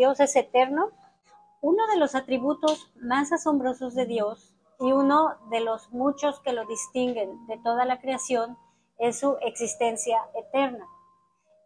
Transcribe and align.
Dios 0.00 0.18
es 0.18 0.34
eterno. 0.34 0.92
Uno 1.60 1.86
de 1.88 1.98
los 1.98 2.14
atributos 2.14 2.90
más 3.02 3.32
asombrosos 3.32 3.94
de 3.94 4.06
Dios 4.06 4.54
y 4.78 4.92
uno 4.92 5.36
de 5.50 5.60
los 5.60 5.92
muchos 5.92 6.40
que 6.40 6.54
lo 6.54 6.64
distinguen 6.64 7.46
de 7.48 7.58
toda 7.58 7.84
la 7.84 8.00
creación 8.00 8.56
es 8.96 9.20
su 9.20 9.36
existencia 9.42 10.16
eterna. 10.34 10.86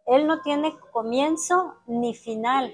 Él 0.05 0.27
no 0.27 0.41
tiene 0.41 0.77
comienzo 0.91 1.75
ni 1.87 2.13
final. 2.13 2.73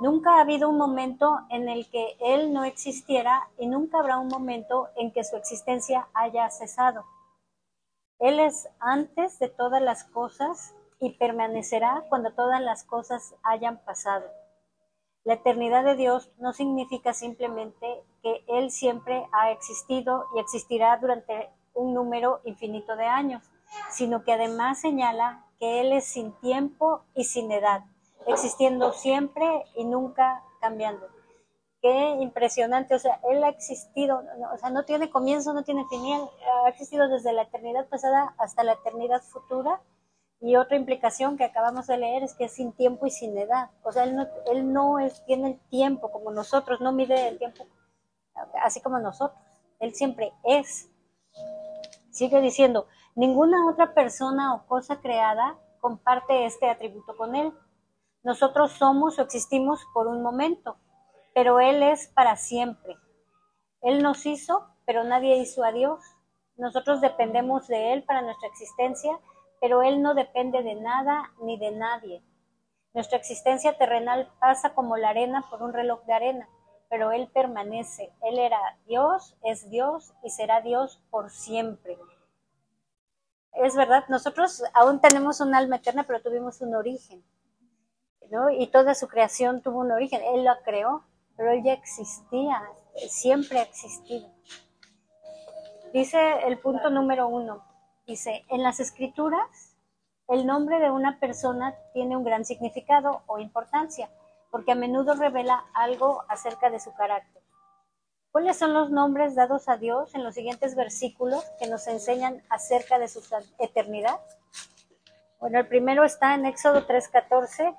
Nunca 0.00 0.36
ha 0.36 0.40
habido 0.40 0.70
un 0.70 0.78
momento 0.78 1.40
en 1.50 1.68
el 1.68 1.90
que 1.90 2.16
Él 2.18 2.54
no 2.54 2.64
existiera 2.64 3.50
y 3.58 3.66
nunca 3.66 3.98
habrá 3.98 4.16
un 4.16 4.28
momento 4.28 4.88
en 4.96 5.12
que 5.12 5.24
su 5.24 5.36
existencia 5.36 6.08
haya 6.14 6.48
cesado. 6.48 7.04
Él 8.18 8.40
es 8.40 8.66
antes 8.80 9.38
de 9.38 9.50
todas 9.50 9.82
las 9.82 10.04
cosas 10.04 10.74
y 10.98 11.10
permanecerá 11.18 12.04
cuando 12.08 12.32
todas 12.32 12.60
las 12.60 12.84
cosas 12.84 13.34
hayan 13.42 13.78
pasado. 13.84 14.26
La 15.24 15.34
eternidad 15.34 15.84
de 15.84 15.96
Dios 15.96 16.30
no 16.38 16.52
significa 16.52 17.12
simplemente 17.12 18.04
que 18.22 18.44
Él 18.46 18.70
siempre 18.70 19.26
ha 19.32 19.50
existido 19.50 20.24
y 20.34 20.38
existirá 20.38 20.96
durante 20.98 21.50
un 21.74 21.94
número 21.94 22.40
infinito 22.44 22.94
de 22.94 23.06
años, 23.06 23.42
sino 23.90 24.22
que 24.22 24.32
además 24.32 24.80
señala 24.80 25.44
que 25.58 25.80
Él 25.80 25.92
es 25.92 26.04
sin 26.04 26.32
tiempo 26.40 27.02
y 27.14 27.24
sin 27.24 27.50
edad, 27.50 27.84
existiendo 28.26 28.92
siempre 28.92 29.64
y 29.74 29.84
nunca 29.84 30.42
cambiando. 30.60 31.06
Qué 31.82 32.10
impresionante, 32.20 32.94
o 32.94 32.98
sea, 32.98 33.20
Él 33.30 33.42
ha 33.44 33.48
existido, 33.48 34.22
o 34.52 34.58
sea, 34.58 34.70
no 34.70 34.84
tiene 34.84 35.10
comienzo, 35.10 35.52
no 35.52 35.62
tiene 35.62 35.84
final, 35.88 36.30
ha 36.64 36.68
existido 36.68 37.08
desde 37.08 37.32
la 37.32 37.42
eternidad 37.42 37.88
pasada 37.88 38.34
hasta 38.38 38.64
la 38.64 38.72
eternidad 38.72 39.22
futura. 39.22 39.80
Y 40.46 40.54
otra 40.54 40.76
implicación 40.76 41.36
que 41.36 41.42
acabamos 41.42 41.88
de 41.88 41.98
leer 41.98 42.22
es 42.22 42.34
que 42.34 42.44
es 42.44 42.52
sin 42.52 42.72
tiempo 42.72 43.04
y 43.04 43.10
sin 43.10 43.36
edad. 43.36 43.68
O 43.82 43.90
sea, 43.90 44.04
Él 44.04 44.14
no, 44.14 44.28
él 44.46 44.72
no 44.72 45.00
es, 45.00 45.24
tiene 45.24 45.48
el 45.48 45.58
tiempo 45.70 46.12
como 46.12 46.30
nosotros, 46.30 46.80
no 46.80 46.92
mide 46.92 47.26
el 47.26 47.38
tiempo 47.38 47.66
así 48.62 48.80
como 48.80 49.00
nosotros. 49.00 49.40
Él 49.80 49.92
siempre 49.92 50.32
es. 50.44 50.88
Sigue 52.12 52.40
diciendo, 52.40 52.86
ninguna 53.16 53.68
otra 53.68 53.92
persona 53.92 54.54
o 54.54 54.68
cosa 54.68 55.00
creada 55.00 55.58
comparte 55.80 56.46
este 56.46 56.70
atributo 56.70 57.16
con 57.16 57.34
Él. 57.34 57.52
Nosotros 58.22 58.70
somos 58.70 59.18
o 59.18 59.22
existimos 59.22 59.84
por 59.92 60.06
un 60.06 60.22
momento, 60.22 60.76
pero 61.34 61.58
Él 61.58 61.82
es 61.82 62.06
para 62.06 62.36
siempre. 62.36 62.94
Él 63.82 64.00
nos 64.00 64.24
hizo, 64.26 64.64
pero 64.84 65.02
nadie 65.02 65.38
hizo 65.38 65.64
a 65.64 65.72
Dios. 65.72 66.04
Nosotros 66.56 67.00
dependemos 67.00 67.66
de 67.66 67.94
Él 67.94 68.04
para 68.04 68.22
nuestra 68.22 68.46
existencia, 68.46 69.18
pero 69.60 69.82
Él 69.82 70.02
no 70.02 70.14
depende 70.14 70.62
de 70.62 70.74
nada 70.74 71.32
ni 71.40 71.58
de 71.58 71.70
nadie. 71.72 72.22
Nuestra 72.94 73.18
existencia 73.18 73.76
terrenal 73.76 74.32
pasa 74.40 74.74
como 74.74 74.96
la 74.96 75.10
arena 75.10 75.44
por 75.50 75.62
un 75.62 75.72
reloj 75.72 76.04
de 76.04 76.12
arena, 76.12 76.48
pero 76.88 77.12
Él 77.12 77.28
permanece. 77.32 78.12
Él 78.22 78.38
era 78.38 78.58
Dios, 78.86 79.36
es 79.42 79.68
Dios 79.70 80.14
y 80.22 80.30
será 80.30 80.60
Dios 80.60 81.02
por 81.10 81.30
siempre. 81.30 81.98
Es 83.52 83.74
verdad, 83.74 84.04
nosotros 84.08 84.62
aún 84.74 85.00
tenemos 85.00 85.40
un 85.40 85.54
alma 85.54 85.76
eterna, 85.76 86.04
pero 86.06 86.22
tuvimos 86.22 86.60
un 86.60 86.74
origen. 86.74 87.24
¿no? 88.30 88.50
Y 88.50 88.66
toda 88.68 88.94
su 88.94 89.08
creación 89.08 89.62
tuvo 89.62 89.80
un 89.80 89.92
origen. 89.92 90.20
Él 90.34 90.44
la 90.44 90.60
creó, 90.62 91.04
pero 91.36 91.52
Él 91.52 91.62
ya 91.64 91.72
existía, 91.72 92.62
siempre 93.08 93.58
ha 93.58 93.62
existido. 93.62 94.28
Dice 95.92 96.18
el 96.46 96.58
punto 96.58 96.90
número 96.90 97.28
uno, 97.28 97.64
dice, 98.06 98.44
en 98.48 98.62
las 98.62 98.80
escrituras 98.80 99.76
el 100.28 100.46
nombre 100.46 100.80
de 100.80 100.90
una 100.90 101.20
persona 101.20 101.74
tiene 101.92 102.16
un 102.16 102.24
gran 102.24 102.44
significado 102.44 103.22
o 103.26 103.38
importancia 103.38 104.10
porque 104.50 104.72
a 104.72 104.74
menudo 104.74 105.14
revela 105.14 105.66
algo 105.74 106.24
acerca 106.28 106.70
de 106.70 106.80
su 106.80 106.92
carácter. 106.94 107.42
¿Cuáles 108.32 108.58
son 108.58 108.74
los 108.74 108.90
nombres 108.90 109.34
dados 109.34 109.68
a 109.68 109.76
Dios 109.76 110.14
en 110.14 110.24
los 110.24 110.34
siguientes 110.34 110.74
versículos 110.74 111.44
que 111.58 111.68
nos 111.68 111.86
enseñan 111.86 112.42
acerca 112.50 112.98
de 112.98 113.08
su 113.08 113.22
eternidad? 113.58 114.20
Bueno, 115.40 115.58
el 115.58 115.66
primero 115.66 116.04
está 116.04 116.34
en 116.34 116.46
Éxodo 116.46 116.86
3.14. 116.86 117.76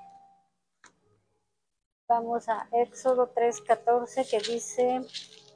Vamos 2.08 2.48
a 2.48 2.68
Éxodo 2.72 3.32
3.14 3.34 4.28
que 4.28 4.52
dice... 4.52 5.47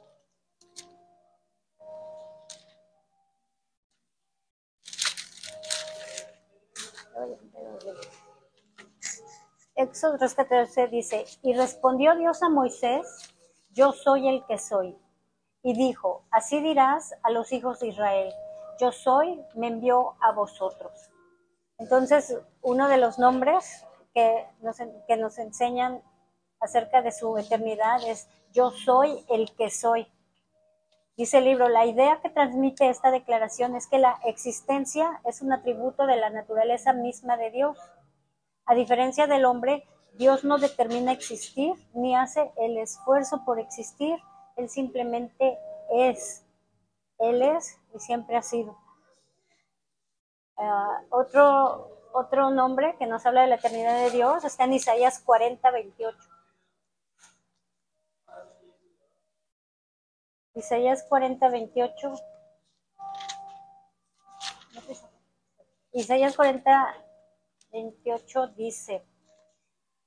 Éxodo 9.75 10.19
3.14 10.19 10.89
dice, 10.89 11.25
y 11.41 11.53
respondió 11.55 12.15
Dios 12.15 12.43
a 12.43 12.49
Moisés, 12.49 13.33
yo 13.71 13.91
soy 13.91 14.27
el 14.27 14.45
que 14.45 14.59
soy. 14.59 14.95
Y 15.63 15.73
dijo, 15.73 16.25
así 16.29 16.61
dirás 16.61 17.15
a 17.23 17.31
los 17.31 17.51
hijos 17.51 17.79
de 17.79 17.87
Israel, 17.87 18.31
yo 18.79 18.91
soy, 18.91 19.43
me 19.55 19.67
envió 19.67 20.13
a 20.21 20.31
vosotros. 20.31 20.91
Entonces, 21.79 22.37
uno 22.61 22.87
de 22.87 22.97
los 22.97 23.17
nombres 23.17 23.83
que 24.13 24.45
nos, 24.61 24.77
que 25.07 25.17
nos 25.17 25.39
enseñan 25.39 26.03
acerca 26.59 27.01
de 27.01 27.11
su 27.11 27.35
eternidad 27.39 28.07
es, 28.07 28.27
yo 28.51 28.69
soy 28.69 29.25
el 29.29 29.55
que 29.55 29.71
soy. 29.71 30.07
Dice 31.17 31.39
el 31.39 31.45
libro, 31.45 31.67
la 31.67 31.87
idea 31.87 32.19
que 32.21 32.29
transmite 32.29 32.89
esta 32.89 33.09
declaración 33.09 33.75
es 33.75 33.87
que 33.87 33.97
la 33.97 34.19
existencia 34.25 35.19
es 35.25 35.41
un 35.41 35.51
atributo 35.51 36.05
de 36.05 36.17
la 36.17 36.29
naturaleza 36.29 36.93
misma 36.93 37.37
de 37.37 37.49
Dios 37.49 37.77
a 38.65 38.75
diferencia 38.75 39.27
del 39.27 39.45
hombre, 39.45 39.87
Dios 40.13 40.43
no 40.43 40.57
determina 40.57 41.11
existir 41.11 41.73
ni 41.93 42.15
hace 42.15 42.51
el 42.57 42.77
esfuerzo 42.77 43.43
por 43.45 43.59
existir, 43.59 44.17
Él 44.55 44.69
simplemente 44.69 45.57
es. 45.91 46.45
Él 47.19 47.41
es 47.41 47.79
y 47.93 47.99
siempre 47.99 48.37
ha 48.37 48.41
sido. 48.41 48.77
Ah, 50.57 51.01
otro, 51.09 52.09
otro 52.13 52.51
nombre 52.51 52.95
que 52.97 53.07
nos 53.07 53.25
habla 53.25 53.41
de 53.41 53.47
la 53.47 53.55
eternidad 53.55 53.97
de 53.97 54.11
Dios 54.11 54.43
está 54.43 54.65
en 54.65 54.73
Isaías 54.73 55.19
40, 55.19 55.71
28. 55.71 56.17
Isaías 60.55 61.03
40, 61.09 61.49
28. 61.49 62.13
Isaías 65.93 66.35
40, 66.35 66.95
28 67.73 68.49
dice, 68.49 69.03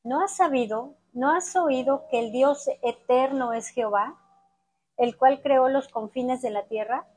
¿no 0.04 0.22
has 0.22 0.36
sabido, 0.36 0.94
no 1.12 1.32
has 1.32 1.56
oído 1.56 2.06
que 2.08 2.20
el 2.20 2.30
Dios 2.30 2.68
eterno 2.80 3.52
es 3.52 3.70
Jehová, 3.70 4.16
el 4.96 5.16
cual 5.16 5.42
creó 5.42 5.68
los 5.68 5.88
confines 5.88 6.42
de 6.42 6.50
la 6.50 6.68
tierra? 6.68 7.08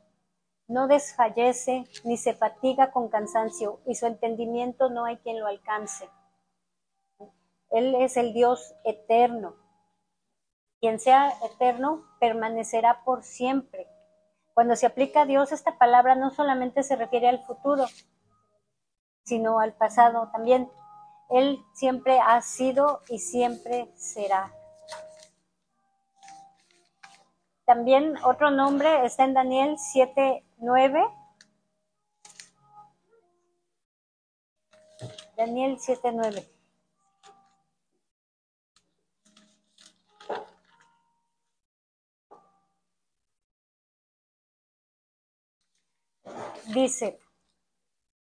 No 0.68 0.88
desfallece 0.88 1.86
ni 2.04 2.18
se 2.18 2.34
fatiga 2.34 2.92
con 2.92 3.10
cansancio, 3.10 3.80
y 3.86 3.94
su 3.94 4.08
entendimiento 4.08 4.90
no 4.90 5.06
hay 5.06 5.18
quien 5.18 5.40
lo 5.40 5.46
alcance. 5.46 6.10
Él 7.70 7.94
es 7.96 8.18
el 8.18 8.34
Dios 8.34 8.74
eterno. 8.84 9.56
Quien 10.80 11.00
sea 11.00 11.32
eterno 11.46 12.06
permanecerá 12.20 13.04
por 13.04 13.24
siempre. 13.24 13.88
Cuando 14.56 14.76
se 14.76 14.88
aplica 14.88 15.22
a 15.22 15.26
Dios, 15.26 15.52
esta 15.52 15.78
palabra 15.78 16.16
no 16.16 16.32
solamente 16.32 16.82
se 16.82 16.96
refiere 16.96 17.30
al 17.30 17.46
futuro, 17.46 17.86
sino 19.24 19.60
al 19.60 19.74
pasado 19.74 20.30
también. 20.32 20.70
Él 21.30 21.64
siempre 21.74 22.20
ha 22.20 22.42
sido 22.42 23.02
y 23.10 23.20
siempre 23.20 23.92
será. 23.96 24.52
También 27.66 28.18
otro 28.24 28.50
nombre 28.50 29.06
está 29.06 29.26
en 29.26 29.36
Daniel 29.36 29.78
7.9. 29.78 31.16
Daniel 35.38 35.78
7.9. 35.78 36.60
Dice, 46.74 47.20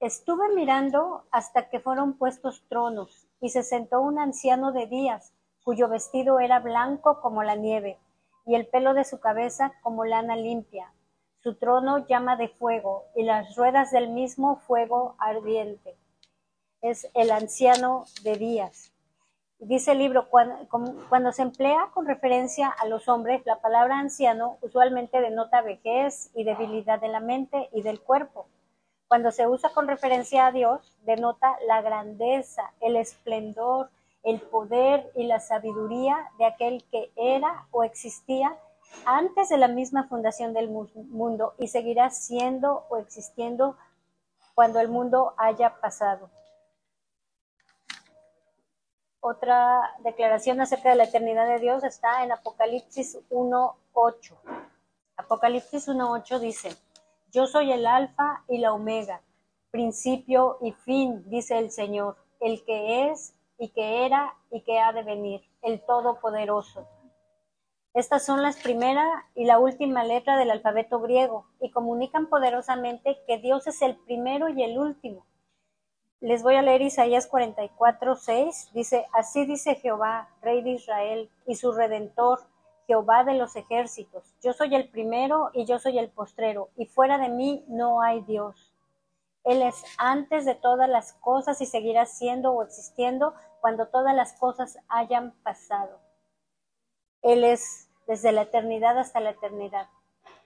Estuve 0.01 0.49
mirando 0.55 1.25
hasta 1.29 1.69
que 1.69 1.79
fueron 1.79 2.13
puestos 2.13 2.63
tronos, 2.67 3.27
y 3.39 3.49
se 3.49 3.61
sentó 3.61 4.01
un 4.01 4.17
anciano 4.17 4.71
de 4.71 4.87
días, 4.87 5.31
cuyo 5.63 5.87
vestido 5.89 6.39
era 6.39 6.59
blanco 6.59 7.21
como 7.21 7.43
la 7.43 7.53
nieve, 7.53 7.99
y 8.47 8.55
el 8.55 8.65
pelo 8.65 8.95
de 8.95 9.03
su 9.03 9.19
cabeza 9.19 9.73
como 9.83 10.03
lana 10.03 10.35
limpia. 10.35 10.91
Su 11.43 11.53
trono 11.53 12.07
llama 12.07 12.35
de 12.35 12.47
fuego, 12.47 13.05
y 13.15 13.21
las 13.25 13.55
ruedas 13.55 13.91
del 13.91 14.09
mismo 14.09 14.55
fuego 14.55 15.13
ardiente. 15.19 15.95
Es 16.81 17.07
el 17.13 17.29
anciano 17.29 18.05
de 18.23 18.37
días. 18.37 18.91
Dice 19.59 19.91
el 19.91 19.99
libro, 19.99 20.29
cuando, 20.29 20.67
cuando 21.09 21.31
se 21.31 21.43
emplea 21.43 21.91
con 21.93 22.07
referencia 22.07 22.69
a 22.69 22.87
los 22.87 23.07
hombres, 23.07 23.45
la 23.45 23.61
palabra 23.61 23.99
anciano 23.99 24.57
usualmente 24.61 25.21
denota 25.21 25.61
vejez 25.61 26.31
y 26.33 26.43
debilidad 26.43 26.99
de 26.99 27.09
la 27.09 27.19
mente 27.19 27.69
y 27.71 27.83
del 27.83 28.01
cuerpo 28.01 28.47
cuando 29.11 29.31
se 29.31 29.45
usa 29.45 29.71
con 29.73 29.89
referencia 29.89 30.45
a 30.45 30.53
Dios, 30.53 30.95
denota 31.03 31.57
la 31.67 31.81
grandeza, 31.81 32.71
el 32.79 32.95
esplendor 32.95 33.89
el 34.23 34.39
poder 34.39 35.11
y 35.15 35.25
la 35.25 35.41
sabiduría 35.41 36.31
de 36.37 36.45
aquel 36.45 36.85
que 36.91 37.11
era 37.17 37.67
o 37.71 37.83
existía 37.83 38.55
antes 39.05 39.49
de 39.49 39.57
la 39.57 39.67
misma 39.67 40.07
fundación 40.07 40.53
del 40.53 40.69
mundo 40.69 41.55
y 41.57 41.67
seguirá 41.67 42.09
siendo 42.09 42.85
o 42.89 42.97
existiendo 42.97 43.75
cuando 44.53 44.79
el 44.79 44.87
mundo 44.89 45.33
haya 45.37 45.81
pasado. 45.81 46.29
Otra 49.19 49.93
declaración 50.05 50.61
acerca 50.61 50.89
de 50.89 50.95
la 50.95 51.03
eternidad 51.03 51.47
de 51.47 51.59
Dios 51.59 51.83
está 51.83 52.23
en 52.23 52.31
Apocalipsis 52.31 53.17
1.8. 53.29 54.37
Apocalipsis 55.17 55.89
1.8 55.89 56.39
dice, 56.39 56.77
yo 57.31 57.47
soy 57.47 57.71
el 57.71 57.85
alfa 57.85 58.43
y 58.47 58.57
la 58.57 58.73
omega, 58.73 59.21
principio 59.71 60.57
y 60.61 60.73
fin, 60.73 61.23
dice 61.29 61.57
el 61.57 61.71
Señor, 61.71 62.17
el 62.39 62.63
que 62.65 63.09
es 63.09 63.33
y 63.57 63.69
que 63.69 64.05
era 64.05 64.35
y 64.49 64.61
que 64.61 64.79
ha 64.79 64.91
de 64.91 65.03
venir, 65.03 65.41
el 65.61 65.85
Todopoderoso. 65.85 66.87
Estas 67.93 68.25
son 68.25 68.41
las 68.41 68.57
primera 68.57 69.25
y 69.35 69.45
la 69.45 69.59
última 69.59 70.03
letra 70.03 70.37
del 70.37 70.51
alfabeto 70.51 70.99
griego 70.99 71.45
y 71.59 71.71
comunican 71.71 72.27
poderosamente 72.27 73.19
que 73.27 73.37
Dios 73.37 73.67
es 73.67 73.81
el 73.81 73.97
primero 73.97 74.47
y 74.47 74.63
el 74.63 74.77
último. 74.77 75.25
Les 76.21 76.43
voy 76.43 76.55
a 76.55 76.61
leer 76.61 76.83
Isaías 76.83 77.27
44, 77.27 78.15
6. 78.15 78.69
Dice, 78.73 79.07
así 79.11 79.45
dice 79.45 79.75
Jehová, 79.75 80.29
Rey 80.41 80.61
de 80.61 80.69
Israel, 80.71 81.29
y 81.47 81.55
su 81.55 81.71
Redentor, 81.71 82.41
Jehová 82.87 83.23
de 83.23 83.35
los 83.35 83.55
ejércitos. 83.55 84.23
Yo 84.41 84.53
soy 84.53 84.75
el 84.75 84.89
primero 84.89 85.49
y 85.53 85.65
yo 85.65 85.79
soy 85.79 85.97
el 85.99 86.09
postrero, 86.09 86.69
y 86.75 86.85
fuera 86.85 87.17
de 87.17 87.29
mí 87.29 87.63
no 87.67 88.01
hay 88.01 88.21
Dios. 88.21 88.73
Él 89.43 89.61
es 89.61 89.83
antes 89.97 90.45
de 90.45 90.55
todas 90.55 90.87
las 90.89 91.13
cosas 91.13 91.61
y 91.61 91.65
seguirá 91.65 92.05
siendo 92.05 92.51
o 92.51 92.63
existiendo 92.63 93.33
cuando 93.59 93.87
todas 93.87 94.15
las 94.15 94.33
cosas 94.33 94.77
hayan 94.87 95.31
pasado. 95.43 95.99
Él 97.21 97.43
es 97.43 97.89
desde 98.07 98.31
la 98.31 98.43
eternidad 98.43 98.97
hasta 98.97 99.19
la 99.19 99.31
eternidad. 99.31 99.87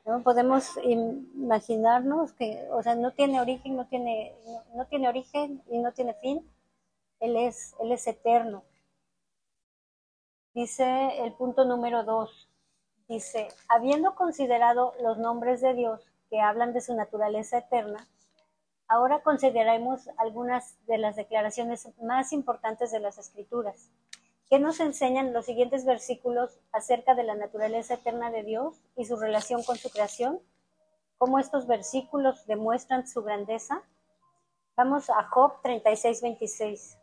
¿no? 0.06 0.22
Podemos 0.24 0.78
imaginarnos 0.84 2.34
que, 2.34 2.68
o 2.72 2.84
sea, 2.84 2.96
no 2.96 3.12
tiene 3.12 3.42
origen, 3.42 3.76
no 3.76 3.88
tiene, 3.88 4.34
no, 4.74 4.86
tiene 4.86 5.10
origen 5.10 5.62
y 5.70 5.80
no 5.80 5.92
tiene 5.92 6.14
fin. 6.16 6.50
Él 7.20 7.36
es, 7.36 7.76
él 7.80 7.92
es 7.92 8.08
eterno. 8.08 8.64
Dice 10.56 11.22
el 11.26 11.34
punto 11.34 11.66
número 11.66 12.06
dos, 12.06 12.50
dice, 13.10 13.50
habiendo 13.68 14.16
considerado 14.16 14.94
los 15.02 15.18
nombres 15.18 15.60
de 15.60 15.74
Dios 15.74 16.10
que 16.30 16.40
hablan 16.40 16.72
de 16.72 16.80
su 16.80 16.96
naturaleza 16.96 17.58
eterna, 17.58 18.08
ahora 18.88 19.22
consideremos 19.22 20.10
algunas 20.18 20.78
de 20.86 20.98
las 20.98 21.18
declaraciones 21.18 21.90
más 22.02 22.32
importantes 22.32 22.90
de 22.94 23.02
las 23.02 23.18
Escrituras. 23.18 23.92
¿Qué 24.50 24.58
nos 24.58 24.80
enseñan 24.80 25.34
los 25.34 25.46
siguientes 25.46 25.84
versículos 25.84 26.58
acerca 26.72 27.16
de 27.16 27.24
la 27.24 27.36
naturaleza 27.36 27.96
eterna 27.96 28.32
de 28.32 28.44
Dios 28.44 28.82
y 28.96 29.04
su 29.04 29.18
relación 29.18 29.62
con 29.62 29.76
su 29.76 29.90
creación? 29.90 30.40
¿Cómo 31.18 31.38
estos 31.38 31.68
versículos 31.68 32.48
demuestran 32.48 33.10
su 33.10 33.24
grandeza? 33.24 33.84
Vamos 34.78 35.10
a 35.10 35.22
Job 35.24 35.62
36, 35.64 36.22
26. 36.22 36.98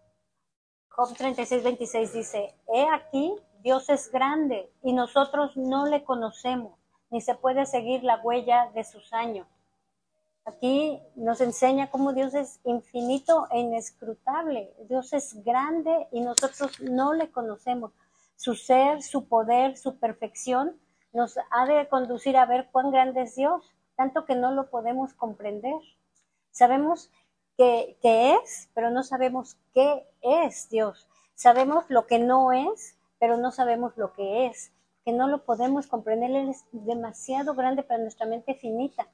Job 0.96 1.14
36, 1.16 1.62
26 1.62 2.12
dice, 2.12 2.54
He 2.68 2.86
aquí, 2.88 3.34
Dios 3.62 3.88
es 3.88 4.10
grande 4.10 4.70
y 4.82 4.92
nosotros 4.92 5.56
no 5.56 5.86
le 5.86 6.04
conocemos, 6.04 6.78
ni 7.10 7.20
se 7.20 7.34
puede 7.34 7.64
seguir 7.64 8.04
la 8.04 8.20
huella 8.22 8.70
de 8.74 8.84
sus 8.84 9.12
años. 9.12 9.46
Aquí 10.44 11.00
nos 11.14 11.40
enseña 11.40 11.90
cómo 11.90 12.12
Dios 12.12 12.34
es 12.34 12.60
infinito 12.64 13.46
e 13.50 13.60
inescrutable. 13.60 14.74
Dios 14.88 15.12
es 15.12 15.42
grande 15.44 16.08
y 16.10 16.20
nosotros 16.20 16.80
no 16.80 17.14
le 17.14 17.30
conocemos. 17.30 17.92
Su 18.36 18.54
ser, 18.54 19.02
su 19.02 19.28
poder, 19.28 19.76
su 19.76 19.98
perfección 19.98 20.78
nos 21.12 21.38
ha 21.50 21.66
de 21.66 21.88
conducir 21.88 22.36
a 22.36 22.46
ver 22.46 22.68
cuán 22.72 22.90
grande 22.90 23.22
es 23.22 23.36
Dios, 23.36 23.64
tanto 23.96 24.24
que 24.24 24.34
no 24.34 24.50
lo 24.50 24.68
podemos 24.68 25.14
comprender. 25.14 25.80
Sabemos 26.50 27.10
que, 27.56 27.96
es, 28.02 28.68
pero 28.74 28.90
no 28.90 29.04
sabemos 29.04 29.56
qué 29.72 30.06
es 30.22 30.69
Dios. 30.69 31.08
Sabemos 31.34 31.84
lo 31.88 32.06
que 32.06 32.19
no 32.19 32.52
es, 32.52 32.96
pero 33.19 33.36
no 33.36 33.50
sabemos 33.52 33.96
lo 33.96 34.12
que 34.12 34.46
es, 34.46 34.72
que 35.04 35.12
no 35.12 35.28
lo 35.28 35.44
podemos 35.44 35.86
comprender. 35.86 36.30
Él 36.30 36.50
es 36.50 36.64
demasiado 36.72 37.54
grande 37.54 37.82
para 37.82 38.00
nuestra 38.00 38.26
mente 38.26 38.54
finita. 38.54 39.08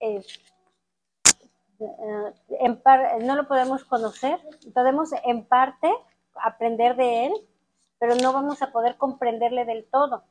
Eh, 0.00 0.22
no 3.22 3.36
lo 3.36 3.48
podemos 3.48 3.84
conocer, 3.84 4.40
podemos 4.74 5.10
en 5.24 5.46
parte 5.46 5.90
aprender 6.34 6.96
de 6.96 7.26
él, 7.26 7.32
pero 7.98 8.14
no 8.16 8.32
vamos 8.32 8.62
a 8.62 8.72
poder 8.72 8.96
comprenderle 8.96 9.64
del 9.64 9.84
todo 9.86 10.24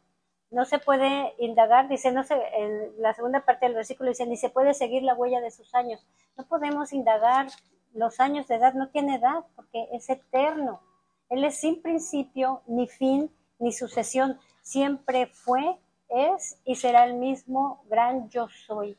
no 0.52 0.66
se 0.66 0.80
puede 0.80 1.34
indagar, 1.38 1.88
dice, 1.88 2.12
no 2.12 2.24
se, 2.24 2.36
en 2.36 3.02
la 3.02 3.14
segunda 3.14 3.46
parte 3.46 3.66
del 3.66 3.76
versículo 3.76 4.10
dice, 4.10 4.26
ni 4.26 4.36
se 4.36 4.50
puede 4.50 4.74
seguir 4.74 5.04
la 5.04 5.14
huella 5.14 5.42
de 5.42 5.52
sus 5.52 5.76
años. 5.76 6.06
No 6.38 6.46
podemos 6.46 6.92
indagar 6.92 7.48
los 7.94 8.20
años 8.20 8.48
de 8.48 8.56
edad, 8.56 8.74
no 8.74 8.90
tiene 8.90 9.16
edad, 9.16 9.46
porque 9.56 9.88
es 9.92 10.10
eterno. 10.10 10.82
Él 11.30 11.44
es 11.44 11.60
sin 11.60 11.82
principio, 11.82 12.64
ni 12.68 12.88
fin, 12.88 13.32
ni 13.60 13.72
sucesión. 13.72 14.40
Siempre 14.62 15.28
fue, 15.28 15.80
es 16.10 16.60
y 16.66 16.76
será 16.76 17.06
el 17.06 17.16
mismo 17.16 17.84
gran 17.88 18.30
yo 18.30 18.48
soy. 18.68 18.98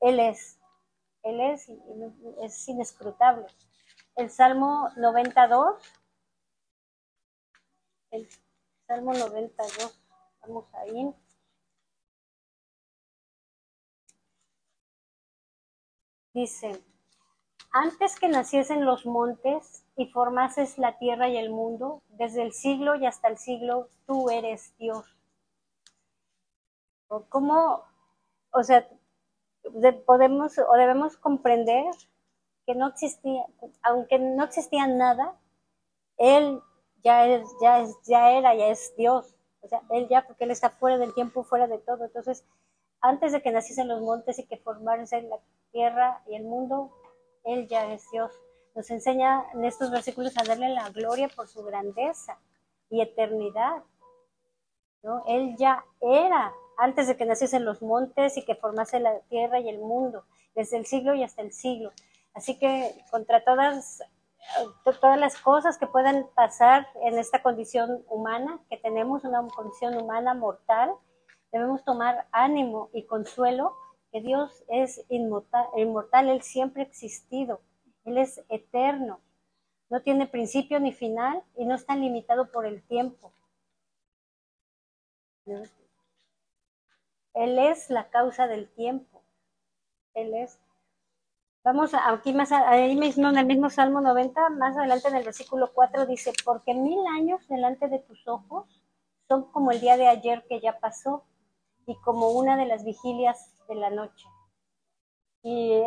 Él 0.00 0.20
es, 0.20 0.58
Él 1.22 1.40
es, 1.40 1.68
es 2.42 2.68
inescrutable. 2.68 3.46
El 4.14 4.30
Salmo 4.30 4.90
92, 4.96 5.76
el 8.10 8.28
Salmo 8.86 9.12
92 9.12 10.06
ahí. 10.74 11.14
Dice, 16.32 16.82
antes 17.76 18.18
que 18.18 18.28
naciesen 18.28 18.86
los 18.86 19.04
montes 19.04 19.84
y 19.96 20.06
formases 20.06 20.78
la 20.78 20.98
tierra 20.98 21.28
y 21.28 21.36
el 21.36 21.50
mundo, 21.50 22.02
desde 22.08 22.42
el 22.42 22.52
siglo 22.52 22.96
y 22.96 23.04
hasta 23.04 23.28
el 23.28 23.36
siglo, 23.36 23.88
tú 24.06 24.30
eres 24.30 24.74
Dios. 24.78 25.04
¿Cómo, 27.28 27.84
o 28.50 28.62
sea, 28.62 28.88
podemos 30.06 30.58
o 30.58 30.72
debemos 30.74 31.18
comprender 31.18 31.84
que 32.66 32.74
no 32.74 32.88
existía, 32.88 33.44
aunque 33.82 34.18
no 34.18 34.44
existía 34.44 34.86
nada, 34.86 35.38
Él 36.16 36.62
ya, 37.04 37.26
es, 37.26 37.46
ya, 37.60 37.80
es, 37.80 37.94
ya 38.06 38.30
era, 38.32 38.54
ya 38.54 38.68
es 38.68 38.94
Dios. 38.96 39.34
O 39.60 39.68
sea, 39.68 39.82
él 39.90 40.08
ya, 40.08 40.26
porque 40.26 40.44
él 40.44 40.50
está 40.50 40.70
fuera 40.70 40.96
del 40.96 41.14
tiempo, 41.14 41.44
fuera 41.44 41.66
de 41.66 41.78
todo. 41.78 42.04
Entonces, 42.04 42.44
antes 43.00 43.32
de 43.32 43.42
que 43.42 43.50
naciesen 43.50 43.88
los 43.88 44.00
montes 44.00 44.38
y 44.38 44.46
que 44.46 44.56
formarse 44.56 45.22
la 45.22 45.38
tierra 45.72 46.22
y 46.26 46.36
el 46.36 46.44
mundo, 46.44 46.90
él 47.46 47.68
ya 47.68 47.92
es 47.92 48.10
Dios. 48.10 48.32
Nos 48.74 48.90
enseña 48.90 49.44
en 49.54 49.64
estos 49.64 49.90
versículos 49.90 50.36
a 50.36 50.44
darle 50.44 50.68
la 50.68 50.90
gloria 50.90 51.28
por 51.28 51.48
su 51.48 51.62
grandeza 51.62 52.38
y 52.90 53.00
eternidad. 53.00 53.82
¿no? 55.02 55.24
Él 55.26 55.56
ya 55.56 55.84
era 56.00 56.52
antes 56.76 57.08
de 57.08 57.16
que 57.16 57.24
naciesen 57.24 57.64
los 57.64 57.80
montes 57.80 58.36
y 58.36 58.44
que 58.44 58.54
formase 58.54 59.00
la 59.00 59.20
tierra 59.28 59.60
y 59.60 59.68
el 59.68 59.78
mundo, 59.78 60.24
desde 60.54 60.76
el 60.76 60.84
siglo 60.84 61.14
y 61.14 61.22
hasta 61.22 61.40
el 61.40 61.52
siglo. 61.52 61.92
Así 62.34 62.58
que 62.58 62.94
contra 63.10 63.42
todas 63.44 64.02
todas 65.00 65.18
las 65.18 65.36
cosas 65.38 65.76
que 65.78 65.86
puedan 65.86 66.26
pasar 66.34 66.86
en 67.02 67.18
esta 67.18 67.42
condición 67.42 68.04
humana, 68.08 68.60
que 68.70 68.76
tenemos 68.76 69.24
una 69.24 69.46
condición 69.48 69.96
humana 69.96 70.34
mortal, 70.34 70.92
debemos 71.50 71.84
tomar 71.84 72.26
ánimo 72.30 72.88
y 72.92 73.06
consuelo 73.06 73.74
Dios 74.20 74.64
es 74.68 75.04
inmortal, 75.08 75.66
inmortal, 75.76 76.28
Él 76.28 76.42
siempre 76.42 76.82
ha 76.82 76.86
existido, 76.86 77.60
Él 78.04 78.18
es 78.18 78.42
eterno, 78.48 79.20
no 79.88 80.02
tiene 80.02 80.26
principio 80.26 80.80
ni 80.80 80.92
final 80.92 81.42
y 81.56 81.64
no 81.64 81.74
está 81.74 81.94
limitado 81.94 82.50
por 82.50 82.66
el 82.66 82.82
tiempo. 82.82 83.32
Él 87.34 87.58
es 87.58 87.90
la 87.90 88.08
causa 88.10 88.46
del 88.46 88.68
tiempo, 88.68 89.22
Él 90.14 90.34
es. 90.34 90.58
Vamos 91.62 91.92
aquí 91.94 92.32
más 92.32 92.52
ahí 92.52 92.96
mismo 92.96 93.28
en 93.28 93.38
el 93.38 93.46
mismo 93.46 93.70
Salmo 93.70 94.00
90, 94.00 94.50
más 94.50 94.76
adelante 94.76 95.08
en 95.08 95.16
el 95.16 95.24
versículo 95.24 95.72
4 95.72 96.06
dice, 96.06 96.32
porque 96.44 96.74
mil 96.74 97.04
años 97.08 97.46
delante 97.48 97.88
de 97.88 97.98
tus 97.98 98.26
ojos 98.28 98.82
son 99.28 99.50
como 99.50 99.72
el 99.72 99.80
día 99.80 99.96
de 99.96 100.06
ayer 100.06 100.44
que 100.48 100.60
ya 100.60 100.78
pasó 100.78 101.24
y 101.86 101.96
como 101.96 102.30
una 102.30 102.56
de 102.56 102.66
las 102.66 102.84
vigilias 102.84 103.55
de 103.68 103.74
la 103.74 103.90
noche. 103.90 104.26
Y 105.42 105.78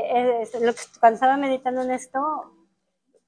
lo 0.62 0.74
que 0.74 0.82
cuando 1.00 1.16
estaba 1.16 1.38
meditando 1.38 1.82
en 1.82 1.92
esto, 1.92 2.20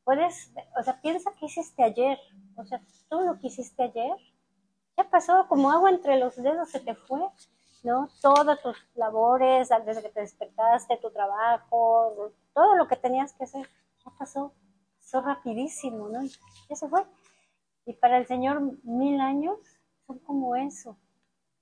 puedes, 0.04 0.54
o 0.80 0.84
sea, 0.84 1.02
piensa 1.02 1.32
que 1.40 1.46
hiciste 1.48 1.84
ayer, 1.84 2.18
o 2.56 2.66
sea, 2.66 2.82
todo 3.10 3.22
lo 3.22 3.40
que 3.40 3.48
hiciste 3.48 3.84
ayer, 3.84 4.16
ya 4.98 5.10
pasó 5.10 5.46
como 5.48 5.72
agua 5.72 5.90
entre 5.90 6.18
los 6.18 6.36
dedos, 6.36 6.70
se 6.70 6.80
te 6.80 6.96
fue. 6.96 7.22
¿no? 7.84 8.10
Todas 8.22 8.62
tus 8.62 8.78
labores, 8.96 9.70
desde 9.86 10.02
que 10.02 10.10
te 10.10 10.22
despertaste, 10.22 10.98
tu 10.98 11.12
trabajo, 11.12 12.32
todo 12.54 12.76
lo 12.76 12.88
que 12.88 12.96
tenías 12.96 13.34
que 13.34 13.46
hacer, 13.46 13.68
ya 14.06 14.12
pasó. 14.18 14.54
pasó 15.00 15.22
rapidísimo, 15.22 16.10
¿no? 16.10 16.22
Ya 16.70 16.76
se 16.76 16.88
fue. 16.88 17.06
Y 17.86 17.94
para 17.94 18.18
el 18.18 18.28
Señor 18.28 18.62
mil 18.84 19.20
años 19.20 19.58
son 20.06 20.20
como 20.20 20.56
eso, 20.56 20.98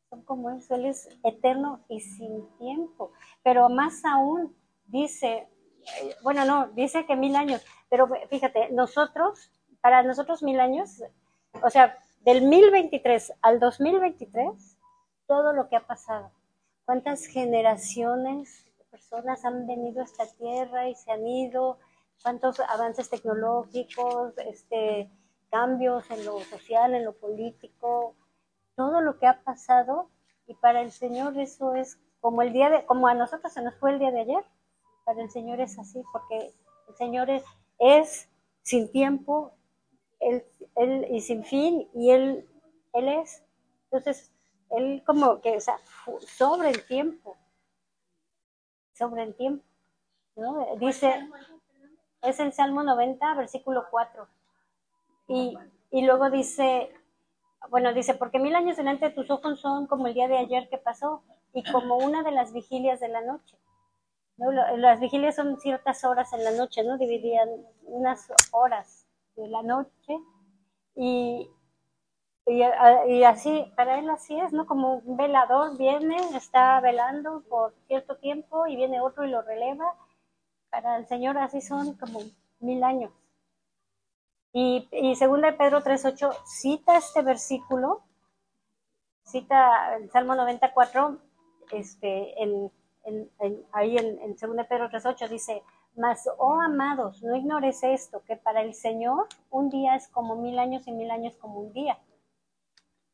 son 0.09 0.23
como 0.23 0.49
eso, 0.49 0.75
Él 0.75 0.85
es 0.85 1.07
eterno 1.23 1.81
y 1.87 2.01
sin 2.01 2.47
tiempo. 2.57 3.11
Pero 3.43 3.69
más 3.69 4.03
aún, 4.05 4.55
dice, 4.87 5.47
eh, 6.01 6.15
bueno, 6.23 6.45
no, 6.45 6.67
dice 6.69 7.05
que 7.05 7.15
mil 7.15 7.35
años, 7.35 7.63
pero 7.89 8.09
fíjate, 8.29 8.69
nosotros, 8.71 9.51
para 9.81 10.03
nosotros 10.03 10.43
mil 10.43 10.59
años, 10.59 11.03
o 11.61 11.69
sea, 11.69 11.97
del 12.21 12.41
1023 12.43 13.33
al 13.41 13.59
2023, 13.59 14.77
todo 15.27 15.53
lo 15.53 15.69
que 15.69 15.75
ha 15.75 15.85
pasado, 15.85 16.31
cuántas 16.85 17.25
generaciones 17.25 18.65
de 18.77 18.83
personas 18.85 19.45
han 19.45 19.67
venido 19.67 20.01
a 20.01 20.05
esta 20.05 20.25
tierra 20.37 20.89
y 20.89 20.95
se 20.95 21.11
han 21.11 21.25
ido, 21.25 21.77
cuántos 22.23 22.59
avances 22.59 23.09
tecnológicos, 23.09 24.33
este, 24.39 25.09
cambios 25.49 26.09
en 26.11 26.25
lo 26.25 26.39
social, 26.41 26.93
en 26.95 27.05
lo 27.05 27.13
político, 27.13 28.15
todo 28.79 29.01
lo 29.01 29.19
que 29.19 29.27
ha 29.27 29.41
pasado 29.43 30.09
y 30.47 30.53
para 30.53 30.79
el 30.79 30.93
Señor 30.93 31.37
eso 31.37 31.75
es 31.75 31.99
como 32.21 32.41
el 32.41 32.53
día 32.53 32.69
de, 32.69 32.85
como 32.85 33.09
a 33.09 33.13
nosotros 33.13 33.51
se 33.51 33.61
nos 33.61 33.75
fue 33.75 33.91
el 33.91 33.99
día 33.99 34.11
de 34.11 34.21
ayer, 34.21 34.45
para 35.03 35.21
el 35.21 35.29
Señor 35.29 35.59
es 35.59 35.77
así, 35.77 36.01
porque 36.13 36.53
el 36.87 36.95
Señor 36.95 37.29
es, 37.29 37.43
es 37.77 38.29
sin 38.61 38.89
tiempo 38.89 39.51
él, 40.21 40.45
él, 40.77 41.07
y 41.11 41.19
sin 41.19 41.43
fin, 41.43 41.89
y 41.93 42.11
Él, 42.11 42.47
él 42.93 43.09
es. 43.09 43.43
Entonces, 43.91 44.31
Él 44.69 45.03
como 45.05 45.41
que, 45.41 45.57
o 45.57 45.59
sea, 45.59 45.77
sobre 46.25 46.69
el 46.69 46.85
tiempo, 46.85 47.37
sobre 48.93 49.23
el 49.23 49.35
tiempo, 49.35 49.65
¿no? 50.37 50.75
Dice, 50.77 51.27
es 52.21 52.39
el 52.39 52.53
Salmo 52.53 52.83
90, 52.83 53.33
versículo 53.35 53.87
4. 53.91 54.25
Y, 55.27 55.57
y 55.91 56.05
luego 56.05 56.29
dice, 56.29 56.93
bueno, 57.67 57.93
dice, 57.93 58.13
porque 58.13 58.39
mil 58.39 58.55
años 58.55 58.77
delante 58.77 59.09
de 59.09 59.15
tus 59.15 59.29
ojos 59.29 59.59
son 59.59 59.87
como 59.87 60.07
el 60.07 60.13
día 60.13 60.27
de 60.27 60.37
ayer 60.37 60.69
que 60.69 60.77
pasó 60.77 61.23
y 61.53 61.63
como 61.71 61.97
una 61.97 62.23
de 62.23 62.31
las 62.31 62.53
vigilias 62.53 62.99
de 62.99 63.09
la 63.09 63.21
noche. 63.21 63.57
¿no? 64.37 64.51
Las 64.51 64.99
vigilias 64.99 65.35
son 65.35 65.59
ciertas 65.59 66.03
horas 66.03 66.31
en 66.33 66.43
la 66.43 66.51
noche, 66.51 66.83
¿no? 66.83 66.97
Dividían 66.97 67.49
unas 67.83 68.31
horas 68.51 69.05
de 69.35 69.47
la 69.49 69.61
noche 69.61 70.17
y, 70.95 71.49
y, 72.45 73.23
así, 73.23 73.71
para 73.75 73.99
él 73.99 74.09
así 74.09 74.39
es, 74.39 74.53
¿no? 74.53 74.65
Como 74.65 74.95
un 74.95 75.17
velador 75.17 75.77
viene, 75.77 76.17
está 76.35 76.79
velando 76.79 77.43
por 77.49 77.73
cierto 77.87 78.17
tiempo 78.17 78.65
y 78.67 78.75
viene 78.75 79.01
otro 79.01 79.25
y 79.25 79.29
lo 79.29 79.41
releva. 79.41 79.95
Para 80.69 80.97
el 80.97 81.07
Señor 81.07 81.37
así 81.37 81.61
son 81.61 81.95
como 81.95 82.21
mil 82.59 82.83
años. 82.83 83.11
Y, 84.51 84.87
y 84.91 85.15
segunda 85.15 85.51
de 85.51 85.57
Pedro 85.57 85.81
3.8 85.81 86.35
cita 86.45 86.97
este 86.97 87.21
versículo, 87.21 88.01
cita 89.23 89.95
el 89.95 90.09
Salmo 90.09 90.35
94, 90.35 91.19
este, 91.71 92.41
en, 92.41 92.71
en, 93.05 93.65
ahí 93.71 93.97
en, 93.97 94.37
segunda 94.37 94.63
de 94.63 94.69
Pedro 94.69 94.89
3.8 94.89 95.29
dice, 95.29 95.63
mas, 95.95 96.27
oh 96.37 96.59
amados, 96.59 97.21
no 97.23 97.35
ignores 97.35 97.83
esto, 97.83 98.23
que 98.23 98.37
para 98.37 98.61
el 98.61 98.73
Señor 98.73 99.27
un 99.49 99.69
día 99.69 99.95
es 99.95 100.07
como 100.07 100.35
mil 100.35 100.57
años 100.57 100.87
y 100.87 100.91
mil 100.91 101.11
años 101.11 101.35
como 101.35 101.59
un 101.59 101.73
día. 101.73 101.99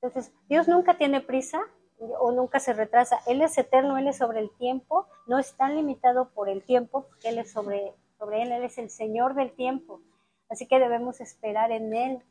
Entonces, 0.02 0.34
Dios 0.48 0.68
nunca 0.68 0.98
tiene 0.98 1.20
prisa 1.20 1.62
o 1.98 2.32
nunca 2.32 2.60
se 2.60 2.74
retrasa. 2.74 3.20
Él 3.26 3.42
es 3.42 3.58
eterno, 3.58 3.98
Él 3.98 4.08
es 4.08 4.18
sobre 4.18 4.40
el 4.40 4.52
tiempo, 4.58 5.08
no 5.28 5.40
está 5.40 5.70
limitado 5.70 6.30
por 6.30 6.48
el 6.48 6.64
tiempo, 6.64 7.06
porque 7.08 7.30
Él 7.30 7.40
es 7.40 7.52
sobre, 7.52 7.94
sobre 8.20 8.44
Él, 8.44 8.52
Él 8.52 8.64
es 8.64 8.78
el 8.78 8.90
Señor 8.90 9.34
del 9.34 9.52
tiempo. 9.54 10.02
Así 10.50 10.68
que 10.68 10.80
debemos 10.80 11.22
esperar 11.22 11.72
en 11.72 11.94
Él, 11.94 12.24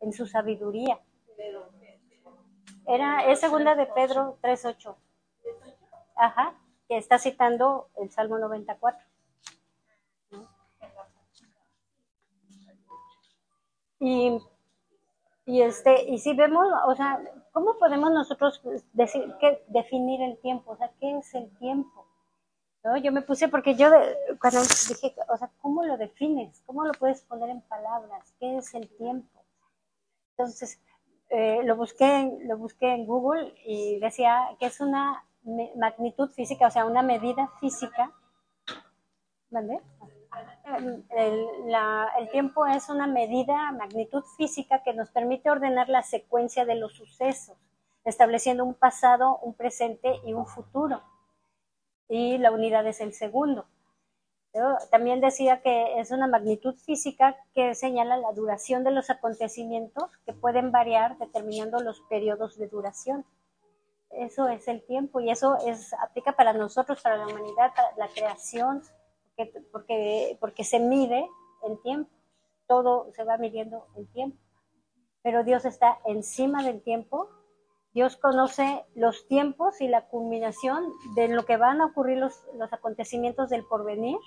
en 0.00 0.12
su 0.12 0.26
sabiduría. 0.26 1.00
Era, 2.86 3.24
es 3.30 3.40
segunda 3.40 3.74
de 3.74 3.86
Pedro 3.86 4.38
3.8. 4.42 4.94
Ajá, 6.16 6.54
que 6.88 6.98
está 6.98 7.18
citando 7.18 7.88
el 7.96 8.10
Salmo 8.10 8.38
94. 8.38 9.00
Y, 14.00 14.38
y, 15.46 15.62
este, 15.62 16.04
y 16.10 16.18
si 16.18 16.34
vemos, 16.34 16.66
o 16.86 16.94
sea, 16.94 17.18
¿cómo 17.52 17.78
podemos 17.78 18.10
nosotros 18.10 18.60
decir, 18.92 19.34
qué, 19.40 19.64
definir 19.68 20.20
el 20.20 20.38
tiempo? 20.40 20.72
O 20.72 20.76
sea, 20.76 20.92
¿qué 21.00 21.18
es 21.18 21.34
el 21.34 21.50
tiempo? 21.56 22.06
¿No? 22.84 22.98
Yo 22.98 23.12
me 23.12 23.22
puse 23.22 23.48
porque 23.48 23.74
yo 23.74 23.88
cuando 24.38 24.60
dije, 24.60 25.16
o 25.28 25.36
sea, 25.38 25.50
¿cómo 25.62 25.84
lo 25.84 25.96
defines? 25.96 26.62
¿Cómo 26.66 26.84
lo 26.84 26.92
puedes 26.92 27.22
poner 27.22 27.48
en 27.48 27.62
palabras? 27.62 28.34
¿Qué 28.38 28.58
es 28.58 28.74
el 28.74 28.88
tiempo? 28.98 29.42
Entonces, 30.36 30.78
eh, 31.30 31.62
lo, 31.64 31.76
busqué, 31.76 32.30
lo 32.42 32.58
busqué 32.58 32.92
en 32.92 33.06
Google 33.06 33.54
y 33.64 33.98
decía 34.00 34.48
que 34.60 34.66
es 34.66 34.80
una 34.80 35.24
magnitud 35.76 36.28
física, 36.30 36.66
o 36.66 36.70
sea, 36.70 36.84
una 36.84 37.02
medida 37.02 37.50
física. 37.58 38.12
¿Vale? 39.48 39.80
El, 41.10 42.30
tiempo 42.32 42.66
es 42.66 42.88
una 42.88 43.06
medida, 43.06 43.70
magnitud 43.72 44.24
física 44.36 44.82
que 44.82 44.92
nos 44.92 45.10
permite 45.10 45.50
ordenar 45.50 45.88
la 45.88 46.02
secuencia 46.02 46.64
de 46.64 46.74
los 46.74 46.94
sucesos, 46.94 47.56
estableciendo 48.04 48.64
un 48.64 48.74
pasado, 48.74 49.38
un 49.38 49.54
presente 49.54 50.20
y 50.24 50.32
un 50.32 50.46
futuro 50.46 51.02
y 52.08 52.38
la 52.38 52.50
unidad 52.50 52.86
es 52.86 53.00
el 53.00 53.12
segundo. 53.12 53.66
también 54.90 55.20
decía 55.20 55.62
que 55.62 55.98
es 55.98 56.10
una 56.12 56.28
magnitud 56.28 56.76
física 56.76 57.36
que 57.54 57.74
señala 57.74 58.16
la 58.16 58.32
duración 58.32 58.84
de 58.84 58.92
los 58.92 59.10
acontecimientos 59.10 60.10
que 60.24 60.32
pueden 60.32 60.70
variar 60.70 61.18
determinando 61.18 61.80
los 61.80 62.00
periodos 62.02 62.56
de 62.56 62.68
duración. 62.68 63.24
Eso 64.10 64.48
es 64.48 64.68
el 64.68 64.82
tiempo 64.86 65.18
y 65.20 65.30
eso 65.30 65.58
es, 65.66 65.92
aplica 65.94 66.36
para 66.36 66.52
nosotros, 66.52 67.02
para 67.02 67.16
la 67.16 67.26
humanidad, 67.26 67.72
para 67.74 67.96
la 67.96 68.08
creación, 68.08 68.82
porque, 69.34 69.60
porque, 69.72 70.38
porque 70.40 70.62
se 70.62 70.78
mide 70.78 71.28
el 71.64 71.80
tiempo. 71.82 72.10
Todo 72.68 73.12
se 73.12 73.24
va 73.24 73.36
midiendo 73.38 73.86
el 73.96 74.06
tiempo. 74.12 74.38
Pero 75.22 75.42
Dios 75.42 75.64
está 75.64 75.98
encima 76.04 76.62
del 76.62 76.80
tiempo 76.80 77.28
Dios 77.94 78.16
conoce 78.16 78.84
los 78.96 79.28
tiempos 79.28 79.80
y 79.80 79.86
la 79.86 80.08
culminación 80.08 80.84
de 81.14 81.28
lo 81.28 81.44
que 81.44 81.56
van 81.56 81.80
a 81.80 81.86
ocurrir 81.86 82.18
los, 82.18 82.44
los 82.54 82.72
acontecimientos 82.72 83.50
del 83.50 83.64
porvenir. 83.64 84.18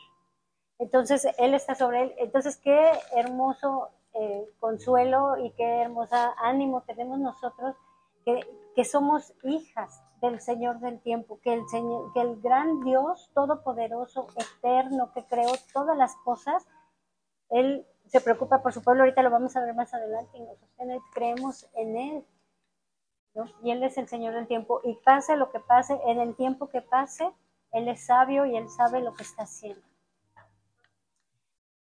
Entonces, 0.79 1.27
Él 1.37 1.53
está 1.53 1.75
sobre 1.75 2.03
él. 2.03 2.15
Entonces, 2.17 2.55
qué 2.57 2.91
hermoso 3.13 3.89
eh, 4.13 4.49
consuelo 4.61 5.37
y 5.37 5.51
qué 5.51 5.81
hermosa 5.81 6.33
ánimo 6.37 6.83
tenemos 6.83 7.19
nosotros 7.19 7.75
que, 8.23 8.39
que, 8.73 8.85
somos 8.85 9.33
hijas 9.43 10.01
del 10.21 10.39
Señor 10.39 10.79
del 10.79 11.01
tiempo, 11.01 11.39
que 11.43 11.53
el, 11.53 11.67
Señor, 11.67 12.13
que 12.13 12.21
el 12.21 12.39
gran 12.41 12.79
Dios 12.85 13.29
todopoderoso, 13.33 14.27
eterno, 14.37 15.11
que 15.13 15.25
creó 15.25 15.51
todas 15.73 15.97
las 15.97 16.15
cosas, 16.23 16.65
Él 17.49 17.85
se 18.05 18.21
preocupa 18.21 18.61
por 18.61 18.71
su 18.71 18.81
pueblo. 18.81 19.03
Ahorita 19.03 19.23
lo 19.23 19.29
vamos 19.29 19.57
a 19.57 19.61
ver 19.61 19.75
más 19.75 19.93
adelante 19.93 20.37
y 20.37 20.41
nosotros 20.41 21.03
creemos 21.13 21.67
en 21.73 21.97
Él 21.97 22.25
y 23.63 23.71
Él 23.71 23.83
es 23.83 23.97
el 23.97 24.07
Señor 24.07 24.33
del 24.33 24.47
tiempo. 24.47 24.81
Y 24.83 24.95
pase 24.95 25.35
lo 25.35 25.51
que 25.51 25.59
pase, 25.59 25.99
en 26.05 26.19
el 26.19 26.35
tiempo 26.35 26.69
que 26.69 26.81
pase, 26.81 27.31
Él 27.71 27.87
es 27.87 28.05
sabio 28.05 28.45
y 28.45 28.55
Él 28.55 28.69
sabe 28.69 29.01
lo 29.01 29.13
que 29.13 29.23
está 29.23 29.43
haciendo. 29.43 29.85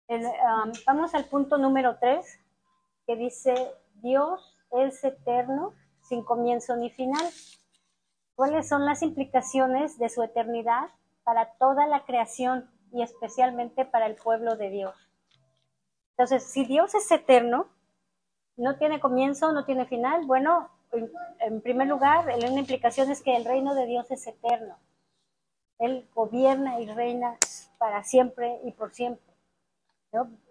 Um, 0.09 0.73
vamos 0.87 1.15
al 1.15 1.27
punto 1.27 1.57
número 1.57 1.97
3, 2.01 2.27
que 3.07 3.17
dice, 3.17 3.55
Dios 3.95 4.57
es 4.73 5.03
eterno, 5.05 5.73
sin 6.03 6.25
comienzo 6.25 6.77
ni 6.77 6.91
final. 6.91 7.25
¿Cuáles 8.35 8.69
son 8.69 8.85
las 8.87 9.03
implicaciones 9.03 9.99
de 9.99 10.09
su 10.09 10.23
eternidad 10.23 10.91
para 11.23 11.53
toda 11.59 11.87
la 11.87 12.05
creación 12.05 12.69
y 12.93 13.03
especialmente 13.03 13.85
para 13.85 14.07
el 14.07 14.17
pueblo 14.17 14.57
de 14.57 14.71
Dios? 14.71 14.97
Entonces, 16.17 16.43
si 16.51 16.65
Dios 16.65 16.95
es 16.95 17.11
eterno, 17.13 17.69
no 18.57 18.77
tiene 18.79 19.01
comienzo, 19.01 19.53
no 19.53 19.65
tiene 19.65 19.87
final, 19.87 20.27
bueno, 20.27 20.71
en 20.93 21.61
primer 21.61 21.87
lugar, 21.87 22.27
una 22.27 22.61
implicación 22.61 23.11
es 23.11 23.23
que 23.23 23.37
el 23.37 23.45
reino 23.45 23.75
de 23.75 23.87
Dios 23.87 24.11
es 24.11 24.27
eterno. 24.27 24.77
Él 25.79 26.09
gobierna 26.15 26.81
y 26.81 26.87
reina 26.87 27.39
para 27.79 28.05
siempre 28.05 28.61
y 28.65 28.73
por 28.73 28.93
siempre. 28.93 29.33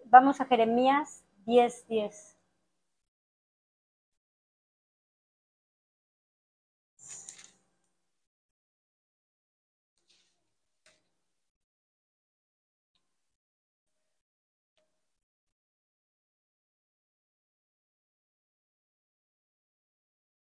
Vamos 0.06 0.40
a 0.40 0.46
Jeremías 0.46 1.24
10:10. 1.46 1.86
10. 1.88 2.39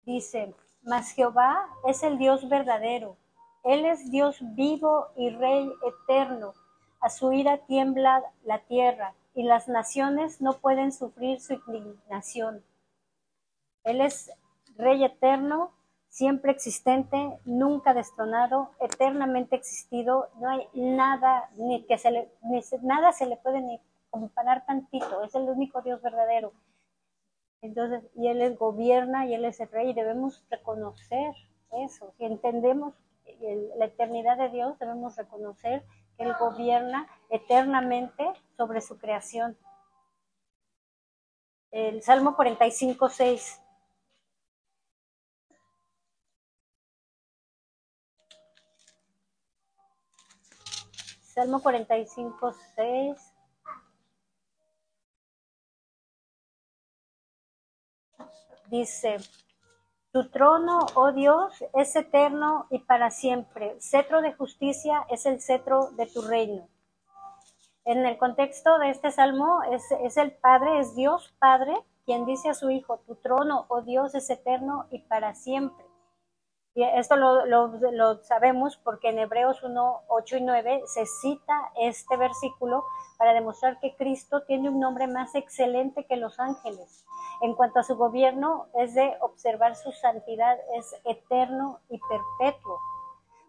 Dice, 0.10 0.56
mas 0.82 1.12
Jehová 1.12 1.70
es 1.86 2.01
el 2.01 2.18
Dios 2.18 2.50
verdadero, 2.50 3.16
Él 3.63 3.86
es 3.86 4.10
Dios 4.10 4.39
vivo 4.56 5.10
y 5.16 5.30
Rey 5.30 5.72
eterno. 5.86 6.54
A 7.00 7.12
su 7.12 7.32
ira 7.32 7.60
tiembla 7.68 8.24
la 8.44 8.58
tierra, 8.58 9.13
y 9.36 9.44
las 9.44 9.68
naciones 9.68 10.42
no 10.42 10.54
pueden 10.54 10.92
sufrir 10.92 11.39
su 11.39 11.62
indignación. 11.68 12.63
Él 13.84 14.01
es 14.01 14.32
Rey 14.78 15.04
eterno, 15.04 15.74
siempre 16.08 16.54
existente, 16.54 17.38
nunca 17.46 17.94
destronado, 17.94 18.72
eternamente 18.80 19.56
existido. 19.56 20.30
No 20.39 20.50
hay 20.50 20.68
nada, 20.74 21.51
ni 21.56 21.86
que 21.86 22.00
se 22.00 22.10
le, 22.10 22.32
nada 22.82 23.12
se 23.13 23.28
le 23.28 23.38
puede 23.38 23.62
ni 23.62 23.80
comparar 24.10 24.66
tantito. 24.66 25.22
Es 25.22 25.36
el 25.36 25.44
único 25.44 25.84
Dios 25.84 26.01
verdadero. 26.01 26.51
Entonces, 27.62 28.04
y 28.16 28.28
Él 28.28 28.42
es, 28.42 28.58
gobierna 28.58 29.25
y 29.25 29.34
Él 29.34 29.46
es 29.46 29.60
el 29.60 29.70
Rey. 29.70 29.89
Y 29.89 29.94
debemos 29.94 30.46
reconocer 30.50 31.34
eso. 31.72 32.13
Si 32.18 32.25
entendemos 32.25 32.94
la 33.78 33.86
eternidad 33.86 34.38
de 34.38 34.50
Dios, 34.50 34.78
debemos 34.80 35.16
reconocer 35.16 35.86
que 36.18 36.24
Él 36.24 36.34
gobierna 36.39 37.08
eternamente 37.30 38.25
sobre 38.58 38.82
su 38.82 38.98
creación. 38.98 39.58
El 41.72 42.01
Salmo 42.01 42.36
45, 42.36 43.10
6. 43.10 43.62
Salmo 51.22 51.62
45, 51.62 52.54
6. 52.75 53.34
Dice, 58.70 59.18
tu 60.12 60.30
trono, 60.30 60.86
oh 60.94 61.12
Dios, 61.12 61.54
es 61.74 61.96
eterno 61.96 62.68
y 62.70 62.78
para 62.78 63.10
siempre. 63.10 63.76
Cetro 63.80 64.22
de 64.22 64.34
justicia 64.34 65.08
es 65.10 65.26
el 65.26 65.42
cetro 65.42 65.90
de 65.98 66.06
tu 66.06 66.22
reino. 66.22 66.68
En 67.86 68.06
el 68.06 68.20
contexto 68.20 68.78
de 68.78 68.92
este 68.92 69.10
salmo 69.10 69.64
es, 69.72 69.84
es 70.04 70.18
el 70.18 70.34
Padre, 70.34 70.80
es 70.80 70.96
Dios 70.96 71.34
Padre, 71.40 71.74
quien 72.06 72.26
dice 72.26 72.50
a 72.50 72.54
su 72.54 72.70
Hijo, 72.70 73.00
tu 73.08 73.16
trono, 73.16 73.66
oh 73.70 73.82
Dios, 73.82 74.14
es 74.14 74.30
eterno 74.30 74.86
y 74.92 75.00
para 75.00 75.34
siempre. 75.34 75.88
Y 76.76 76.84
esto 76.84 77.16
lo, 77.16 78.24
sabemos 78.24 78.78
porque 78.78 79.10
en 79.10 79.20
Hebreos 79.20 79.64
1, 79.64 80.02
8 80.08 80.38
y 80.38 80.42
9 80.42 80.82
se 80.86 81.06
cita 81.06 81.72
este 81.80 82.16
versículo 82.16 82.86
para 83.18 83.34
demostrar 83.34 83.80
que 83.80 83.96
Cristo 83.96 84.44
tiene 84.44 84.70
un 84.70 84.80
nombre 84.80 85.08
más 85.08 85.36
excelente 85.36 86.06
que 86.06 86.16
los 86.16 86.40
ángeles. 86.40 87.06
En 87.42 87.56
cuanto 87.56 87.80
a 87.80 87.84
su 87.84 87.96
gobierno, 87.96 88.68
es 88.76 88.94
de 88.94 89.18
observar 89.22 89.76
su 89.76 89.92
santidad, 89.92 90.58
es 90.78 90.96
eterno 91.06 91.80
y 91.90 92.00
perpetuo. 92.00 92.80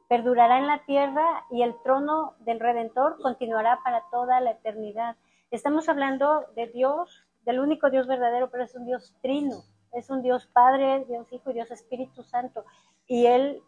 Perdurará 0.09 0.59
en 0.59 0.67
la 0.67 0.85
tierra 0.85 1.45
y 1.51 1.63
el 1.63 1.81
trono 1.83 2.35
del 2.41 2.59
Redentor 2.59 3.21
continuará 3.23 3.81
para 3.85 4.03
toda 4.11 4.41
la 4.41 4.53
eternidad. 4.53 5.17
Estamos 5.51 5.89
hablando 5.89 6.47
de 6.57 6.69
Dios, 6.69 7.25
del 7.43 7.61
único 7.61 7.91
Dios 7.91 8.07
verdadero, 8.07 8.51
pero 8.51 8.65
es 8.65 8.75
un 8.75 8.87
Dios 8.87 9.15
trino. 9.21 9.63
Es 9.93 10.11
un 10.11 10.23
Dios 10.23 10.47
Padre, 10.47 11.05
Dios 11.09 11.33
Hijo 11.33 11.51
y 11.51 11.55
Dios 11.55 11.71
Espíritu 11.71 12.23
Santo 12.23 12.65
y 13.07 13.27
él, 13.27 13.63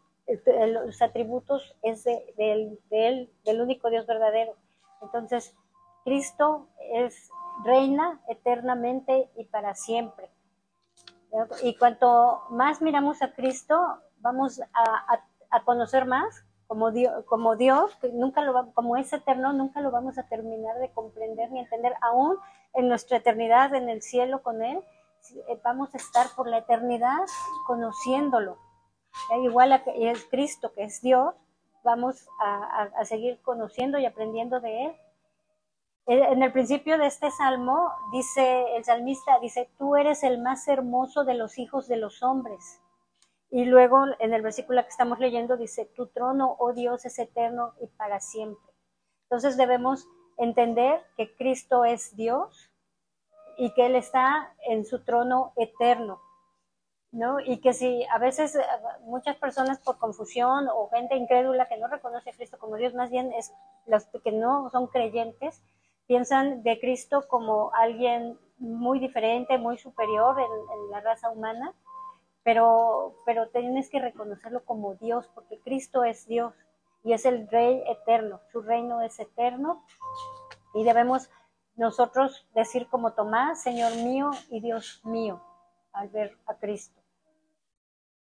los 0.68 1.02
atributos 1.02 1.74
es 1.82 2.04
de, 2.04 2.78
él, 2.90 3.30
del 3.44 3.60
único 3.60 3.90
Dios 3.90 4.06
verdadero. 4.06 4.54
Entonces, 5.02 5.54
Cristo 6.04 6.68
es 6.92 7.28
reina 7.64 8.20
eternamente 8.28 9.30
y 9.36 9.44
para 9.44 9.74
siempre. 9.74 10.30
Y 11.62 11.76
cuanto 11.76 12.42
más 12.50 12.82
miramos 12.82 13.22
a 13.22 13.32
Cristo, 13.32 13.98
vamos 14.20 14.60
a, 14.74 15.62
conocer 15.64 16.06
más 16.06 16.44
como 16.66 16.90
Dios, 16.90 17.24
como 17.26 17.56
Dios, 17.56 17.98
nunca 18.12 18.42
lo 18.42 18.72
como 18.72 18.96
es 18.96 19.12
eterno, 19.12 19.52
nunca 19.52 19.80
lo 19.80 19.90
vamos 19.90 20.16
a 20.18 20.26
terminar 20.28 20.78
de 20.78 20.90
comprender 20.90 21.50
ni 21.50 21.60
entender, 21.60 21.94
aún 22.00 22.38
en 22.74 22.88
nuestra 22.88 23.18
eternidad 23.18 23.74
en 23.74 23.90
el 23.90 24.00
cielo 24.02 24.42
con 24.42 24.62
Él, 24.62 24.82
vamos 25.62 25.94
a 25.94 25.98
estar 25.98 26.26
por 26.36 26.48
la 26.48 26.58
eternidad 26.58 27.24
conociéndolo 27.66 28.58
igual 29.42 29.72
a 29.72 29.84
que 29.84 30.10
es 30.10 30.24
Cristo, 30.26 30.72
que 30.72 30.84
es 30.84 31.00
Dios, 31.00 31.34
vamos 31.84 32.28
a, 32.40 33.04
seguir 33.04 33.40
conociendo 33.42 33.98
y 33.98 34.06
aprendiendo 34.06 34.60
de 34.60 34.86
Él. 34.86 34.96
En 36.06 36.42
el 36.42 36.52
principio 36.52 36.98
de 36.98 37.06
este 37.06 37.30
salmo 37.30 37.90
dice 38.12 38.76
el 38.76 38.84
salmista, 38.84 39.38
dice, 39.40 39.70
tú 39.78 39.96
eres 39.96 40.24
el 40.24 40.40
más 40.40 40.66
hermoso 40.66 41.24
de 41.24 41.34
los 41.34 41.58
hijos 41.58 41.86
de 41.86 41.96
los 41.96 42.22
hombres. 42.22 42.80
Y 43.50 43.66
luego 43.66 44.04
en 44.18 44.34
el 44.34 44.42
versículo 44.42 44.82
que 44.82 44.88
estamos 44.88 45.20
leyendo 45.20 45.56
dice, 45.56 45.84
tu 45.84 46.08
trono, 46.08 46.56
oh 46.58 46.72
Dios, 46.72 47.04
es 47.04 47.18
eterno 47.18 47.74
y 47.80 47.86
para 47.86 48.18
siempre. 48.20 48.72
Entonces 49.24 49.56
debemos 49.56 50.08
entender 50.38 51.04
que 51.16 51.36
Cristo 51.36 51.84
es 51.84 52.16
Dios 52.16 52.71
y 53.56 53.72
que 53.74 53.86
Él 53.86 53.96
está 53.96 54.54
en 54.66 54.84
su 54.84 55.04
trono 55.04 55.52
eterno. 55.56 56.20
¿no? 57.12 57.40
Y 57.40 57.58
que 57.58 57.74
si 57.74 58.04
a 58.04 58.18
veces 58.18 58.56
eh, 58.56 58.62
muchas 59.04 59.36
personas 59.36 59.78
por 59.80 59.98
confusión 59.98 60.66
o 60.74 60.88
gente 60.88 61.14
incrédula 61.14 61.68
que 61.68 61.76
no 61.76 61.86
reconoce 61.86 62.30
a 62.30 62.32
Cristo 62.32 62.58
como 62.58 62.76
Dios, 62.76 62.94
más 62.94 63.10
bien 63.10 63.32
es 63.34 63.52
los 63.86 64.06
que 64.24 64.32
no 64.32 64.70
son 64.70 64.86
creyentes, 64.86 65.62
piensan 66.06 66.62
de 66.62 66.80
Cristo 66.80 67.26
como 67.28 67.72
alguien 67.74 68.38
muy 68.58 68.98
diferente, 68.98 69.58
muy 69.58 69.76
superior 69.76 70.36
en, 70.40 70.90
la 70.90 71.00
raza 71.00 71.30
humana, 71.30 71.74
pero, 72.42 73.16
pero 73.26 73.48
tienes 73.48 73.88
que 73.90 74.00
reconocerlo 74.00 74.64
como 74.64 74.94
Dios, 74.94 75.28
porque 75.34 75.58
Cristo 75.60 76.04
es 76.04 76.26
Dios 76.26 76.54
y 77.04 77.12
es 77.12 77.24
el 77.26 77.48
Rey 77.48 77.82
eterno, 77.86 78.40
su 78.52 78.62
reino 78.62 79.00
es 79.02 79.18
eterno 79.18 79.84
y 80.74 80.84
debemos 80.84 81.28
nosotros 81.76 82.46
decir 82.54 82.88
como 82.88 83.12
Tomás, 83.12 83.62
Señor 83.62 83.94
mío 83.96 84.30
y 84.50 84.60
Dios 84.60 85.00
mío, 85.04 85.42
al 85.92 86.08
ver 86.08 86.38
a 86.46 86.54
Cristo. 86.54 87.00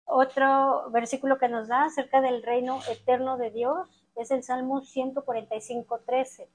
Otro 0.05 0.89
versículo 0.91 1.37
que 1.37 1.47
nos 1.47 1.67
da 1.67 1.85
acerca 1.85 2.21
del 2.21 2.43
reino 2.43 2.79
eterno 2.89 3.37
de 3.37 3.49
Dios 3.51 4.05
es 4.15 4.31
el 4.31 4.43
Salmo 4.43 4.81
145, 4.81 6.01
13. 6.05 6.49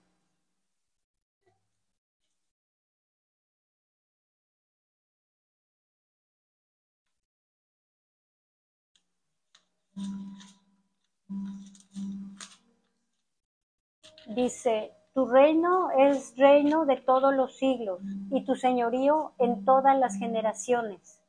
Dice, 14.26 14.92
tu 15.16 15.24
reino 15.24 15.90
es 15.92 16.36
reino 16.36 16.84
de 16.84 16.98
todos 16.98 17.34
los 17.34 17.56
siglos 17.56 18.00
y 18.30 18.44
tu 18.44 18.54
señorío 18.54 19.32
en 19.38 19.64
todas 19.64 19.98
las 19.98 20.18
generaciones. 20.18 21.22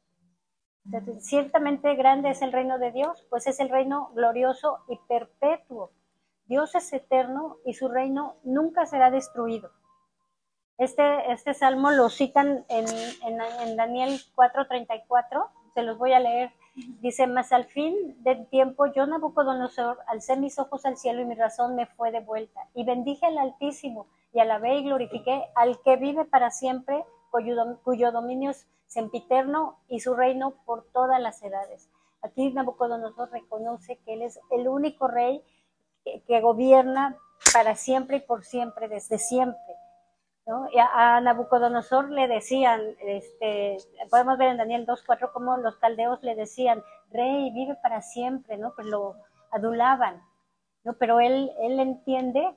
Ciertamente 1.22 1.96
grande 1.96 2.32
es 2.32 2.42
el 2.42 2.52
reino 2.52 2.80
de 2.80 2.92
Dios, 2.92 3.26
pues 3.30 3.48
es 3.48 3.62
el 3.62 3.70
reino 3.70 4.12
glorioso 4.14 4.80
y 4.90 5.00
perpetuo. 5.08 5.92
Dios 6.48 6.76
es 6.76 6.92
eterno 6.92 7.60
y 7.66 7.76
su 7.76 7.88
reino 7.88 8.36
nunca 8.44 8.86
será 8.86 9.10
destruido. 9.10 9.72
Este, 10.78 11.32
este 11.32 11.54
salmo 11.54 11.92
lo 11.92 12.10
citan 12.10 12.66
en, 12.68 12.88
en, 13.26 13.40
en 13.40 13.78
Daniel 13.78 14.20
4:34, 14.36 15.50
se 15.74 15.84
los 15.84 15.98
voy 15.98 16.12
a 16.12 16.20
leer. 16.20 16.52
Dice, 17.02 17.26
mas 17.26 17.52
al 17.52 17.66
fin 17.66 18.22
del 18.24 18.48
tiempo 18.48 18.86
yo 18.86 19.08
Nabucodonosor 19.08 19.98
alcé 20.08 20.38
mis 20.38 20.60
ojos 20.60 20.86
al 20.86 20.98
cielo 20.98 21.22
y 21.22 21.26
mi 21.26 21.34
razón 21.34 21.76
me 21.76 21.88
fue 21.88 22.12
de 22.12 22.20
vuelta. 22.20 22.68
Y 22.76 22.86
bendije 22.86 23.26
al 23.26 23.38
Altísimo 23.40 24.08
y 24.32 24.40
alabé 24.40 24.78
y 24.78 24.84
glorifiqué 24.84 25.46
al 25.56 25.82
que 25.82 25.96
vive 25.96 26.26
para 26.26 26.52
siempre, 26.52 27.04
cuyo, 27.32 27.56
cuyo 27.84 28.12
dominio 28.12 28.52
es 28.52 28.68
sempiterno 28.86 29.80
y 29.88 30.02
su 30.02 30.14
reino 30.14 30.54
por 30.66 30.86
todas 30.92 31.20
las 31.20 31.42
edades. 31.42 31.90
Aquí 32.22 32.52
Nabucodonosor 32.52 33.32
reconoce 33.32 33.98
que 34.06 34.14
él 34.14 34.22
es 34.22 34.40
el 34.52 34.68
único 34.68 35.08
rey 35.08 35.44
que, 36.28 36.42
gobierna 36.42 37.18
para 37.54 37.76
siempre 37.76 38.18
y 38.18 38.22
por 38.22 38.44
siempre, 38.44 38.88
desde 38.88 39.18
siempre. 39.18 39.67
Y 40.72 40.80
a, 40.80 41.20
Nabucodonosor 41.20 42.10
le 42.10 42.28
decían, 42.28 42.82
este, 43.02 43.78
podemos 44.10 44.38
ver 44.38 44.50
en 44.50 44.58
Daniel 44.58 44.86
2.4 44.88 45.32
cómo 45.34 45.58
los 45.58 45.76
caldeos 45.76 46.24
le 46.24 46.36
decían, 46.36 46.82
rey, 47.12 47.52
vive 47.52 47.76
para 47.82 48.02
siempre, 48.02 48.58
¿no? 48.58 48.74
Pues 48.74 48.88
lo 48.88 49.16
adulaban, 49.52 50.22
¿no? 50.86 50.94
Pero 50.94 51.20
él, 51.20 51.52
él 51.60 51.80
entiende 51.80 52.56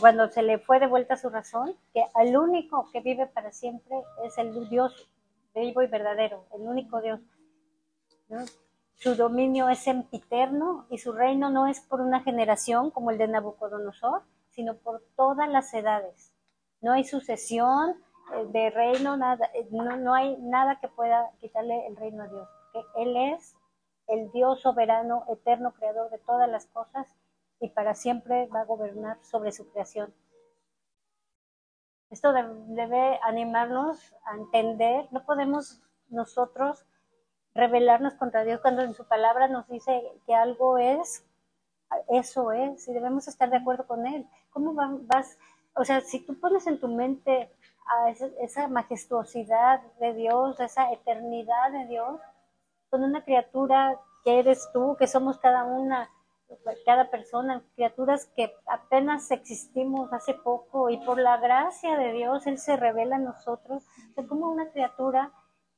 cuando 0.00 0.28
se 0.28 0.42
le 0.42 0.58
fue 0.58 0.80
de 0.80 0.86
vuelta 0.86 1.16
su 1.16 1.28
razón, 1.28 1.76
que 1.92 2.04
al 2.14 2.36
único 2.36 2.90
que 2.90 3.00
vive 3.00 3.26
para 3.26 3.52
siempre 3.52 3.96
es 4.24 4.36
el 4.38 4.68
Dios 4.68 5.08
vivo 5.54 5.82
y 5.82 5.86
verdadero, 5.86 6.46
el 6.54 6.62
único 6.62 7.00
Dios. 7.00 7.20
Su 8.94 9.14
dominio 9.14 9.68
es 9.68 9.78
sempiterno 9.80 10.86
y 10.90 10.98
su 10.98 11.12
reino 11.12 11.50
no 11.50 11.66
es 11.66 11.80
por 11.80 12.00
una 12.00 12.20
generación 12.20 12.90
como 12.90 13.10
el 13.10 13.18
de 13.18 13.28
Nabucodonosor, 13.28 14.22
sino 14.50 14.76
por 14.76 15.02
todas 15.16 15.48
las 15.48 15.72
edades. 15.74 16.32
No 16.80 16.92
hay 16.92 17.04
sucesión 17.04 17.96
eh, 18.34 18.46
de 18.48 18.70
reino, 18.70 19.16
nada, 19.16 19.50
eh, 19.54 19.66
no, 19.70 19.96
no 19.96 20.14
hay 20.14 20.36
nada 20.38 20.78
que 20.80 20.88
pueda 20.88 21.30
quitarle 21.40 21.86
el 21.86 21.96
reino 21.96 22.24
a 22.24 22.28
Dios. 22.28 22.48
Él 22.96 23.16
es 23.16 23.56
el 24.08 24.30
Dios 24.32 24.60
soberano, 24.60 25.24
eterno, 25.28 25.72
creador 25.72 26.10
de 26.10 26.18
todas 26.18 26.48
las 26.48 26.66
cosas 26.66 27.06
y 27.60 27.68
para 27.70 27.94
siempre 27.94 28.46
va 28.48 28.60
a 28.60 28.64
gobernar 28.64 29.18
sobre 29.22 29.52
su 29.52 29.68
creación. 29.70 30.14
Esto 32.10 32.32
debe 32.32 33.18
animarnos 33.24 34.14
a 34.24 34.36
entender, 34.36 35.08
no 35.10 35.24
podemos 35.24 35.82
nosotros 36.08 36.86
rebelarnos 37.54 38.14
contra 38.14 38.44
Dios 38.44 38.60
cuando 38.60 38.82
en 38.82 38.94
su 38.94 39.08
palabra 39.08 39.48
nos 39.48 39.66
dice 39.68 40.02
que 40.26 40.34
algo 40.34 40.78
es, 40.78 41.24
eso 42.08 42.52
es, 42.52 42.86
y 42.86 42.92
debemos 42.92 43.26
estar 43.26 43.50
de 43.50 43.56
acuerdo 43.56 43.86
con 43.86 44.06
Él. 44.06 44.28
¿Cómo 44.50 44.74
vas? 44.74 45.38
O 45.76 45.84
sea, 45.84 46.00
si 46.00 46.20
tú 46.20 46.40
pones 46.40 46.66
en 46.66 46.80
tu 46.80 46.88
mente 46.88 47.50
a 47.86 48.10
esa, 48.40 48.66
majestuosidad 48.68 49.82
de 50.00 50.14
Dios, 50.14 50.58
esa 50.58 50.90
eternidad 50.90 51.70
de 51.70 51.86
Dios, 51.86 52.18
con 52.88 53.04
una 53.04 53.22
criatura 53.22 54.00
que 54.24 54.38
eres 54.38 54.70
tú, 54.72 54.96
que 54.98 55.06
somos 55.06 55.38
cada 55.38 55.64
una, 55.64 56.08
cada 56.86 57.10
persona, 57.10 57.62
criaturas 57.74 58.24
que 58.34 58.54
apenas 58.66 59.30
existimos 59.30 60.10
hace 60.14 60.32
poco 60.32 60.88
y 60.88 60.96
por 61.04 61.18
la 61.18 61.36
gracia 61.36 61.98
de 61.98 62.12
Dios 62.12 62.46
Él 62.46 62.56
se 62.56 62.76
revela 62.76 63.16
a 63.16 63.20
nosotros. 63.20 63.84
O 64.16 64.26
como 64.26 64.48
una 64.48 64.70
criatura 64.70 65.30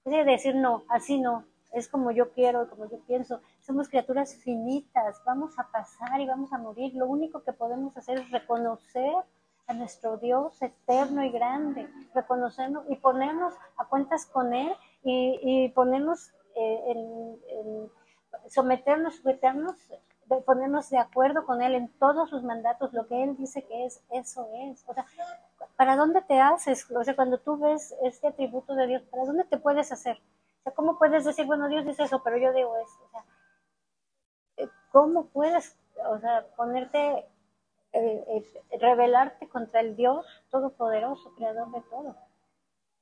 puede 0.04 0.24
decir 0.24 0.54
no, 0.54 0.84
así 0.88 1.20
no, 1.20 1.44
es 1.72 1.88
como 1.88 2.12
yo 2.12 2.30
quiero, 2.30 2.70
como 2.70 2.88
yo 2.88 3.00
pienso. 3.04 3.40
Somos 3.62 3.88
criaturas 3.88 4.37
finitas, 4.37 5.20
vamos 5.26 5.58
a 5.58 5.68
pasar 5.72 6.20
y 6.20 6.26
vamos 6.26 6.52
a 6.52 6.58
morir. 6.58 6.94
Lo 6.94 7.06
único 7.06 7.42
que 7.42 7.52
podemos 7.52 7.96
hacer 7.96 8.18
es 8.18 8.30
reconocer 8.30 9.12
a 9.68 9.74
nuestro 9.74 10.16
Dios 10.16 10.61
eterno 10.62 11.22
y 11.22 11.31
grande, 11.31 11.88
reconocernos 12.14 12.85
y 12.88 12.96
ponernos 12.96 13.54
a 13.76 13.85
cuentas 13.87 14.26
con 14.26 14.54
Él 14.54 14.72
y, 15.04 15.68
ponernos 15.70 16.33
eh, 16.57 16.83
en, 16.87 17.90
someternos, 18.48 19.16
sujetarnos, 19.16 19.76
ponernos 20.44 20.90
de 20.90 20.98
acuerdo 20.98 21.46
con 21.46 21.62
Él 21.62 21.74
en 21.74 21.88
todos 21.98 22.31
sus 22.31 22.42
mandatos, 22.42 22.92
lo 22.92 23.07
que 23.07 23.22
Él 23.22 23.37
dice 23.37 23.64
que 23.64 23.87
es, 23.87 24.02
eso 24.11 24.48
es. 24.54 24.85
O 24.88 24.94
sea, 24.94 25.07
¿para 25.76 25.96
dónde 25.96 26.22
te 26.22 26.40
haces? 26.40 26.90
O 26.90 27.04
sea, 27.04 27.14
cuando 27.14 27.38
tú 27.38 27.59
ves 27.59 27.94
este 28.02 28.28
atributo 28.28 28.74
de 28.74 28.87
Dios, 28.87 29.02
¿para 29.11 29.24
dónde 29.24 29.44
te 29.44 29.59
puedes 29.59 29.92
hacer? 29.92 30.18
¿cómo 30.74 30.98
puedes 30.98 31.24
decir, 31.24 31.46
bueno, 31.46 31.68
Dios 31.68 31.85
dice 31.85 32.04
eso, 32.04 32.22
pero 32.22 32.37
yo 32.38 32.52
digo 32.52 32.76
eso? 32.78 32.98
O 33.04 33.11
sea, 33.11 33.24
eh, 34.57 34.68
¿cómo 34.92 35.26
puedes, 35.26 35.76
o 36.07 36.18
sea, 36.18 36.46
ponerte, 36.57 37.26
eh, 37.98 38.44
eh, 38.70 38.78
rebelarte 38.78 39.48
contra 39.48 39.80
el 39.80 39.96
Dios 39.96 40.26
Todopoderoso, 40.50 41.34
Creador 41.34 41.70
de 41.70 41.80
todo? 41.82 42.16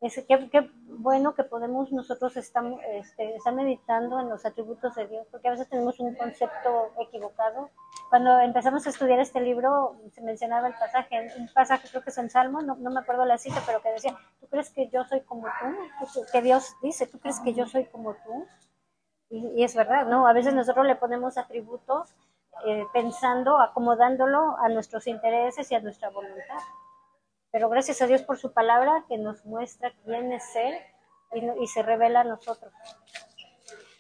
Es, 0.01 0.23
qué, 0.29 0.71
bueno 0.89 1.35
que 1.35 1.43
podemos 1.45 1.91
nosotros 1.91 2.37
estamos, 2.37 2.81
este, 2.91 3.35
estar 3.35 3.55
meditando 3.55 4.21
en 4.21 4.29
los 4.29 4.45
atributos 4.45 4.95
de 4.95 5.07
Dios, 5.07 5.27
porque 5.31 5.49
a 5.49 5.53
veces 5.53 5.69
tenemos 5.69 5.99
un 6.01 6.15
concepto 6.15 6.93
equivocado. 7.01 7.71
Cuando 8.11 8.39
empezamos 8.41 8.87
a 8.87 8.91
estudiar 8.91 9.21
este 9.21 9.41
libro, 9.41 9.97
se 10.13 10.21
mencionaba 10.21 10.69
el 10.69 10.75
pasaje, 10.75 11.29
un 11.39 11.49
pasaje 11.53 11.89
creo 11.89 12.03
que 12.03 12.11
es 12.11 12.19
en 12.19 12.29
Salmo, 12.29 12.61
no, 12.61 12.77
no 12.77 12.91
me 12.91 13.01
acuerdo 13.01 13.25
la 13.25 13.39
cita, 13.39 13.63
pero 13.65 13.81
que 13.81 13.91
decía, 13.91 14.17
¿tú 14.39 14.47
crees 14.49 14.71
que 14.71 14.89
yo 14.89 15.05
soy 15.05 15.23
como 15.23 15.47
tú? 15.47 16.23
Que 16.31 16.43
Dios 16.43 16.77
dice, 16.83 17.07
¿tú 17.07 17.19
crees 17.19 17.41
que 17.41 17.55
yo 17.55 17.67
soy 17.67 17.87
como 17.87 18.15
tú? 18.15 18.47
Y, 19.29 19.65
es 19.65 19.75
verdad, 19.75 20.07
¿no? 20.07 20.29
A 20.29 20.33
veces 20.33 20.55
nosotros 20.55 20.87
le 20.87 20.95
ponemos 20.95 21.37
atributos 21.37 22.15
eh, 22.65 22.85
pensando, 22.93 23.59
acomodándolo 23.61 24.57
a 24.59 24.69
nuestros 24.69 25.07
intereses 25.07 25.71
y 25.71 25.75
a 25.75 25.81
nuestra 25.81 26.11
voluntad. 26.11 26.59
Pero 27.51 27.69
gracias 27.69 28.03
a 28.03 28.07
Dios 28.07 28.23
por 28.23 28.39
su 28.39 28.53
palabra 28.53 29.05
que 29.09 29.19
nos 29.19 29.45
muestra 29.45 29.93
quién 30.05 30.33
es 30.33 30.57
Él 30.57 30.75
y, 31.61 31.67
se 31.67 31.83
revela 31.83 32.21
a 32.21 32.25
nosotros. 32.25 32.73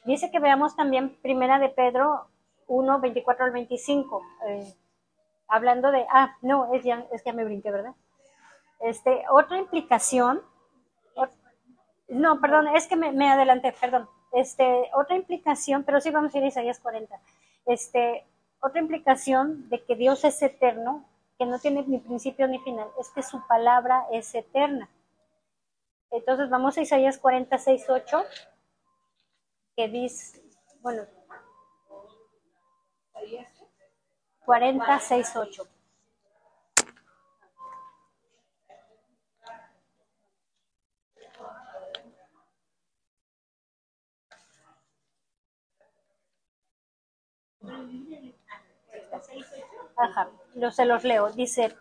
Dice 0.04 0.30
que 0.30 0.40
veamos 0.40 0.76
también 0.76 1.16
Primera 1.20 1.58
de 1.58 1.68
Pedro 1.68 2.28
1, 2.66 3.00
24 3.00 3.44
al 3.44 3.50
25, 3.52 4.22
eh, 4.48 4.74
hablando 5.48 5.90
de, 5.90 6.06
ah, 6.10 6.36
no, 6.42 6.72
es, 6.74 6.82
ya, 6.84 7.06
es 7.12 7.22
que 7.22 7.30
ya 7.30 7.36
me 7.36 7.44
brinqué, 7.44 7.70
¿verdad? 7.70 7.94
Este, 8.80 9.24
otra 9.30 9.58
implicación, 9.58 10.42
no, 12.08 12.40
perdón, 12.40 12.68
es 12.68 12.86
que 12.86 12.96
me, 12.96 13.12
me, 13.12 13.28
adelanté, 13.30 13.74
perdón. 13.80 14.08
Este, 14.32 14.90
otra 14.94 15.16
implicación, 15.16 15.82
pero 15.82 16.00
sí 16.00 16.10
vamos 16.10 16.34
a 16.34 16.38
ir 16.38 16.44
a 16.44 16.48
Isaías 16.48 16.78
40. 16.78 17.18
Este, 17.66 18.24
otra 18.66 18.80
implicación 18.80 19.68
de 19.68 19.84
que 19.84 19.94
Dios 19.94 20.24
es 20.24 20.42
eterno 20.42 21.08
que 21.38 21.46
no 21.46 21.58
tiene 21.58 21.84
ni 21.86 21.98
principio 21.98 22.48
ni 22.48 22.58
final, 22.60 22.88
es 22.98 23.10
que 23.10 23.22
su 23.22 23.46
palabra 23.46 24.06
es 24.10 24.34
eterna. 24.34 24.88
Entonces 26.10 26.50
vamos 26.50 26.76
a 26.76 26.80
Isaías 26.80 27.18
46, 27.18 27.84
8, 27.88 28.24
que 29.76 29.88
dice, 29.88 30.42
bueno, 30.80 31.06
46, 34.44 35.36
8. 35.36 35.68
Ajá 49.96 50.28
se 50.70 50.84
los 50.84 51.04
leo. 51.04 51.30
Dice, 51.30 51.76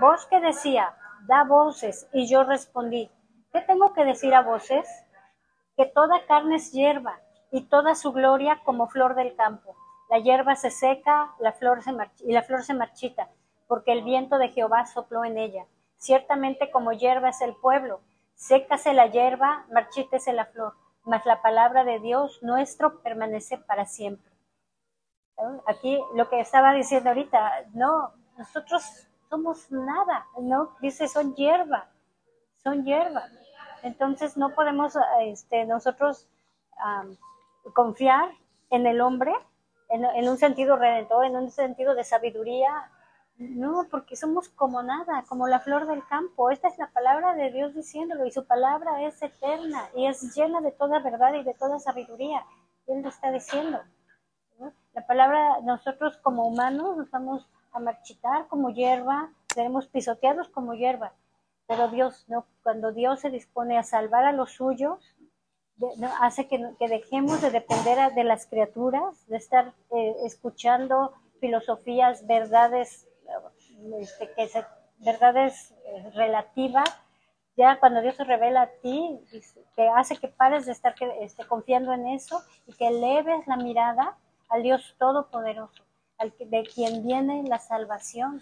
voz 0.00 0.26
que 0.26 0.40
decía, 0.40 0.94
da 1.26 1.44
voces, 1.44 2.08
y 2.12 2.28
yo 2.28 2.44
respondí, 2.44 3.10
¿qué 3.52 3.60
tengo 3.62 3.92
que 3.92 4.04
decir 4.04 4.34
a 4.34 4.42
voces? 4.42 4.88
Que 5.76 5.86
toda 5.86 6.26
carne 6.26 6.56
es 6.56 6.72
hierba, 6.72 7.20
y 7.50 7.62
toda 7.62 7.94
su 7.94 8.12
gloria 8.12 8.60
como 8.64 8.88
flor 8.88 9.14
del 9.14 9.34
campo. 9.34 9.74
La 10.08 10.18
hierba 10.18 10.56
se 10.56 10.70
seca 10.70 11.34
la 11.38 11.52
flor 11.52 11.82
se 11.82 11.92
y 12.24 12.32
la 12.32 12.42
flor 12.42 12.62
se 12.62 12.74
marchita, 12.74 13.28
porque 13.66 13.92
el 13.92 14.02
viento 14.02 14.38
de 14.38 14.48
Jehová 14.48 14.86
sopló 14.86 15.24
en 15.24 15.38
ella. 15.38 15.66
Ciertamente 15.98 16.70
como 16.70 16.92
hierba 16.92 17.28
es 17.28 17.40
el 17.40 17.54
pueblo, 17.54 18.00
sécase 18.34 18.92
la 18.92 19.06
hierba, 19.06 19.66
marchítese 19.72 20.32
la 20.32 20.46
flor, 20.46 20.74
mas 21.04 21.26
la 21.26 21.42
palabra 21.42 21.84
de 21.84 22.00
Dios 22.00 22.42
nuestro 22.42 23.02
permanece 23.02 23.58
para 23.58 23.86
siempre. 23.86 24.30
Aquí 25.66 25.98
lo 26.14 26.28
que 26.28 26.40
estaba 26.40 26.72
diciendo 26.72 27.10
ahorita, 27.10 27.64
no, 27.72 28.12
nosotros 28.36 28.82
somos 29.28 29.70
nada, 29.70 30.26
¿no? 30.40 30.76
Dice, 30.80 31.08
son 31.08 31.34
hierba, 31.34 31.88
son 32.62 32.84
hierba. 32.84 33.24
Entonces 33.82 34.36
no 34.36 34.54
podemos 34.54 34.94
este, 35.20 35.64
nosotros 35.64 36.28
confiar 37.74 38.30
en 38.70 38.86
el 38.86 39.00
hombre 39.00 39.32
en, 39.90 40.28
un 40.28 40.38
sentido 40.38 40.76
redentor, 40.76 41.24
en 41.24 41.36
un 41.36 41.50
sentido 41.50 41.94
de 41.94 42.04
sabiduría. 42.04 42.90
No, 43.36 43.86
porque 43.90 44.16
somos 44.16 44.50
como 44.50 44.82
nada, 44.82 45.24
como 45.26 45.48
la 45.48 45.60
flor 45.60 45.86
del 45.86 46.06
campo. 46.06 46.50
Esta 46.50 46.68
es 46.68 46.78
la 46.78 46.90
palabra 46.90 47.34
de 47.34 47.50
Dios 47.50 47.74
diciéndolo 47.74 48.26
y 48.26 48.30
su 48.30 48.46
palabra 48.46 49.02
es 49.02 49.20
eterna 49.22 49.88
y 49.96 50.06
es 50.06 50.34
llena 50.34 50.60
de 50.60 50.72
toda 50.72 51.00
verdad 51.00 51.32
y 51.34 51.42
de 51.42 51.54
toda 51.54 51.78
sabiduría. 51.78 52.44
Él 52.86 53.02
lo 53.02 53.08
está 53.08 53.30
diciendo. 53.32 53.80
La 54.92 55.06
palabra, 55.06 55.60
nosotros 55.62 56.16
como 56.18 56.46
humanos 56.46 56.96
nos 56.96 57.10
vamos 57.10 57.46
a 57.72 57.78
marchitar 57.78 58.48
como 58.48 58.70
hierba, 58.70 59.30
seremos 59.54 59.86
pisoteados 59.86 60.48
como 60.48 60.74
hierba. 60.74 61.12
Pero 61.66 61.88
Dios, 61.88 62.24
no, 62.28 62.46
cuando 62.64 62.92
Dios 62.92 63.20
se 63.20 63.30
dispone 63.30 63.78
a 63.78 63.84
salvar 63.84 64.24
a 64.24 64.32
los 64.32 64.52
suyos, 64.52 65.14
hace 66.20 66.48
que, 66.48 66.58
dejemos 66.80 67.40
de 67.40 67.50
depender 67.50 68.12
de 68.14 68.24
las 68.24 68.46
criaturas, 68.46 69.26
de 69.28 69.36
estar 69.36 69.72
eh, 69.92 70.16
escuchando 70.24 71.12
filosofías, 71.40 72.26
verdades, 72.26 73.08
este, 74.00 74.30
que 74.34 74.50
verdades 74.98 75.72
eh, 75.84 76.10
relativas. 76.14 76.88
Ya 77.56 77.78
cuando 77.78 78.02
Dios 78.02 78.16
se 78.16 78.24
revela 78.24 78.62
a 78.62 78.70
ti, 78.82 79.20
te 79.76 79.88
hace 79.88 80.16
que 80.16 80.28
pares 80.28 80.66
de 80.66 80.72
estar 80.72 80.94
este, 81.20 81.46
confiando 81.46 81.92
en 81.92 82.08
eso 82.08 82.42
y 82.66 82.72
que 82.72 82.88
eleves 82.88 83.46
la 83.46 83.56
mirada 83.56 84.16
al 84.50 84.62
Dios 84.64 84.96
Todopoderoso, 84.98 85.84
al 86.18 86.34
de 86.38 86.64
quien 86.64 87.06
viene 87.06 87.44
la 87.44 87.58
salvación. 87.58 88.40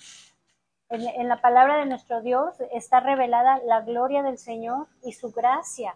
En, 0.89 1.29
la 1.29 1.41
palabra 1.43 1.77
de 1.77 1.87
nuestro 1.87 2.23
Dios 2.23 2.57
está 2.73 3.01
revelada 3.01 3.61
la 3.67 3.83
gloria 3.83 4.23
del 4.23 4.39
Señor 4.39 4.89
y 5.03 5.13
su 5.13 5.31
gracia. 5.33 5.95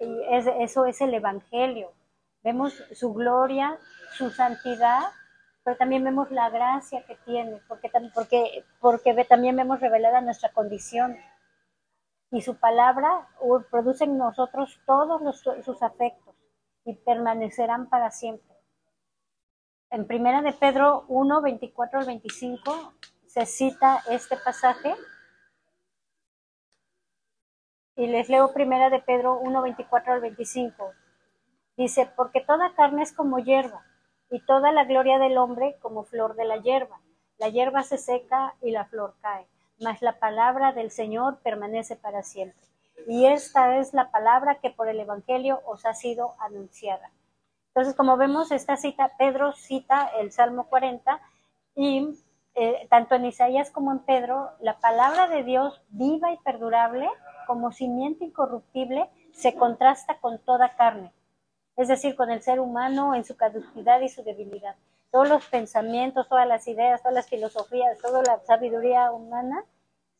Y 0.00 0.20
eso 0.60 0.84
es 0.84 1.00
el 1.00 1.14
Evangelio. 1.14 1.92
Vemos 2.42 2.74
su 2.92 3.14
gloria, 3.14 3.78
su 4.14 4.30
santidad, 4.30 5.04
pero 5.62 5.76
también 5.76 6.02
vemos 6.02 6.30
la 6.32 6.50
gracia 6.50 7.06
que 7.06 7.14
tiene, 7.24 7.60
porque, 7.68 9.24
también 9.24 9.56
vemos 9.56 9.80
revelada 9.80 10.20
nuestra 10.20 10.52
condición. 10.52 11.16
Y 12.32 12.42
su 12.42 12.56
palabra 12.56 13.28
produce 13.70 14.04
en 14.04 14.18
nosotros 14.18 14.80
todos 14.86 15.40
sus 15.64 15.82
afectos 15.82 16.34
y 16.84 16.94
permanecerán 16.94 17.88
para 17.88 18.10
siempre 18.10 18.53
en 19.90 20.06
Primera 20.06 20.42
de 20.42 20.52
Pedro 20.52 21.04
1, 21.08 21.40
24 21.42 22.00
al 22.00 22.06
25 22.06 22.94
se 23.26 23.46
cita 23.46 24.02
este 24.10 24.36
pasaje. 24.36 24.94
Y 27.96 28.06
les 28.06 28.28
leo 28.28 28.52
Primera 28.52 28.90
de 28.90 29.00
Pedro 29.00 29.38
1, 29.38 29.62
24 29.62 30.12
al 30.12 30.20
25. 30.20 30.92
Dice, 31.76 32.10
porque 32.16 32.40
toda 32.40 32.74
carne 32.74 33.02
es 33.02 33.12
como 33.12 33.38
hierba, 33.38 33.84
y 34.30 34.40
toda 34.40 34.72
la 34.72 34.84
gloria 34.84 35.18
del 35.18 35.38
hombre 35.38 35.76
como 35.80 36.04
flor 36.04 36.34
de 36.34 36.44
la 36.44 36.56
hierba. 36.56 37.00
La 37.38 37.48
hierba 37.48 37.82
se 37.82 37.98
seca 37.98 38.54
y 38.62 38.70
la 38.70 38.84
flor 38.84 39.14
cae, 39.20 39.46
mas 39.80 40.02
la 40.02 40.18
palabra 40.18 40.72
del 40.72 40.90
Señor 40.90 41.38
permanece 41.42 41.96
para 41.96 42.22
siempre. 42.22 42.66
Y 43.06 43.26
esta 43.26 43.78
es 43.78 43.92
la 43.92 44.10
palabra 44.10 44.60
que 44.60 44.70
por 44.70 44.88
el 44.88 45.00
Evangelio 45.00 45.60
os 45.66 45.84
ha 45.84 45.94
sido 45.94 46.34
anunciada. 46.40 47.10
Entonces, 47.74 47.96
como 47.96 48.16
vemos, 48.16 48.52
esta 48.52 48.76
cita, 48.76 49.12
Pedro 49.18 49.52
cita 49.52 50.06
el 50.20 50.30
Salmo 50.30 50.68
40 50.68 51.20
y 51.74 52.08
eh, 52.54 52.86
tanto 52.88 53.16
en 53.16 53.24
Isaías 53.24 53.72
como 53.72 53.90
en 53.90 53.98
Pedro, 53.98 54.52
la 54.60 54.78
palabra 54.78 55.26
de 55.26 55.42
Dios 55.42 55.82
viva 55.88 56.32
y 56.32 56.36
perdurable, 56.38 57.10
como 57.48 57.72
simiente 57.72 58.26
incorruptible, 58.26 59.10
se 59.32 59.56
contrasta 59.56 60.20
con 60.20 60.38
toda 60.38 60.76
carne, 60.76 61.12
es 61.76 61.88
decir, 61.88 62.14
con 62.14 62.30
el 62.30 62.42
ser 62.42 62.60
humano 62.60 63.16
en 63.16 63.24
su 63.24 63.36
caducidad 63.36 64.00
y 64.02 64.08
su 64.08 64.22
debilidad. 64.22 64.76
Todos 65.10 65.28
los 65.28 65.44
pensamientos, 65.46 66.28
todas 66.28 66.46
las 66.46 66.68
ideas, 66.68 67.02
todas 67.02 67.14
las 67.14 67.28
filosofías, 67.28 67.98
toda 67.98 68.22
la 68.22 68.38
sabiduría 68.44 69.10
humana 69.10 69.64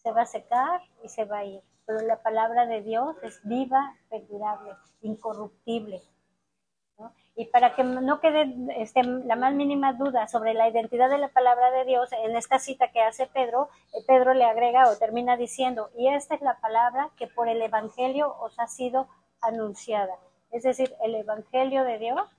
se 0.03 0.11
va 0.11 0.23
a 0.23 0.27
secar 0.27 0.81
y 1.05 1.09
se 1.09 1.25
va 1.25 1.38
a 1.38 1.45
ir. 1.45 1.62
Pero 1.87 2.01
la 2.01 2.21
palabra 2.21 2.67
de 2.67 2.83
Dios 2.83 3.17
es 3.23 3.40
viva, 3.45 3.95
perdurable, 4.11 4.73
incorruptible. 5.03 6.03
Y 7.37 7.47
para 7.47 7.75
que 7.75 7.83
no 7.83 8.20
quede 8.20 8.55
este, 8.77 9.03
la 9.03 9.35
más 9.35 9.55
mínima 9.55 9.92
duda 9.92 10.29
sobre 10.29 10.55
la 10.55 10.68
identidad 10.68 11.11
de 11.11 11.18
la 11.18 11.29
palabra 11.29 11.73
de 11.73 11.85
Dios, 11.85 12.11
en 12.12 12.37
esta 12.37 12.61
cita 12.61 12.92
que 12.92 13.01
hace 13.01 13.27
Pedro, 13.27 13.68
eh, 13.92 14.05
Pedro 14.07 14.35
le 14.35 14.44
agrega 14.44 14.88
o 14.88 14.97
termina 14.97 15.37
diciendo, 15.37 15.90
y 15.97 16.09
esta 16.09 16.37
es 16.37 16.42
la 16.42 16.61
palabra 16.61 17.11
que 17.16 17.27
por 17.27 17.49
el 17.49 17.61
Evangelio 17.61 18.37
os 18.38 18.59
ha 18.61 18.68
sido 18.68 19.09
anunciada. 19.40 20.14
Es 20.53 20.62
decir, 20.62 20.94
el 21.03 21.16
Evangelio 21.16 21.83
de 21.83 21.99
Dios 21.99 22.31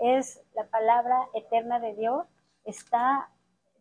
es 0.00 0.40
la 0.54 0.64
palabra 0.66 1.28
eterna 1.34 1.80
de 1.80 1.94
Dios, 1.94 2.26
está 2.64 3.30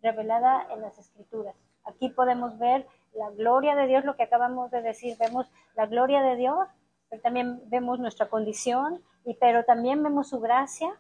revelada 0.02 0.68
en 0.72 0.82
las 0.82 0.98
Escrituras. 0.98 1.56
Aquí 1.86 2.10
podemos 2.10 2.58
ver 2.58 2.88
la 3.14 3.30
gloria 3.32 3.76
de 3.76 3.88
Dios, 3.88 4.06
lo 4.06 4.16
que 4.16 4.24
acabamos 4.24 4.72
de 4.72 4.82
decir, 4.82 5.18
vemos 5.20 5.48
la 5.76 5.86
gloria 5.86 6.22
de 6.22 6.36
Dios, 6.36 6.68
pero 7.10 7.22
también 7.22 7.62
vemos 7.70 8.00
nuestra 8.00 8.30
condición, 8.30 9.04
y, 9.26 9.34
pero 9.36 9.66
también 9.66 10.04
vemos 10.04 10.30
su 10.30 10.40
gracia 10.40 11.00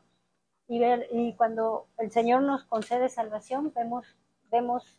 y, 0.67 0.79
ver, 0.79 1.07
y 1.11 1.33
cuando 1.33 1.87
el 1.97 2.11
Señor 2.11 2.41
nos 2.41 2.63
concede 2.65 3.09
salvación, 3.09 3.71
vemos, 3.73 4.17
vemos 4.51 4.97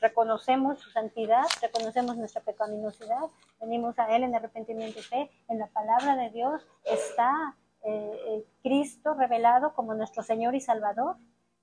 reconocemos 0.00 0.80
su 0.80 0.90
santidad, 0.90 1.44
reconocemos 1.62 2.16
nuestra 2.16 2.42
pecaminosidad, 2.42 3.22
venimos 3.60 3.98
a 3.98 4.14
Él 4.14 4.24
en 4.24 4.34
arrepentimiento 4.34 4.98
y 4.98 5.02
fe. 5.02 5.30
En 5.48 5.58
la 5.58 5.68
palabra 5.68 6.16
de 6.16 6.30
Dios 6.30 6.66
está 6.84 7.56
eh, 7.84 8.20
eh, 8.26 8.44
Cristo 8.62 9.14
revelado 9.14 9.74
como 9.74 9.94
nuestro 9.94 10.22
Señor 10.22 10.54
y 10.54 10.60
Salvador, 10.60 11.16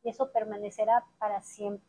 y 0.04 0.10
eso 0.10 0.32
permanecerá 0.32 1.04
para 1.18 1.42
siempre. 1.42 1.86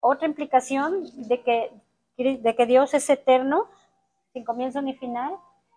Otra 0.00 0.26
implicación 0.26 1.04
de 1.28 1.42
que, 1.42 1.72
de 2.16 2.56
que 2.56 2.66
Dios 2.66 2.94
es 2.94 3.08
eterno, 3.10 3.68
sin 4.36 4.44
comienzo 4.44 4.82
ni 4.82 4.92
final, 4.92 5.34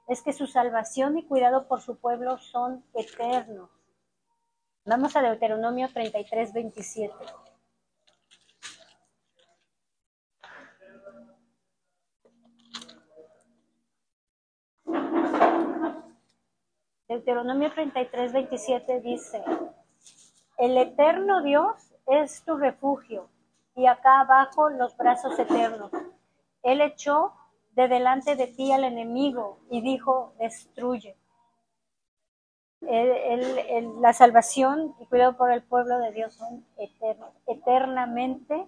es 0.10 0.22
que 0.22 0.34
su 0.34 0.46
salvación 0.46 1.18
y 1.18 1.24
cuidado 1.24 1.70
por 1.70 1.80
su 1.80 1.98
pueblo 1.98 2.38
son 2.40 2.84
eternos. 2.94 3.70
Vamos 4.84 5.16
a 5.16 5.22
Deuteronomio 5.22 5.88
33, 5.88 6.52
27. 6.52 7.16
Deuteronomio 17.08 17.72
33, 17.72 18.34
27 18.34 19.00
dice, 19.00 19.42
el 20.58 20.78
eterno 20.78 21.44
Dios 21.44 21.94
es 22.08 22.44
tu 22.44 22.58
refugio 22.58 23.30
y 23.74 23.86
acá 23.86 24.20
abajo 24.20 24.70
los 24.70 24.98
brazos 24.98 25.40
eternos. 25.40 25.92
Él 26.62 26.82
echó 26.82 27.39
de 27.80 27.88
delante 27.88 28.36
de 28.36 28.48
ti 28.48 28.74
al 28.74 28.84
enemigo 28.84 29.60
y 29.70 29.80
dijo, 29.82 30.34
destruye. 30.38 31.16
la 32.82 34.12
salvación 34.12 34.96
y 35.00 35.06
cuidado 35.06 35.38
por 35.38 35.52
el 35.52 35.64
pueblo 35.64 35.98
de 36.00 36.12
Dios 36.12 36.34
son. 36.34 36.66
Eternamente 37.48 38.68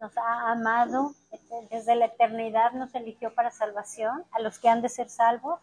nos 0.00 0.16
ha 0.16 0.50
amado, 0.50 1.12
desde 1.70 1.94
la 1.96 2.06
eternidad 2.06 2.72
nos 2.72 2.94
eligió 2.94 3.34
para 3.34 3.50
salvación, 3.50 4.24
a 4.30 4.40
los 4.40 4.58
que 4.58 4.70
han 4.70 4.80
de 4.80 4.88
ser 4.88 5.10
salvos, 5.10 5.60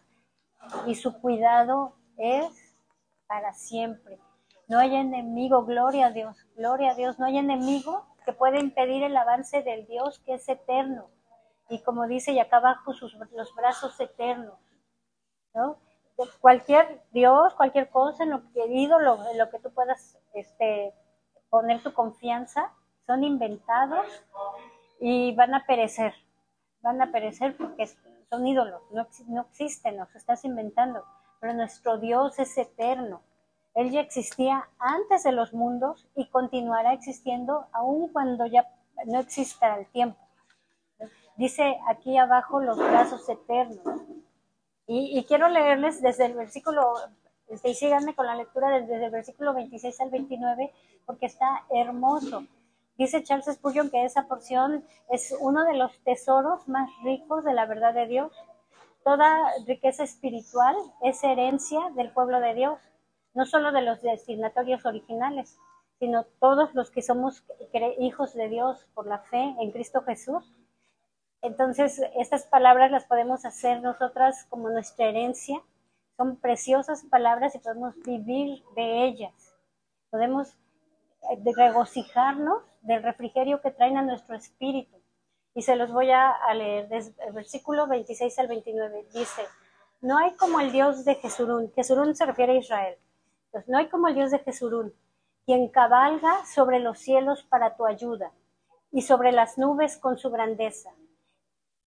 y 0.86 0.94
su 0.94 1.20
cuidado 1.20 1.96
es 2.18 2.76
para 3.26 3.52
siempre. 3.52 4.20
No 4.68 4.78
hay 4.78 4.94
enemigo, 4.94 5.64
gloria 5.64 6.06
a 6.06 6.12
Dios, 6.12 6.36
gloria 6.54 6.92
a 6.92 6.94
Dios, 6.94 7.18
no 7.18 7.26
hay 7.26 7.38
enemigo 7.38 8.06
que 8.24 8.32
pueda 8.32 8.60
impedir 8.60 9.02
el 9.02 9.16
avance 9.16 9.62
del 9.62 9.86
Dios 9.86 10.20
que 10.20 10.34
es 10.34 10.48
eterno 10.48 11.08
y 11.68 11.82
como 11.82 12.06
dice, 12.06 12.32
y 12.32 12.38
acá 12.38 12.58
abajo 12.58 12.92
sus, 12.92 13.14
los 13.14 13.54
brazos 13.54 13.98
eternos, 14.00 14.58
¿no? 15.54 15.78
Cualquier 16.40 17.02
Dios, 17.10 17.54
cualquier 17.54 17.90
cosa, 17.90 18.24
en 18.24 18.30
lo 18.30 18.52
que 18.52 18.66
ídolo, 18.68 19.18
en 19.30 19.38
lo 19.38 19.50
que 19.50 19.58
tú 19.58 19.70
puedas 19.70 20.18
este, 20.32 20.94
poner 21.50 21.82
tu 21.82 21.92
confianza, 21.92 22.72
son 23.06 23.22
inventados 23.22 24.06
y 24.98 25.34
van 25.34 25.54
a 25.54 25.66
perecer, 25.66 26.14
van 26.80 27.02
a 27.02 27.12
perecer 27.12 27.56
porque 27.56 27.86
son 28.30 28.46
ídolos, 28.46 28.80
no, 28.92 29.06
no 29.28 29.42
existen, 29.42 29.98
los 29.98 30.14
estás 30.14 30.44
inventando, 30.44 31.04
pero 31.40 31.52
nuestro 31.52 31.98
Dios 31.98 32.38
es 32.38 32.56
eterno. 32.56 33.22
Él 33.74 33.90
ya 33.90 34.00
existía 34.00 34.70
antes 34.78 35.22
de 35.24 35.32
los 35.32 35.52
mundos 35.52 36.08
y 36.16 36.30
continuará 36.30 36.94
existiendo 36.94 37.66
aun 37.72 38.08
cuando 38.10 38.46
ya 38.46 38.66
no 39.04 39.20
exista 39.20 39.76
el 39.76 39.86
tiempo. 39.88 40.25
Dice 41.36 41.78
aquí 41.86 42.16
abajo 42.16 42.60
los 42.60 42.78
brazos 42.78 43.28
eternos. 43.28 43.78
Y, 44.86 45.22
quiero 45.24 45.48
leerles 45.48 46.00
desde 46.00 46.26
el 46.26 46.34
versículo, 46.34 46.94
este, 47.48 47.70
y 47.70 47.74
síganme 47.74 48.14
con 48.14 48.26
la 48.26 48.36
lectura 48.36 48.70
desde 48.70 49.04
el 49.04 49.10
versículo 49.10 49.52
26 49.52 50.00
al 50.00 50.10
29, 50.10 50.72
porque 51.04 51.26
está 51.26 51.66
hermoso. 51.70 52.44
Dice 52.96 53.22
Charles 53.22 53.46
Spurgeon 53.52 53.90
que 53.90 54.04
esa 54.04 54.28
porción 54.28 54.84
es 55.10 55.36
uno 55.40 55.64
de 55.64 55.74
los 55.74 55.98
tesoros 56.04 56.66
más 56.68 56.88
ricos 57.02 57.44
de 57.44 57.52
la 57.52 57.66
verdad 57.66 57.92
de 57.92 58.06
Dios. 58.06 58.32
Toda 59.04 59.52
riqueza 59.66 60.04
espiritual 60.04 60.74
es 61.02 61.22
herencia 61.22 61.80
del 61.96 62.12
pueblo 62.12 62.40
de 62.40 62.54
Dios, 62.54 62.78
no 63.34 63.44
solo 63.44 63.72
de 63.72 63.82
los 63.82 64.00
destinatorios 64.00 64.86
originales, 64.86 65.58
sino 65.98 66.24
todos 66.40 66.74
los 66.74 66.90
que 66.90 67.02
somos 67.02 67.44
hijos 67.98 68.32
de 68.34 68.48
Dios 68.48 68.86
por 68.94 69.06
la 69.06 69.18
fe 69.18 69.54
en 69.60 69.72
Cristo 69.72 70.02
Jesús 70.02 70.55
entonces, 71.42 72.00
estas 72.16 72.44
palabras 72.44 72.90
las 72.90 73.04
podemos 73.04 73.44
hacer 73.44 73.82
nosotras 73.82 74.44
como 74.48 74.70
nuestra 74.70 75.06
herencia. 75.06 75.62
Son 76.16 76.36
preciosas 76.36 77.04
palabras 77.04 77.54
y 77.54 77.58
podemos 77.58 77.94
vivir 78.04 78.62
de 78.74 79.04
ellas. 79.04 79.54
Podemos 80.10 80.56
eh, 81.30 81.52
regocijarnos 81.54 82.62
del 82.82 83.02
refrigerio 83.02 83.60
que 83.60 83.70
traen 83.70 83.96
a 83.98 84.02
nuestro 84.02 84.34
espíritu. 84.34 84.96
Y 85.54 85.62
se 85.62 85.76
los 85.76 85.92
voy 85.92 86.10
a, 86.10 86.36
leer 86.54 86.88
desde 86.88 87.14
el 87.26 87.32
versículo 87.32 87.86
26 87.86 88.38
al 88.38 88.48
29. 88.48 89.06
Dice, 89.12 89.42
no 90.00 90.18
hay 90.18 90.32
como 90.32 90.60
el 90.60 90.72
Dios 90.72 91.04
de 91.04 91.14
Jesurún. 91.16 91.72
Jesurún 91.74 92.14
se 92.16 92.26
refiere 92.26 92.54
a 92.54 92.58
Israel. 92.58 92.98
Entonces, 93.46 93.68
no 93.70 93.78
hay 93.78 93.88
como 93.88 94.08
el 94.08 94.14
Dios 94.14 94.30
de 94.30 94.38
Jesurún, 94.40 94.92
quien 95.44 95.68
cabalga 95.68 96.44
sobre 96.46 96.80
los 96.80 96.98
cielos 96.98 97.42
para 97.44 97.76
tu 97.76 97.86
ayuda 97.86 98.32
y 98.90 99.02
sobre 99.02 99.32
las 99.32 99.58
nubes 99.58 99.96
con 99.96 100.18
su 100.18 100.30
grandeza 100.30 100.92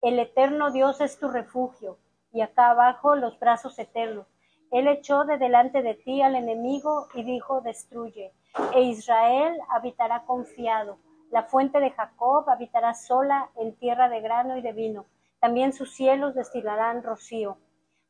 el 0.02 0.18
eterno 0.20 0.72
Dios 0.72 1.02
es 1.02 1.20
tu 1.20 1.28
refugio, 1.28 1.98
y 2.32 2.42
acá 2.42 2.72
abajo 2.72 3.16
los 3.16 3.38
brazos 3.40 3.78
eternos. 3.80 4.28
Él 4.72 4.88
echó 4.88 5.26
de 5.26 5.38
delante 5.38 5.82
de 5.82 5.96
ti 5.96 6.22
al 6.22 6.36
enemigo 6.36 7.08
y 7.16 7.24
dijo, 7.24 7.62
destruye. 7.62 8.34
E 8.74 8.82
Israel 8.82 9.60
habitará 9.70 10.26
confiado. 10.26 11.00
La 11.32 11.44
fuente 11.44 11.80
de 11.80 11.92
Jacob 11.92 12.50
habitará 12.50 12.94
sola 12.94 13.50
en 13.56 13.76
tierra 13.76 14.10
de 14.10 14.22
grano 14.22 14.58
y 14.58 14.62
de 14.62 14.74
vino. 14.74 15.06
También 15.40 15.74
sus 15.74 15.94
cielos 15.94 16.36
destilarán 16.36 17.04
rocío. 17.04 17.58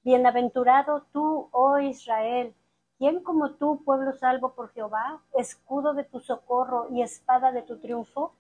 Bienaventurado 0.04 1.04
tú, 1.12 1.50
oh 1.52 1.80
Israel, 1.80 2.54
¿quién 2.98 3.24
como 3.24 3.52
tú, 3.52 3.84
pueblo 3.84 4.14
salvo 4.14 4.54
por 4.54 4.72
Jehová, 4.74 5.22
escudo 5.34 5.94
de 5.94 6.04
tu 6.04 6.20
socorro 6.20 6.88
y 6.92 7.02
espada 7.02 7.52
de 7.52 7.62
tu 7.64 7.80
triunfo? 7.80 8.34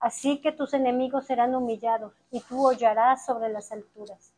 Así 0.00 0.40
que 0.40 0.52
tus 0.52 0.72
enemigos 0.72 1.26
serán 1.26 1.54
humillados 1.54 2.14
y 2.30 2.40
tú 2.40 2.66
hollarás 2.66 3.26
sobre 3.26 3.50
las 3.50 3.70
alturas. 3.70 4.32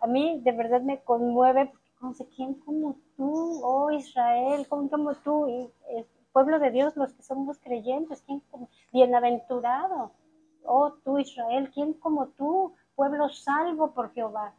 A 0.00 0.06
mí 0.06 0.40
de 0.42 0.52
verdad 0.52 0.80
me 0.80 1.00
conmueve 1.00 1.72
porque 2.00 2.26
¿quién 2.34 2.54
como 2.54 2.96
tú, 3.16 3.60
oh 3.64 3.90
Israel? 3.90 4.66
¿Quién 4.68 4.88
como 4.88 5.14
tú? 5.14 5.48
Y 5.48 5.72
el 5.96 6.06
pueblo 6.32 6.58
de 6.58 6.70
Dios, 6.70 6.96
los 6.96 7.12
que 7.12 7.22
somos 7.22 7.58
creyentes, 7.58 8.22
¿quién 8.26 8.40
como? 8.50 8.68
Bienaventurado, 8.92 10.10
oh 10.64 10.92
tú 11.04 11.18
Israel, 11.18 11.70
¿quién 11.72 11.94
como 11.94 12.28
tú? 12.28 12.74
Pueblo 12.94 13.28
salvo 13.28 13.92
por 13.92 14.12
Jehová. 14.12 14.54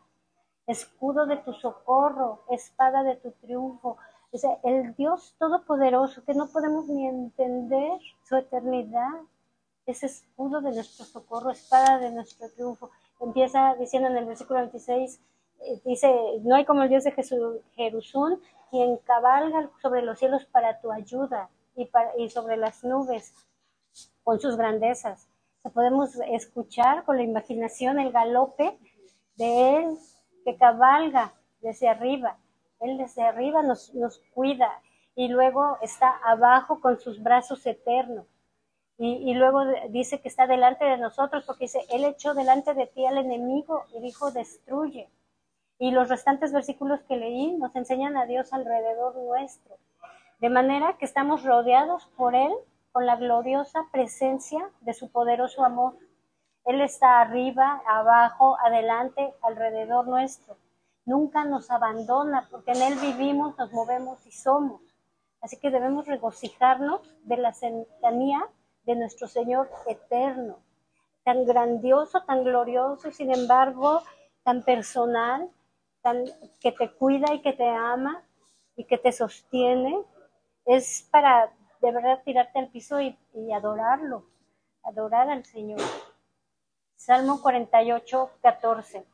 Escudo 0.66 1.26
de 1.26 1.38
tu 1.38 1.54
socorro, 1.54 2.44
espada 2.50 3.04
de 3.04 3.16
tu 3.18 3.32
triunfo. 3.32 3.98
O 4.32 4.60
el 4.64 4.94
Dios 4.96 5.36
Todopoderoso, 5.40 6.24
que 6.26 6.34
no 6.34 6.48
podemos 6.48 6.88
ni 6.88 7.08
entender 7.08 8.00
su 8.24 8.36
eternidad, 8.36 9.22
es 9.88 10.04
escudo 10.04 10.62
de 10.62 10.72
nuestro 10.72 11.06
socorro, 11.06 11.50
espada 11.50 11.98
de 11.98 12.12
nuestro 12.12 12.50
triunfo. 12.50 12.92
Empieza 13.22 13.76
diciendo 13.76 14.10
en 14.10 14.18
el 14.18 14.26
versículo 14.26 14.60
26, 14.60 15.20
eh, 15.62 15.82
dice, 15.86 16.14
no 16.44 16.56
hay 16.56 16.66
como 16.66 16.84
el 16.84 16.90
Dios 16.90 17.06
de 17.06 17.62
Jerusún, 17.76 18.42
quien 18.70 18.98
cabalga 18.98 19.70
sobre 19.82 20.02
los 20.02 20.20
cielos 20.20 20.46
para 20.46 20.80
tu 20.82 20.92
ayuda 20.92 21.50
y, 21.76 21.90
y 22.18 22.30
sobre 22.30 22.58
las 22.58 22.84
nubes 22.84 23.34
con 24.24 24.40
sus 24.40 24.58
grandezas. 24.58 25.30
podemos 25.74 26.16
escuchar 26.32 27.06
con 27.06 27.18
la 27.18 27.24
imaginación 27.24 28.00
el 28.00 28.12
galope 28.12 28.78
de 29.36 29.78
Él 29.78 29.98
que 30.44 30.58
cabalga 30.58 31.34
desde 31.62 31.88
arriba. 31.88 32.38
Él 32.82 32.98
desde 32.98 33.24
arriba 33.24 33.64
nos 33.64 34.22
cuida 34.34 34.82
y 35.16 35.30
luego 35.30 35.78
está 35.82 36.10
abajo 36.24 36.80
con 36.80 37.00
sus 37.00 37.24
brazos 37.24 37.66
eternos. 37.66 38.28
Y, 39.00 39.36
luego 39.36 39.64
dice 39.90 40.22
que 40.22 40.28
está 40.28 40.48
delante 40.48 40.84
de 40.84 40.98
nosotros 40.98 41.44
porque 41.46 41.66
dice, 41.66 41.86
Él 41.92 42.04
echó 42.04 42.34
delante 42.34 42.74
de 42.74 42.88
ti 42.88 43.06
al 43.06 43.20
enemigo 43.20 43.84
y 43.94 44.00
dijo, 44.02 44.32
destruye. 44.32 45.08
Y 45.78 45.92
los 45.92 46.10
restantes 46.10 46.52
versículos 46.52 47.02
que 47.04 47.16
leí 47.16 47.56
nos 47.58 47.76
enseñan 47.76 48.18
a 48.18 48.26
Dios 48.26 48.52
alrededor 48.54 49.16
nuestro. 49.18 49.78
De 50.40 50.50
manera 50.50 50.98
que 50.98 51.06
estamos 51.06 51.44
rodeados 51.44 52.08
por 52.18 52.34
Él 52.34 52.52
con 52.92 53.06
la 53.06 53.18
gloriosa 53.18 53.86
presencia 53.92 54.68
de 54.82 54.96
su 54.96 55.12
poderoso 55.12 55.64
amor. 55.64 55.94
Él 56.66 56.82
está 56.82 57.22
arriba, 57.22 57.84
abajo, 57.86 58.58
adelante, 58.66 59.32
alrededor 59.44 60.08
nuestro. 60.08 60.58
Nunca 61.06 61.46
nos 61.46 61.70
abandona 61.70 62.48
porque 62.50 62.72
en 62.72 62.82
Él 62.82 62.96
vivimos, 63.00 63.56
nos 63.60 63.72
movemos 63.72 64.26
y 64.26 64.32
somos. 64.32 64.82
Así 65.42 65.60
que 65.60 65.70
debemos 65.70 66.08
regocijarnos 66.08 67.02
de 67.24 67.38
la 67.38 67.54
cercanía 67.54 68.48
de 68.88 68.96
nuestro 68.96 69.28
Señor 69.28 69.70
eterno, 69.86 70.60
tan 71.26 71.46
grandioso, 71.46 72.24
tan 72.24 72.46
glorioso, 72.46 73.12
sin 73.12 73.36
embargo, 73.36 74.02
tan 74.44 74.64
personal, 74.64 75.52
tan, 76.02 76.24
que 76.62 76.72
te 76.72 76.90
cuida 76.94 77.34
y 77.34 77.42
que 77.42 77.52
te 77.52 77.68
ama 77.68 78.24
y 78.78 78.86
que 78.86 78.98
te 78.98 79.12
sostiene. 79.12 80.02
Es 80.66 81.06
para 81.12 81.52
de 81.82 81.92
verdad 81.92 82.22
tirarte 82.24 82.60
al 82.60 82.70
piso 82.70 83.02
y, 83.02 83.18
adorarlo, 83.54 84.26
adorar 84.84 85.30
al 85.30 85.44
Señor. 85.44 85.82
Salmo 86.96 87.42
48, 87.42 88.32
14. 88.42 89.06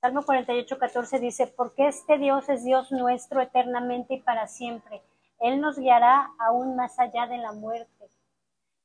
Salmo 0.00 0.22
48, 0.22 0.78
14 0.78 1.18
dice, 1.18 1.46
porque 1.46 1.88
este 1.88 2.16
Dios 2.16 2.48
es 2.48 2.64
Dios 2.64 2.90
nuestro 2.90 3.42
eternamente 3.42 4.14
y 4.14 4.22
para 4.22 4.46
siempre. 4.46 5.02
Él 5.40 5.60
nos 5.60 5.78
guiará 5.78 6.30
aún 6.38 6.74
más 6.74 6.98
allá 6.98 7.26
de 7.26 7.36
la 7.36 7.52
muerte. 7.52 8.08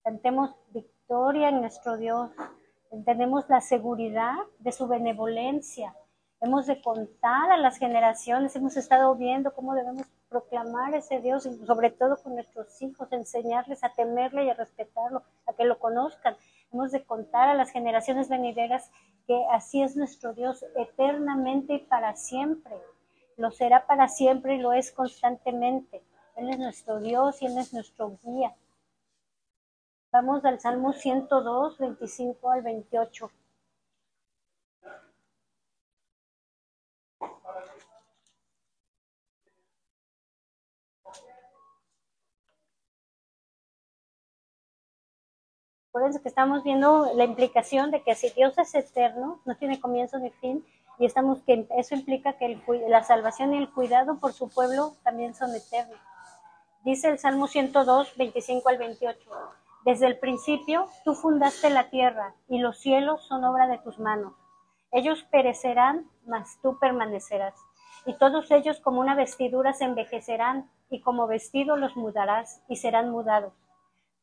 Cantemos 0.03 0.53
victoria 0.73 1.49
en 1.49 1.61
nuestro 1.61 1.95
Dios, 1.95 2.31
tenemos 3.05 3.45
la 3.47 3.61
seguridad 3.61 4.35
de 4.59 4.73
su 4.73 4.87
benevolencia. 4.87 5.95
Hemos 6.41 6.67
de 6.67 6.81
contar 6.81 7.49
a 7.49 7.57
las 7.57 7.77
generaciones, 7.77 8.55
hemos 8.57 8.75
estado 8.75 9.15
viendo 9.15 9.53
cómo 9.53 9.73
debemos 9.73 10.07
proclamar 10.27 10.95
ese 10.95 11.21
Dios, 11.21 11.47
sobre 11.65 11.91
todo 11.91 12.17
con 12.21 12.35
nuestros 12.35 12.81
hijos, 12.81 13.11
enseñarles 13.13 13.85
a 13.85 13.93
temerle 13.93 14.45
y 14.45 14.49
a 14.49 14.53
respetarlo, 14.53 15.23
a 15.45 15.53
que 15.53 15.63
lo 15.63 15.79
conozcan. 15.79 16.35
De 16.75 17.05
contar 17.05 17.47
a 17.47 17.55
las 17.55 17.71
generaciones 17.71 18.27
venideras 18.27 18.91
que 19.27 19.45
así 19.51 19.81
es 19.81 19.95
nuestro 19.95 20.33
Dios 20.33 20.63
eternamente 20.75 21.75
y 21.75 21.79
para 21.79 22.15
siempre. 22.17 22.75
Lo 23.37 23.49
será 23.51 23.87
para 23.87 24.09
siempre 24.09 24.55
y 24.55 24.59
lo 24.59 24.73
es 24.73 24.91
constantemente. 24.91 26.03
Él 26.35 26.49
es 26.49 26.59
nuestro 26.59 26.99
Dios 26.99 27.41
y 27.41 27.45
Él 27.45 27.57
es 27.57 27.73
nuestro 27.73 28.19
guía. 28.21 28.53
Vamos 30.11 30.43
al 30.43 30.59
Salmo 30.59 30.91
102, 30.91 31.77
25 31.77 32.51
al 32.51 32.61
28. 32.61 33.31
Acuérdense 45.95 46.21
que 46.21 46.27
estamos 46.27 46.61
viendo 46.65 47.09
la 47.15 47.23
implicación 47.23 47.89
de 47.89 48.03
que 48.03 48.15
si 48.15 48.29
Dios 48.31 48.57
es 48.57 48.75
eterno, 48.75 49.39
no 49.45 49.55
tiene 49.55 49.79
comienzo 49.79 50.19
ni 50.19 50.29
fin, 50.29 50.61
y 50.99 51.05
estamos 51.05 51.41
que 51.43 51.65
eso 51.77 51.95
implica 51.95 52.33
que 52.33 52.61
la 52.89 53.01
salvación 53.05 53.53
y 53.53 53.59
el 53.59 53.71
cuidado 53.71 54.17
por 54.17 54.33
su 54.33 54.49
pueblo 54.49 54.91
también 55.05 55.33
son 55.33 55.55
eternos. 55.55 55.97
Dice 56.83 57.07
el 57.07 57.17
Salmo 57.17 57.47
102, 57.47 58.17
25 58.17 58.67
al 58.67 58.77
28. 58.77 59.17
Desde 59.85 60.07
el 60.07 60.19
principio 60.19 60.89
tú 61.05 61.15
fundaste 61.15 61.69
la 61.69 61.89
tierra 61.89 62.35
y 62.49 62.59
los 62.59 62.77
cielos 62.77 63.23
son 63.25 63.45
obra 63.45 63.67
de 63.67 63.77
tus 63.77 63.97
manos. 63.97 64.33
Ellos 64.91 65.23
perecerán, 65.31 66.09
mas 66.27 66.59
tú 66.61 66.77
permanecerás. 66.77 67.55
Y 68.05 68.15
todos 68.15 68.51
ellos 68.51 68.81
como 68.81 68.99
una 68.99 69.15
vestidura 69.15 69.71
se 69.71 69.85
envejecerán 69.85 70.69
y 70.89 70.99
como 70.99 71.25
vestido 71.25 71.77
los 71.77 71.95
mudarás 71.95 72.61
y 72.67 72.75
serán 72.75 73.11
mudados. 73.11 73.53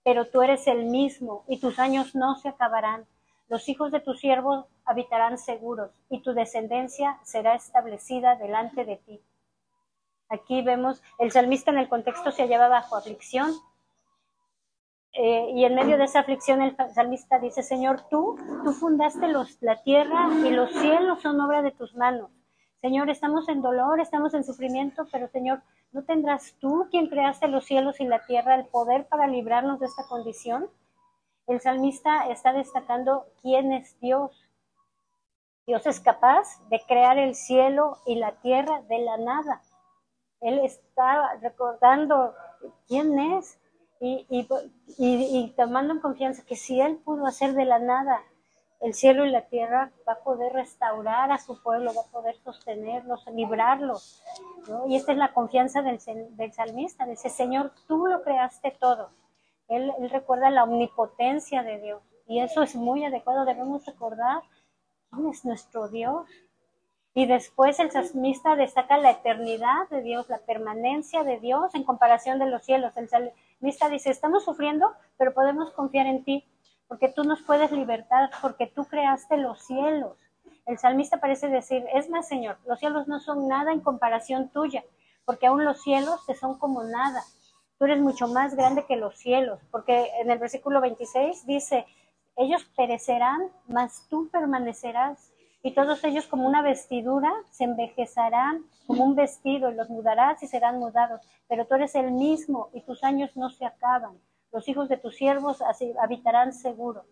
Pero 0.04 0.26
tú 0.26 0.42
eres 0.42 0.66
el 0.66 0.84
mismo 0.86 1.44
y 1.48 1.58
tus 1.58 1.78
años 1.78 2.14
no 2.14 2.36
se 2.36 2.48
acabarán. 2.48 3.06
Los 3.48 3.68
hijos 3.68 3.92
de 3.92 4.00
tus 4.00 4.18
siervos 4.20 4.66
habitarán 4.84 5.38
seguros 5.38 5.90
y 6.08 6.20
tu 6.20 6.32
descendencia 6.32 7.18
será 7.22 7.54
establecida 7.54 8.36
delante 8.36 8.84
de 8.84 8.96
ti. 8.96 9.20
Aquí 10.28 10.62
vemos, 10.62 11.02
el 11.18 11.30
salmista 11.30 11.70
en 11.70 11.78
el 11.78 11.88
contexto 11.88 12.32
se 12.32 12.42
hallaba 12.42 12.68
bajo 12.68 12.96
aflicción, 12.96 13.52
eh, 15.14 15.52
y 15.54 15.64
en 15.64 15.74
medio 15.74 15.98
de 15.98 16.04
esa 16.04 16.20
aflicción 16.20 16.62
el 16.62 16.74
salmista 16.94 17.38
dice, 17.38 17.62
Señor, 17.62 18.08
tú, 18.08 18.36
tú 18.64 18.72
fundaste 18.72 19.28
la 19.60 19.82
tierra 19.82 20.28
y 20.42 20.50
los 20.50 20.72
cielos 20.72 21.20
son 21.20 21.38
obra 21.40 21.60
de 21.60 21.70
tus 21.70 21.94
manos. 21.94 22.30
Señor, 22.82 23.08
estamos 23.10 23.48
en 23.48 23.62
dolor, 23.62 24.00
estamos 24.00 24.34
en 24.34 24.42
sufrimiento, 24.42 25.06
pero 25.12 25.28
Señor, 25.28 25.62
¿no 25.92 26.02
tendrás 26.02 26.56
tú, 26.58 26.88
quien 26.90 27.06
creaste 27.06 27.46
los 27.46 27.64
cielos 27.64 28.00
y 28.00 28.04
la 28.04 28.26
tierra, 28.26 28.56
el 28.56 28.66
poder 28.66 29.06
para 29.06 29.28
librarnos 29.28 29.78
de 29.78 29.86
esta 29.86 30.02
condición? 30.08 30.68
El 31.46 31.60
salmista 31.60 32.28
está 32.28 32.52
destacando 32.52 33.26
quién 33.40 33.72
es 33.72 34.00
Dios. 34.00 34.32
Dios 35.64 35.86
es 35.86 36.00
capaz 36.00 36.60
de 36.70 36.80
crear 36.88 37.18
el 37.18 37.36
cielo 37.36 37.98
y 38.04 38.16
la 38.16 38.32
tierra 38.40 38.82
de 38.88 38.98
la 38.98 39.16
nada. 39.16 39.62
Él 40.40 40.58
está 40.58 41.36
recordando 41.36 42.34
quién 42.88 43.16
es 43.16 43.60
y, 44.00 44.26
y, 44.28 44.48
y, 44.98 45.54
tomando 45.56 45.94
en 45.94 46.00
confianza 46.00 46.44
que 46.44 46.56
si 46.56 46.80
Él 46.80 46.96
pudo 46.96 47.26
hacer 47.26 47.54
de 47.54 47.64
la 47.64 47.78
nada 47.78 48.20
el 48.82 48.94
cielo 48.94 49.24
y 49.24 49.30
la 49.30 49.42
tierra, 49.42 49.92
va 50.06 50.14
a 50.14 50.24
poder 50.24 50.52
restaurar 50.52 51.30
a 51.30 51.38
su 51.38 51.62
pueblo, 51.62 51.94
va 51.94 52.02
a 52.02 52.12
poder 52.12 52.36
sostenerlos, 52.44 53.24
librarlos. 53.32 54.22
Y 54.88 54.96
esta 54.96 55.12
es 55.12 55.18
la 55.18 55.32
confianza 55.32 55.82
del, 55.82 55.98
del 56.36 56.52
salmista, 56.52 57.06
dice, 57.06 57.30
Señor, 57.30 57.72
tú 57.86 58.06
lo 58.06 58.22
creaste 58.22 58.76
todo. 58.78 59.10
Él, 59.68 59.92
recuerda 60.10 60.50
la 60.50 60.64
omnipotencia 60.64 61.62
de 61.62 61.78
Dios 61.80 62.02
y 62.26 62.40
eso 62.40 62.62
es 62.62 62.74
muy 62.74 63.04
adecuado, 63.04 63.44
debemos 63.44 63.84
recordar 63.86 64.42
quién 65.10 65.28
es 65.28 65.44
nuestro 65.44 65.88
Dios. 65.88 66.28
Y 67.14 67.26
después 67.26 67.78
el 67.78 67.90
salmista 67.90 68.56
destaca 68.56 68.96
la 68.96 69.10
eternidad 69.10 69.88
de 69.90 70.00
Dios, 70.02 70.28
la 70.30 70.38
permanencia 70.38 71.24
de 71.24 71.38
Dios 71.38 71.74
en 71.74 71.84
comparación 71.84 72.38
de 72.38 72.46
los 72.46 72.64
cielos. 72.64 72.92
El, 72.96 73.32
Mista 73.60 73.88
dice, 73.88 74.10
estamos 74.10 74.44
sufriendo, 74.44 74.92
pero 75.18 75.34
podemos 75.34 75.70
confiar 75.72 76.06
en 76.06 76.24
ti, 76.24 76.44
porque 76.88 77.08
tú 77.08 77.24
nos 77.24 77.42
puedes 77.42 77.72
libertar, 77.72 78.30
porque 78.40 78.66
tú 78.66 78.84
creaste 78.84 79.36
los 79.36 79.62
cielos. 79.62 80.16
El 80.66 80.78
salmista 80.78 81.18
parece 81.18 81.48
decir, 81.48 81.84
es 81.94 82.08
más, 82.08 82.28
Señor, 82.28 82.58
los 82.66 82.78
cielos 82.78 83.08
no 83.08 83.20
son 83.20 83.48
nada 83.48 83.72
en 83.72 83.80
comparación 83.80 84.50
tuya, 84.50 84.84
porque 85.24 85.46
aún 85.46 85.64
los 85.64 85.82
cielos 85.82 86.24
te 86.26 86.34
son 86.34 86.58
como 86.58 86.84
nada. 86.84 87.22
Tú 87.78 87.86
eres 87.86 88.00
mucho 88.00 88.28
más 88.28 88.54
grande 88.54 88.86
que 88.86 88.96
los 88.96 89.16
cielos, 89.18 89.60
porque 89.70 90.10
en 90.20 90.30
el 90.30 90.38
versículo 90.38 90.80
26 90.80 91.46
dice, 91.46 91.86
ellos 92.36 92.64
perecerán, 92.76 93.50
mas 93.66 94.06
tú 94.08 94.28
permanecerás 94.30 95.32
y 95.62 95.72
todos 95.74 96.02
ellos 96.04 96.26
como 96.26 96.46
una 96.46 96.62
vestidura 96.62 97.32
se 97.50 97.64
envejecerán 97.64 98.64
como 98.86 99.04
un 99.04 99.14
vestido 99.14 99.70
y 99.70 99.74
los 99.74 99.88
mudarás 99.90 100.42
y 100.42 100.48
serán 100.48 100.78
mudados, 100.78 101.20
pero 101.48 101.66
tú 101.66 101.74
eres 101.76 101.94
el 101.94 102.10
mismo 102.10 102.70
y 102.72 102.82
tus 102.82 103.04
años 103.04 103.30
no 103.36 103.48
se 103.50 103.64
acaban. 103.64 104.18
Los 104.52 104.68
hijos 104.68 104.88
de 104.88 104.98
tus 104.98 105.16
siervos 105.16 105.62
habitarán 106.00 106.52
seguro. 106.52 107.04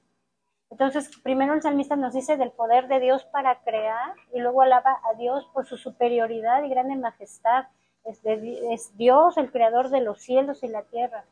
Entonces, 0.70 1.10
primero 1.22 1.54
el 1.54 1.62
salmista 1.62 1.96
nos 1.96 2.14
dice 2.14 2.36
del 2.36 2.52
poder 2.52 2.86
de 2.86 3.00
Dios 3.00 3.24
para 3.24 3.60
crear 3.62 4.14
y 4.32 4.38
luego 4.38 4.62
alaba 4.62 5.00
a 5.10 5.14
Dios 5.14 5.48
por 5.52 5.66
su 5.66 5.76
superioridad 5.76 6.62
y 6.62 6.68
grande 6.68 6.96
majestad. 6.96 7.64
Es, 8.04 8.20
es 8.24 8.96
Dios 8.96 9.36
el 9.36 9.50
creador 9.50 9.88
de 9.90 10.00
los 10.00 10.20
cielos 10.20 10.62
y 10.62 10.68
la 10.68 10.82
tierra. 10.82 11.24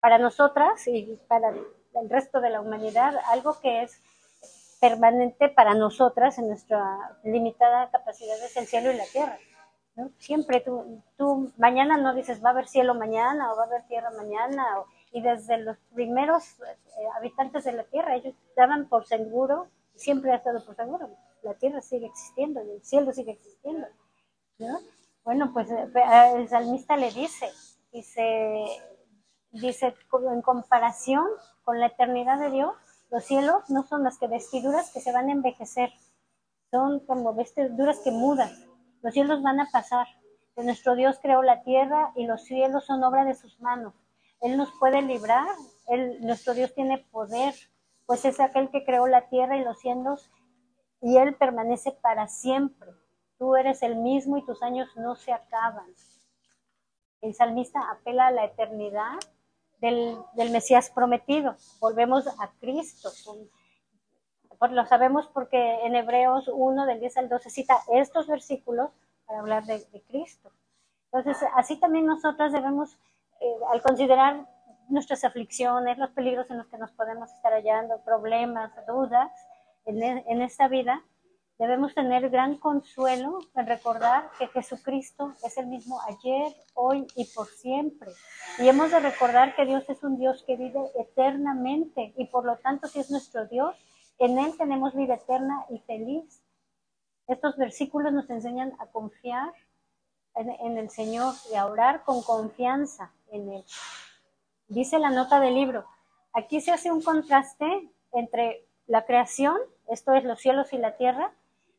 Para 0.00 0.18
nosotras 0.18 0.86
y 0.88 1.18
para 1.28 1.50
el 1.50 2.10
resto 2.10 2.40
de 2.40 2.50
la 2.50 2.60
humanidad, 2.60 3.14
algo 3.30 3.60
que 3.60 3.82
es 3.82 4.02
permanente 4.80 5.48
para 5.48 5.74
nosotras 5.74 6.38
en 6.38 6.48
nuestra 6.48 7.18
limitada 7.24 7.90
capacidad 7.90 8.36
es 8.44 8.56
el 8.56 8.66
cielo 8.66 8.92
y 8.92 8.96
la 8.96 9.06
tierra. 9.06 9.38
Siempre 10.18 10.60
tú, 10.60 11.02
tú 11.16 11.52
mañana 11.56 11.96
no 11.96 12.14
dices 12.14 12.42
va 12.42 12.50
a 12.50 12.52
haber 12.52 12.68
cielo 12.68 12.94
mañana 12.94 13.52
o 13.52 13.56
va 13.56 13.64
a 13.64 13.66
haber 13.66 13.86
tierra 13.88 14.10
mañana 14.10 14.64
y 15.12 15.20
desde 15.22 15.58
los 15.58 15.76
primeros 15.94 16.44
eh, 16.60 17.06
habitantes 17.16 17.64
de 17.64 17.72
la 17.72 17.84
tierra 17.84 18.14
ellos 18.14 18.34
daban 18.56 18.88
por 18.88 19.06
seguro, 19.06 19.68
siempre 19.94 20.32
ha 20.32 20.36
estado 20.36 20.64
por 20.64 20.76
seguro, 20.76 21.10
la 21.42 21.54
tierra 21.54 21.80
sigue 21.80 22.06
existiendo 22.06 22.60
el 22.60 22.82
cielo 22.84 23.12
sigue 23.12 23.32
existiendo. 23.32 23.86
Bueno, 25.24 25.50
pues 25.52 25.70
eh, 25.70 25.90
el 26.36 26.48
salmista 26.48 26.96
le 26.96 27.10
dice, 27.10 27.48
dice, 27.92 28.64
dice, 29.50 29.94
en 30.32 30.42
comparación 30.42 31.26
con 31.64 31.80
la 31.80 31.86
eternidad 31.86 32.38
de 32.38 32.50
Dios, 32.50 32.74
los 33.10 33.24
cielos 33.24 33.68
no 33.68 33.86
son 33.86 34.04
las 34.04 34.18
que 34.18 34.26
vestiduras 34.26 34.92
que 34.92 35.00
se 35.00 35.12
van 35.12 35.28
a 35.28 35.32
envejecer, 35.32 35.90
son 36.70 37.00
como 37.00 37.34
vestiduras 37.34 37.98
que 38.00 38.10
mudan. 38.10 38.50
Los 39.02 39.14
cielos 39.14 39.42
van 39.42 39.60
a 39.60 39.68
pasar. 39.70 40.06
Pues 40.54 40.66
nuestro 40.66 40.96
Dios 40.96 41.18
creó 41.22 41.42
la 41.42 41.62
tierra 41.62 42.12
y 42.16 42.26
los 42.26 42.44
cielos 42.44 42.84
son 42.84 43.02
obra 43.04 43.24
de 43.24 43.34
sus 43.34 43.60
manos. 43.60 43.94
Él 44.40 44.56
nos 44.56 44.70
puede 44.78 45.02
librar, 45.02 45.48
Él, 45.86 46.18
nuestro 46.20 46.54
Dios 46.54 46.74
tiene 46.74 46.98
poder, 47.10 47.54
pues 48.06 48.24
es 48.24 48.40
aquel 48.40 48.70
que 48.70 48.84
creó 48.84 49.06
la 49.06 49.28
tierra 49.28 49.56
y 49.56 49.64
los 49.64 49.78
cielos 49.80 50.30
y 51.00 51.16
Él 51.16 51.34
permanece 51.34 51.92
para 51.92 52.28
siempre. 52.28 52.90
Tú 53.38 53.54
eres 53.56 53.82
el 53.82 53.96
mismo 53.96 54.36
y 54.36 54.44
tus 54.44 54.62
años 54.62 54.88
no 54.96 55.14
se 55.14 55.32
acaban. 55.32 55.86
El 57.20 57.34
salmista 57.34 57.80
apela 57.90 58.28
a 58.28 58.30
la 58.32 58.44
eternidad 58.44 59.18
del, 59.80 60.18
Mesías 60.50 60.90
prometido. 60.90 61.56
Volvemos 61.80 62.26
a 62.26 62.50
Cristo. 62.60 63.10
Lo 64.60 64.86
sabemos 64.86 65.28
porque 65.28 65.84
en 65.84 65.94
Hebreos 65.94 66.48
1 66.52 66.86
del 66.86 67.00
10 67.00 67.16
al 67.18 67.28
12 67.28 67.50
cita 67.50 67.78
estos 67.92 68.26
versículos 68.26 68.90
para 69.26 69.40
hablar 69.40 69.64
de, 69.64 69.84
Cristo. 70.08 70.50
Entonces, 71.12 71.48
así 71.54 71.78
también 71.78 72.06
nosotros 72.06 72.52
debemos, 72.52 72.98
eh, 73.40 73.54
al 73.72 73.80
considerar 73.82 74.46
nuestras 74.88 75.24
aflicciones, 75.24 75.98
los 75.98 76.10
peligros 76.10 76.50
en 76.50 76.58
los 76.58 76.66
que 76.66 76.78
nos 76.78 76.90
podemos 76.92 77.30
estar 77.32 77.52
hallando, 77.52 78.00
problemas, 78.04 78.72
dudas 78.86 79.30
en, 79.84 80.02
en 80.02 80.42
esta 80.42 80.68
vida, 80.68 81.02
Debemos 81.58 81.92
tener 81.92 82.30
gran 82.30 82.56
consuelo 82.56 83.40
en 83.56 83.66
recordar 83.66 84.30
que 84.38 84.46
Jesucristo 84.46 85.34
es 85.42 85.58
el 85.58 85.66
mismo 85.66 86.00
ayer, 86.02 86.54
hoy 86.74 87.04
y 87.16 87.24
por 87.24 87.48
siempre. 87.48 88.12
Y 88.60 88.68
hemos 88.68 88.92
de 88.92 89.00
recordar 89.00 89.56
que 89.56 89.64
Dios 89.64 89.82
es 89.88 90.04
un 90.04 90.18
Dios 90.18 90.44
que 90.46 90.54
vive 90.54 90.78
eternamente 90.96 92.14
y 92.16 92.26
por 92.26 92.44
lo 92.44 92.58
tanto 92.58 92.86
si 92.86 93.00
es 93.00 93.10
nuestro 93.10 93.46
Dios, 93.46 93.74
en 94.18 94.38
Él 94.38 94.56
tenemos 94.56 94.94
vida 94.94 95.14
eterna 95.14 95.64
y 95.70 95.78
feliz. 95.80 96.42
Estos 97.26 97.56
versículos 97.56 98.12
nos 98.12 98.28
enseñan 98.30 98.74
a 98.78 98.86
confiar 98.86 99.52
en, 100.34 100.50
en 100.50 100.78
el 100.78 100.90
Señor 100.90 101.34
y 101.52 101.56
a 101.56 101.66
orar 101.66 102.04
con 102.04 102.22
confianza 102.22 103.12
en 103.30 103.50
Él. 103.50 103.64
Dice 104.68 104.98
la 104.98 105.10
nota 105.10 105.40
del 105.40 105.54
libro, 105.54 105.86
aquí 106.32 106.60
se 106.60 106.72
hace 106.72 106.90
un 106.90 107.02
contraste 107.02 107.90
entre 108.12 108.66
la 108.86 109.04
creación, 109.04 109.56
esto 109.88 110.14
es 110.14 110.24
los 110.24 110.40
cielos 110.40 110.72
y 110.72 110.78
la 110.78 110.96
tierra, 110.96 111.32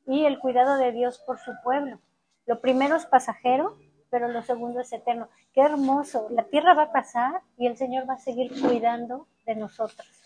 y 0.07 0.25
el 0.25 0.39
cuidado 0.39 0.77
de 0.77 0.91
Dios 0.91 1.19
por 1.19 1.39
su 1.39 1.51
pueblo. 1.63 1.99
Lo 2.45 2.61
primero 2.61 2.95
es 2.95 3.05
pasajero, 3.05 3.77
pero 4.09 4.27
lo 4.27 4.41
segundo 4.41 4.79
es 4.79 4.91
eterno. 4.91 5.29
Qué 5.53 5.61
hermoso. 5.61 6.27
La 6.31 6.45
tierra 6.45 6.73
va 6.73 6.83
a 6.83 6.91
pasar 6.91 7.41
y 7.57 7.67
el 7.67 7.77
Señor 7.77 8.09
va 8.09 8.15
a 8.15 8.19
seguir 8.19 8.51
cuidando 8.59 9.27
de 9.45 9.55
nosotros. 9.55 10.18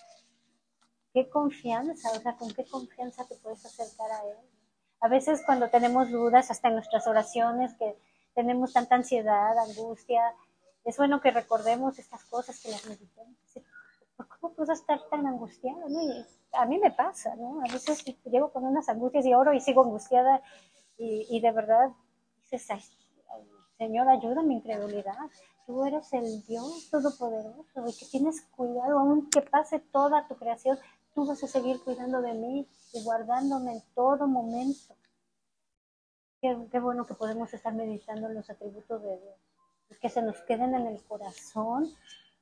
Qué 1.13 1.29
confianza, 1.29 2.11
o 2.11 2.19
sea, 2.19 2.35
con 2.35 2.51
qué 2.53 2.65
confianza 2.65 3.25
te 3.27 3.35
puedes 3.35 3.65
acercar 3.65 4.11
a 4.11 4.25
Él. 4.25 4.37
A 4.99 5.07
veces 5.07 5.43
cuando 5.45 5.69
tenemos 5.69 6.09
dudas, 6.09 6.49
hasta 6.49 6.69
en 6.69 6.75
nuestras 6.75 7.05
oraciones, 7.07 7.73
que 7.75 7.97
tenemos 8.33 8.73
tanta 8.73 8.95
ansiedad, 8.95 9.57
angustia, 9.57 10.21
es 10.83 10.97
bueno 10.97 11.21
que 11.21 11.31
recordemos 11.31 11.99
estas 11.99 12.23
cosas, 12.25 12.59
que 12.59 12.71
las 12.71 12.85
meditemos. 12.85 13.37
¿Cómo 14.39 14.53
puedo 14.53 14.73
estar 14.73 14.99
tan 15.09 15.25
angustiado? 15.27 15.87
¿no? 15.87 15.99
a 16.53 16.65
mí 16.65 16.77
me 16.77 16.91
pasa, 16.91 17.35
¿no? 17.35 17.61
A 17.61 17.71
veces 17.71 18.03
llego 18.25 18.51
con 18.51 18.63
unas 18.65 18.87
angustias 18.89 19.25
y 19.25 19.33
oro 19.33 19.53
y 19.53 19.59
sigo 19.59 19.83
angustiada 19.83 20.41
y, 20.97 21.39
de 21.41 21.51
verdad 21.51 21.89
dices, 22.41 22.67
Señor, 23.77 24.07
ayuda 24.07 24.43
mi 24.43 24.55
incredulidad. 24.55 25.17
Tú 25.65 25.83
eres 25.85 26.11
el 26.13 26.45
Dios 26.45 26.89
Todopoderoso 26.91 27.87
y 27.87 27.97
que 27.97 28.05
tienes 28.05 28.41
cuidado, 28.55 28.99
aunque 28.99 29.41
pase 29.41 29.79
toda 29.79 30.27
tu 30.27 30.35
creación, 30.35 30.77
tú 31.13 31.25
vas 31.25 31.43
a 31.43 31.47
seguir 31.47 31.81
cuidando 31.83 32.21
de 32.21 32.33
mí 32.33 32.67
y 32.93 33.03
guardándome 33.03 33.73
en 33.73 33.81
todo 33.93 34.27
momento. 34.27 34.95
Qué, 36.41 36.79
bueno 36.79 37.05
que 37.05 37.13
podemos 37.13 37.53
estar 37.53 37.73
meditando 37.73 38.27
en 38.27 38.35
los 38.35 38.49
atributos 38.49 39.01
de 39.01 39.17
Dios, 39.17 39.99
que 40.01 40.09
se 40.09 40.21
nos 40.21 40.37
queden 40.41 40.75
en 40.75 40.87
el 40.87 41.01
corazón, 41.03 41.89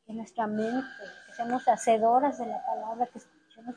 en 0.08 0.18
nuestra 0.18 0.48
mente, 0.48 0.88
que 1.28 1.34
seamos 1.34 1.68
hacedoras 1.68 2.40
de 2.40 2.48
la 2.48 2.66
palabra, 2.66 3.06
que 3.08 3.20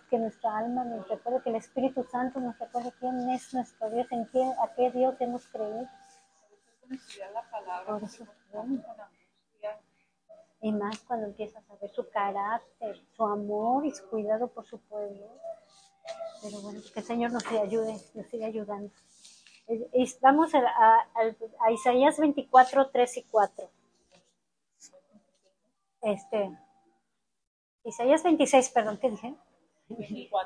que 0.09 0.19
nuestra 0.19 0.59
alma 0.59 0.85
nos 0.85 1.09
recuerde, 1.09 1.43
que 1.43 1.51
el 1.51 1.57
Espíritu 1.57 2.05
Santo 2.05 2.41
nos 2.41 2.59
recuerde 2.59 2.93
quién 3.01 3.29
es 3.31 3.53
nuestro 3.53 3.91
Dios, 3.91 4.07
en 4.11 4.25
quién, 4.27 4.53
a 4.53 4.73
qué 4.75 4.91
Dios 4.91 5.15
hemos 5.21 5.47
creído. 5.49 5.89
Por 7.87 8.03
eso, 8.03 8.27
y 10.65 10.73
más 10.73 10.99
cuando 11.01 11.27
empiezas 11.27 11.62
a 11.69 11.77
ver 11.77 11.91
su 11.91 12.09
carácter, 12.09 12.99
su 13.15 13.23
amor 13.23 13.85
y 13.85 13.91
su 13.91 14.09
cuidado 14.09 14.49
por 14.49 14.65
su 14.65 14.81
pueblo. 14.81 15.39
Pero 16.41 16.59
bueno, 16.62 16.81
que 16.81 17.01
el 17.01 17.05
Señor 17.05 17.33
nos 17.33 17.47
ayude, 17.49 18.01
nos 18.15 18.27
siga 18.29 18.47
ayudando. 18.47 18.91
Vamos 20.23 20.55
a, 20.55 20.61
a, 20.61 21.07
a 21.67 21.71
Isaías 21.71 22.19
24, 22.19 22.89
3 22.89 23.17
y 23.19 23.23
4. 23.25 23.71
Este, 26.01 26.59
Isaías 27.85 28.23
26, 28.23 28.71
perdón, 28.71 28.97
¿qué 28.97 29.11
dije? 29.11 29.35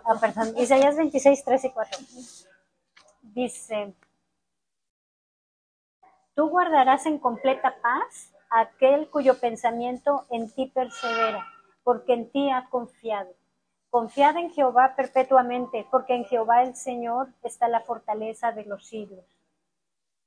Ah, 0.04 0.18
perdón, 0.20 0.58
Isaías 0.58 0.96
26, 0.96 1.44
3 1.44 1.64
y 1.64 1.70
4. 1.70 1.98
Dice, 3.22 3.94
tú 6.34 6.48
guardarás 6.48 7.06
en 7.06 7.20
completa 7.20 7.76
paz 7.80 8.32
aquel 8.50 9.08
cuyo 9.10 9.38
pensamiento 9.38 10.26
en 10.30 10.50
ti 10.52 10.66
persevera, 10.66 11.46
porque 11.82 12.14
en 12.14 12.30
ti 12.30 12.50
ha 12.50 12.68
confiado. 12.68 13.34
Confiad 13.90 14.36
en 14.36 14.50
Jehová 14.50 14.94
perpetuamente, 14.96 15.86
porque 15.90 16.14
en 16.14 16.24
Jehová 16.24 16.62
el 16.62 16.76
Señor 16.76 17.28
está 17.42 17.68
la 17.68 17.80
fortaleza 17.80 18.52
de 18.52 18.64
los 18.64 18.86
siglos. 18.86 19.24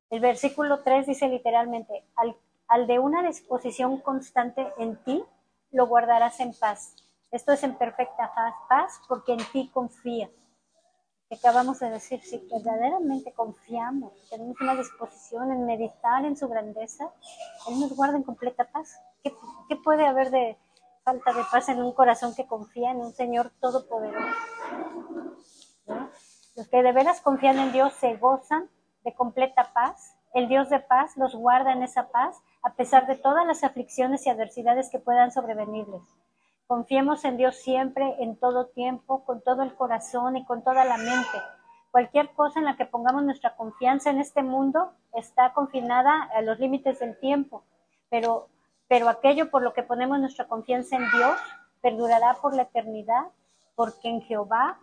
El 0.09 0.19
versículo 0.19 0.81
3 0.83 1.07
dice 1.07 1.27
literalmente, 1.27 2.05
al, 2.15 2.35
al 2.67 2.87
de 2.87 2.99
una 2.99 3.23
disposición 3.23 3.99
constante 3.99 4.67
en 4.77 4.95
ti, 5.03 5.23
lo 5.71 5.87
guardarás 5.87 6.39
en 6.39 6.53
paz 6.53 6.95
esto 7.31 7.53
es 7.53 7.63
en 7.63 7.75
perfecta 7.75 8.29
paz 8.67 9.01
porque 9.07 9.31
en 9.31 9.39
ti 9.53 9.69
confía. 9.73 10.29
Que 11.31 11.37
acabamos 11.37 11.79
de 11.79 11.89
decir, 11.89 12.21
si 12.21 12.45
verdaderamente 12.51 13.31
confiamos, 13.31 14.11
tenemos 14.29 14.59
una 14.59 14.75
disposición 14.75 15.49
en 15.53 15.65
meditar 15.65 16.25
en 16.25 16.35
su 16.35 16.49
grandeza, 16.49 17.09
Él 17.69 17.79
nos 17.79 17.95
guarda 17.95 18.17
en 18.17 18.23
completa 18.23 18.69
paz. 18.69 18.99
¿Qué, 19.23 19.33
qué 19.69 19.77
puede 19.77 20.05
haber 20.05 20.29
de 20.29 20.57
falta 21.05 21.31
de 21.31 21.43
paz 21.49 21.69
en 21.69 21.81
un 21.81 21.93
corazón 21.93 22.35
que 22.35 22.45
confía 22.45 22.91
en 22.91 22.97
un 22.97 23.13
Señor 23.13 23.49
todopoderoso? 23.61 24.27
Los 26.57 26.67
que 26.67 26.83
de 26.83 26.91
veras 26.91 27.21
confían 27.21 27.59
en 27.59 27.71
Dios 27.71 27.93
se 27.93 28.17
gozan 28.17 28.69
de 29.05 29.13
completa 29.13 29.71
paz. 29.73 30.17
El 30.33 30.49
Dios 30.49 30.69
de 30.69 30.81
paz 30.81 31.15
los 31.15 31.33
guarda 31.33 31.71
en 31.71 31.81
esa 31.81 32.09
paz 32.09 32.41
a 32.61 32.73
pesar 32.73 33.07
de 33.07 33.15
todas 33.15 33.47
las 33.47 33.63
aflicciones 33.63 34.27
y 34.27 34.29
adversidades 34.29 34.89
que 34.89 34.99
puedan 34.99 35.31
sobrevenirles. 35.31 36.01
Confiemos 36.71 37.25
en 37.25 37.35
Dios 37.35 37.57
siempre, 37.57 38.15
en 38.19 38.37
todo 38.37 38.67
tiempo, 38.67 39.25
con 39.25 39.41
todo 39.41 39.61
el 39.61 39.75
corazón 39.75 40.37
y 40.37 40.45
con 40.45 40.63
toda 40.63 40.85
la 40.85 40.95
mente. 40.95 41.37
Cualquier 41.91 42.29
cosa 42.31 42.59
en 42.59 42.65
la 42.65 42.77
que 42.77 42.85
pongamos 42.85 43.25
nuestra 43.25 43.57
confianza 43.57 44.09
en 44.09 44.21
este 44.21 44.41
mundo 44.41 44.93
está 45.13 45.51
confinada 45.51 46.29
a 46.33 46.41
los 46.41 46.59
límites 46.59 46.99
del 46.99 47.19
tiempo, 47.19 47.65
pero, 48.09 48.47
pero 48.87 49.09
aquello 49.09 49.51
por 49.51 49.63
lo 49.63 49.73
que 49.73 49.83
ponemos 49.83 50.17
nuestra 50.17 50.47
confianza 50.47 50.95
en 50.95 51.11
Dios 51.11 51.37
perdurará 51.81 52.35
por 52.35 52.55
la 52.55 52.61
eternidad, 52.61 53.25
porque 53.75 54.07
en 54.07 54.21
Jehová, 54.21 54.79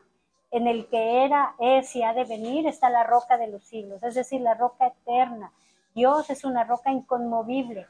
en 0.51 0.67
el 0.67 0.89
que 0.89 1.25
era, 1.25 1.55
es 1.59 1.97
y 1.97 2.03
ha 2.03 2.13
de 2.13 2.25
venir, 2.25 2.67
está 2.67 2.91
la 2.91 3.05
roca 3.05 3.39
de 3.39 3.49
los 3.49 3.65
siglos, 3.65 4.03
es 4.03 4.15
decir, 4.15 4.43
la 4.43 4.53
roca 4.53 4.89
eterna. 4.89 5.55
Dios 5.95 6.29
es 6.29 6.45
una 6.45 6.65
roca 6.65 6.91
inconmovible 6.91 7.87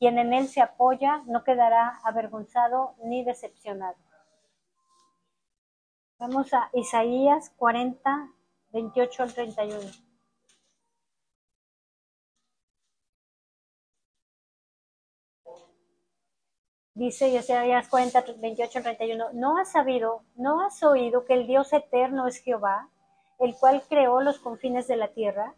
quien 0.00 0.18
en 0.18 0.32
él 0.32 0.48
se 0.48 0.62
apoya 0.62 1.22
no 1.26 1.44
quedará 1.44 2.00
avergonzado 2.04 2.94
ni 3.04 3.22
decepcionado. 3.22 3.98
Vamos 6.18 6.54
a 6.54 6.70
Isaías 6.72 7.50
40, 7.50 8.32
28 8.70 9.22
al 9.22 9.34
31. 9.34 9.78
Dice 16.94 17.28
Isaías 17.28 17.86
40, 17.88 18.24
28, 18.38 18.82
31, 18.82 19.32
¿no 19.34 19.58
has 19.58 19.72
sabido, 19.72 20.24
no 20.34 20.64
has 20.64 20.82
oído 20.82 21.26
que 21.26 21.34
el 21.34 21.46
Dios 21.46 21.74
eterno 21.74 22.26
es 22.26 22.38
Jehová, 22.38 22.88
el 23.38 23.54
cual 23.54 23.82
creó 23.86 24.22
los 24.22 24.38
confines 24.38 24.88
de 24.88 24.96
la 24.96 25.08
tierra? 25.08 25.54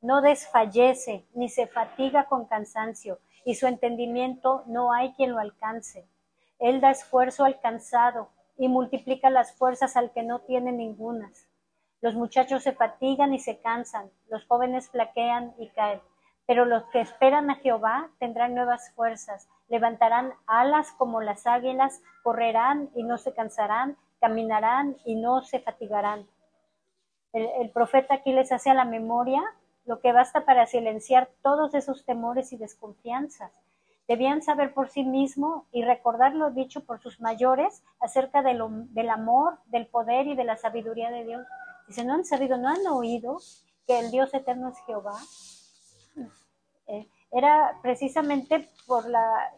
No 0.00 0.20
desfallece 0.20 1.28
ni 1.34 1.48
se 1.48 1.68
fatiga 1.68 2.26
con 2.26 2.46
cansancio, 2.46 3.20
y 3.44 3.54
su 3.54 3.66
entendimiento 3.66 4.64
no 4.66 4.92
hay 4.92 5.12
quien 5.14 5.32
lo 5.32 5.38
alcance. 5.38 6.06
Él 6.58 6.80
da 6.80 6.90
esfuerzo 6.90 7.44
al 7.44 7.60
cansado 7.60 8.28
y 8.56 8.68
multiplica 8.68 9.30
las 9.30 9.52
fuerzas 9.52 9.96
al 9.96 10.12
que 10.12 10.22
no 10.22 10.40
tiene 10.40 10.72
ningunas. 10.72 11.48
Los 12.00 12.14
muchachos 12.14 12.62
se 12.64 12.72
fatigan 12.72 13.32
y 13.32 13.38
se 13.38 13.60
cansan, 13.60 14.10
los 14.28 14.44
jóvenes 14.46 14.90
flaquean 14.90 15.54
y 15.58 15.68
caen, 15.68 16.00
pero 16.46 16.64
los 16.64 16.84
que 16.86 17.00
esperan 17.00 17.50
a 17.50 17.56
Jehová 17.56 18.10
tendrán 18.18 18.54
nuevas 18.54 18.92
fuerzas, 18.94 19.48
levantarán 19.68 20.34
alas 20.46 20.92
como 20.92 21.20
las 21.20 21.46
águilas, 21.46 22.02
correrán 22.22 22.90
y 22.94 23.04
no 23.04 23.18
se 23.18 23.32
cansarán, 23.32 23.96
caminarán 24.20 24.96
y 25.04 25.14
no 25.14 25.42
se 25.42 25.60
fatigarán. 25.60 26.26
El, 27.32 27.70
profeta 27.70 28.14
aquí 28.14 28.32
les 28.32 28.52
hace 28.52 28.70
a 28.70 28.74
la 28.74 28.84
memoria 28.84 29.42
lo 29.84 30.00
que 30.00 30.12
basta 30.12 30.44
para 30.44 30.66
silenciar 30.66 31.28
todos 31.42 31.74
esos 31.74 32.04
temores 32.04 32.52
y 32.52 32.56
desconfianzas. 32.56 33.52
Debían 34.08 34.42
saber 34.42 34.74
por 34.74 34.88
sí 34.88 35.04
mismo 35.04 35.66
y 35.72 35.84
recordar 35.84 36.34
lo 36.34 36.50
dicho 36.50 36.84
por 36.84 37.00
sus 37.00 37.20
mayores 37.20 37.82
acerca 38.00 38.42
del 38.42 39.10
amor, 39.10 39.58
del 39.66 39.86
poder 39.86 40.26
y 40.26 40.34
de 40.34 40.44
la 40.44 40.56
sabiduría 40.56 41.10
de 41.10 41.24
Dios. 41.24 41.46
Dice, 41.88 42.04
¿no 42.04 42.14
han 42.14 42.24
sabido, 42.24 42.58
no 42.58 42.68
han 42.68 42.86
oído 42.86 43.38
que 43.86 43.98
el 43.98 44.10
Dios 44.10 44.32
eterno 44.34 44.68
es 44.68 44.78
Jehová? 44.86 45.18
Eh, 46.88 47.08
era 47.30 47.78
precisamente 47.80 48.68
por 48.86 49.08
la, 49.08 49.52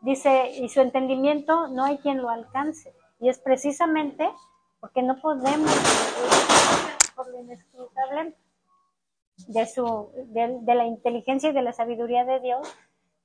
dice, 0.00 0.50
y 0.52 0.68
su 0.68 0.80
entendimiento 0.80 1.68
no 1.68 1.84
hay 1.84 1.98
quien 1.98 2.22
lo 2.22 2.30
alcance. 2.30 2.94
Y 3.20 3.28
es 3.28 3.38
precisamente 3.38 4.30
porque 4.80 5.02
no 5.02 5.20
podemos, 5.20 5.70
por 7.14 7.28
lo 7.28 7.40
inescrutable 7.40 8.34
de, 9.46 9.66
su, 9.66 10.10
de, 10.26 10.74
la 10.74 10.84
inteligencia 10.84 11.50
y 11.50 11.52
de 11.52 11.62
la 11.62 11.72
sabiduría 11.72 12.24
de 12.24 12.40
Dios, 12.40 12.76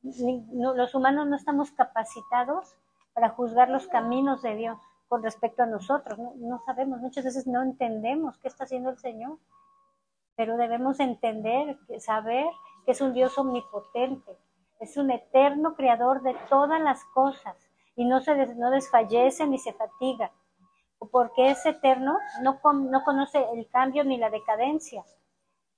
los 0.03 0.95
humanos 0.95 1.28
no 1.28 1.36
estamos 1.36 1.72
capacitados 1.72 2.76
para 3.14 3.30
juzgar 3.30 3.70
los 3.70 3.88
caminos 3.88 4.41
de 4.41 4.55
Dios 4.55 4.78
con 5.07 5.24
respecto 5.24 5.64
a 5.64 5.68
nosotros. 5.68 6.20
No, 6.38 6.61
sabemos, 6.66 6.99
muchas 6.99 7.26
veces 7.26 7.47
no 7.47 7.64
entendemos 7.64 8.38
qué 8.39 8.47
está 8.47 8.66
haciendo 8.66 8.89
el 8.89 8.97
Señor, 8.97 9.38
pero 10.36 10.57
debemos 10.57 10.99
entender, 10.99 11.78
saber 11.99 12.47
que 12.86 12.91
es 12.91 13.01
un 13.01 13.14
Dios 13.14 13.38
omnipotente, 13.38 14.38
es 14.80 14.97
un 14.97 15.11
eterno 15.11 15.76
creador 15.76 16.22
de 16.22 16.36
todas 16.49 16.82
las 16.82 17.03
cosas 17.14 17.55
y 17.95 18.05
no, 18.05 18.22
se 18.22 18.47
no 18.55 18.72
desfallece 18.72 19.47
ni 19.47 19.57
se 19.57 19.74
fatiga, 19.74 20.32
porque 21.11 21.51
es 21.51 21.66
eterno, 21.66 22.18
no, 22.41 22.59
no 22.74 23.03
conoce 23.03 23.45
el 23.53 23.68
cambio 23.70 24.03
ni 24.03 24.18
la 24.18 24.30
decadencia. 24.30 25.03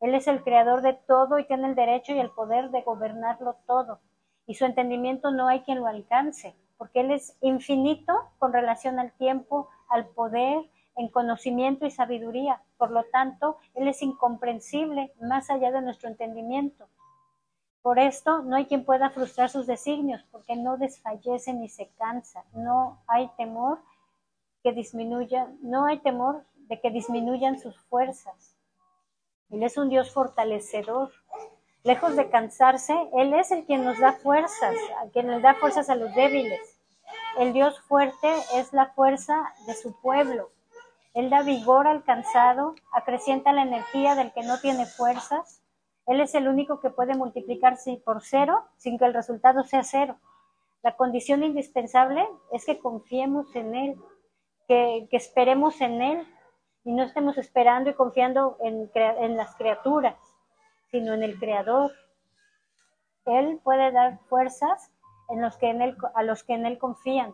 Él 0.01 0.15
es 0.15 0.27
el 0.27 0.43
creador 0.43 0.81
de 0.81 0.93
todo 0.93 1.39
y 1.39 1.47
tiene 1.47 1.67
el 1.67 1.75
derecho 1.75 2.13
y 2.13 2.19
el 2.19 2.31
poder 2.31 2.69
de 2.71 2.81
gobernarlo 2.81 3.57
todo, 3.65 3.99
y 4.47 4.55
su 4.55 4.65
entendimiento 4.65 5.31
no 5.31 5.47
hay 5.47 5.61
quien 5.61 5.79
lo 5.79 5.87
alcance 5.87 6.55
porque 6.77 7.01
Él 7.01 7.11
es 7.11 7.37
infinito 7.41 8.13
con 8.37 8.53
relación 8.53 8.99
al 8.99 9.11
tiempo, 9.13 9.69
al 9.89 10.07
poder, 10.07 10.63
en 10.97 11.09
conocimiento 11.09 11.85
y 11.85 11.91
sabiduría. 11.91 12.61
Por 12.77 12.91
lo 12.91 13.03
tanto, 13.11 13.57
Él 13.73 13.87
es 13.87 14.01
incomprensible 14.01 15.13
más 15.21 15.49
allá 15.49 15.71
de 15.71 15.81
nuestro 15.81 16.09
entendimiento. 16.09 16.87
Por 17.81 17.99
esto, 17.99 18.41
no 18.41 18.55
hay 18.55 18.65
quien 18.65 18.85
pueda 18.85 19.09
frustrar 19.09 19.49
sus 19.49 19.67
designios, 19.67 20.23
porque 20.31 20.55
no 20.55 20.77
desfallece 20.77 21.53
ni 21.53 21.69
se 21.69 21.89
cansa. 21.97 22.43
No 22.53 23.03
hay 23.07 23.29
temor 23.37 23.79
que 24.63 24.71
disminuya, 24.73 25.47
no 25.61 25.85
hay 25.85 25.99
temor 25.99 26.45
de 26.55 26.79
que 26.81 26.89
disminuyan 26.89 27.59
sus 27.59 27.77
fuerzas. 27.81 28.54
Él 29.49 29.63
es 29.63 29.77
un 29.77 29.89
Dios 29.89 30.11
fortalecedor. 30.11 31.11
Lejos 31.83 32.15
de 32.15 32.29
cansarse, 32.29 32.95
Él 33.13 33.33
es 33.33 33.51
el 33.51 33.65
quien 33.65 33.85
nos 33.85 33.99
da 33.99 34.13
fuerzas, 34.13 34.75
a 35.01 35.09
quien 35.09 35.29
le 35.29 35.39
da 35.39 35.53
fuerzas 35.55 35.89
a 35.89 35.95
los 35.95 36.13
débiles. 36.15 36.79
El 37.37 37.53
Dios 37.53 37.79
fuerte 37.81 38.33
es 38.55 38.73
la 38.73 38.87
fuerza 38.87 39.53
de 39.67 39.73
su 39.73 39.99
pueblo. 40.01 40.49
Él 41.13 41.29
da 41.29 41.43
vigor 41.43 41.87
al 41.87 42.03
cansado, 42.03 42.75
acrecienta 42.91 43.53
la 43.53 43.61
energía 43.61 44.15
del 44.15 44.33
que 44.33 44.43
no 44.43 44.59
tiene 44.59 44.85
fuerzas. 44.85 45.61
Él 46.07 46.21
es 46.21 46.35
el 46.35 46.47
único 46.47 46.81
que 46.81 46.89
puede 46.89 47.15
multiplicarse 47.15 48.01
por 48.03 48.21
cero 48.21 48.65
sin 48.77 48.97
que 48.97 49.05
el 49.05 49.13
resultado 49.13 49.63
sea 49.63 49.83
cero. 49.83 50.17
La 50.83 50.95
condición 50.95 51.43
indispensable 51.43 52.27
es 52.51 52.65
que 52.65 52.79
confiemos 52.79 53.55
en 53.55 53.75
Él, 53.75 53.95
que, 54.67 55.07
esperemos 55.11 55.81
en 55.81 56.01
Él 56.01 56.27
y 56.85 56.93
no 56.93 57.03
estemos 57.03 57.37
esperando 57.37 57.89
y 57.89 57.93
confiando 57.93 58.57
en, 58.61 58.89
en 58.93 59.35
las 59.35 59.55
criaturas 59.55 60.15
sino 60.95 61.13
en 61.13 61.23
el 61.23 61.37
Creador. 61.37 61.91
Él 63.25 63.59
puede 63.63 63.91
dar 63.91 64.19
fuerzas 64.29 64.91
en 65.27 65.41
los 65.41 65.57
que 65.57 65.69
en 65.69 65.97
a 66.13 66.23
los 66.23 66.43
que 66.43 66.53
en 66.53 66.65
Él 66.65 66.77
confían. 66.77 67.33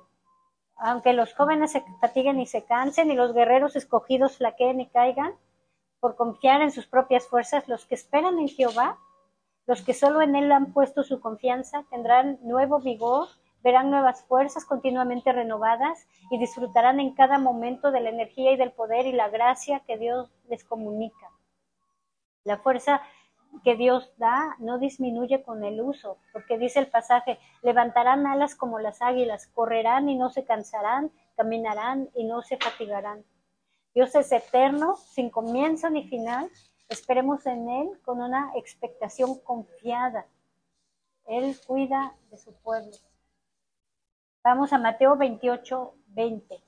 Aunque 0.77 1.13
los 1.13 1.35
jóvenes 1.35 1.73
se 1.73 1.83
fatiguen 1.99 2.39
y 2.39 2.47
se 2.47 2.63
cansen 2.65 3.11
y 3.11 3.15
los 3.15 3.33
guerreros 3.33 3.75
escogidos 3.75 4.37
flaqueen 4.37 4.81
y 4.81 4.89
caigan, 4.89 5.33
por 5.99 6.15
confiar 6.15 6.63
en 6.63 6.71
sus 6.71 6.87
propias 6.87 7.27
fuerzas, 7.27 7.67
los 7.67 7.85
que 7.85 7.93
esperan 7.93 8.39
en 8.39 8.47
Jehová, 8.47 8.97
los 9.67 9.83
que 9.83 9.93
solo 9.93 10.23
en 10.23 10.35
Él 10.35 10.51
han 10.51 10.73
puesto 10.73 11.03
su 11.03 11.21
confianza, 11.21 11.83
tendrán 11.91 12.39
nuevo 12.41 12.79
vigor, 12.79 13.27
verán 13.63 13.89
nuevas 13.89 14.23
fuerzas 14.25 14.65
continuamente 14.65 15.31
renovadas 15.31 16.07
y 16.29 16.37
disfrutarán 16.37 16.99
en 16.99 17.13
cada 17.13 17.37
momento 17.37 17.91
de 17.91 18.01
la 18.01 18.09
energía 18.09 18.51
y 18.51 18.57
del 18.57 18.71
poder 18.71 19.05
y 19.05 19.11
la 19.11 19.29
gracia 19.29 19.81
que 19.85 19.97
Dios 19.97 20.31
les 20.49 20.63
comunica. 20.63 21.29
La 22.43 22.57
fuerza 22.57 23.01
que 23.63 23.75
Dios 23.75 24.11
da 24.17 24.55
no 24.59 24.79
disminuye 24.79 25.43
con 25.43 25.63
el 25.63 25.81
uso, 25.81 26.17
porque 26.33 26.57
dice 26.57 26.79
el 26.79 26.87
pasaje, 26.87 27.37
levantarán 27.61 28.25
alas 28.25 28.55
como 28.55 28.79
las 28.79 29.01
águilas, 29.01 29.47
correrán 29.47 30.09
y 30.09 30.15
no 30.15 30.29
se 30.29 30.45
cansarán, 30.45 31.11
caminarán 31.35 32.09
y 32.15 32.23
no 32.23 32.41
se 32.41 32.57
fatigarán. 32.57 33.23
Dios 33.93 34.15
es 34.15 34.31
eterno, 34.31 34.95
sin 34.95 35.29
comienzo 35.29 35.89
ni 35.89 36.07
final. 36.07 36.49
Esperemos 36.87 37.45
en 37.45 37.69
Él 37.69 37.89
con 38.03 38.21
una 38.21 38.51
expectación 38.55 39.37
confiada. 39.39 40.25
Él 41.27 41.57
cuida 41.67 42.15
de 42.29 42.37
su 42.37 42.53
pueblo. 42.53 42.91
Vamos 44.43 44.73
a 44.73 44.79
Mateo 44.79 45.15
28, 45.15 45.93
20. 46.07 46.63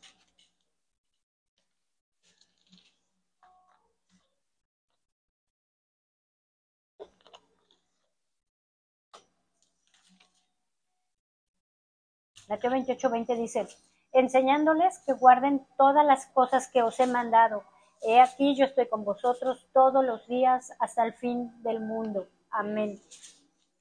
Mateo 12.47 12.69
28, 12.69 13.09
20 13.09 13.35
dice, 13.35 13.67
enseñándoles 14.11 14.99
que 14.99 15.13
guarden 15.13 15.65
todas 15.75 16.05
las 16.05 16.27
cosas 16.27 16.67
que 16.67 16.83
os 16.83 16.99
he 16.99 17.07
mandado. 17.07 17.63
He 18.03 18.21
aquí 18.21 18.55
yo 18.55 18.65
estoy 18.65 18.87
con 18.87 19.03
vosotros 19.03 19.67
todos 19.73 20.05
los 20.05 20.27
días 20.27 20.71
hasta 20.77 21.03
el 21.05 21.13
fin 21.13 21.51
del 21.63 21.79
mundo. 21.79 22.27
Amén. 22.51 23.01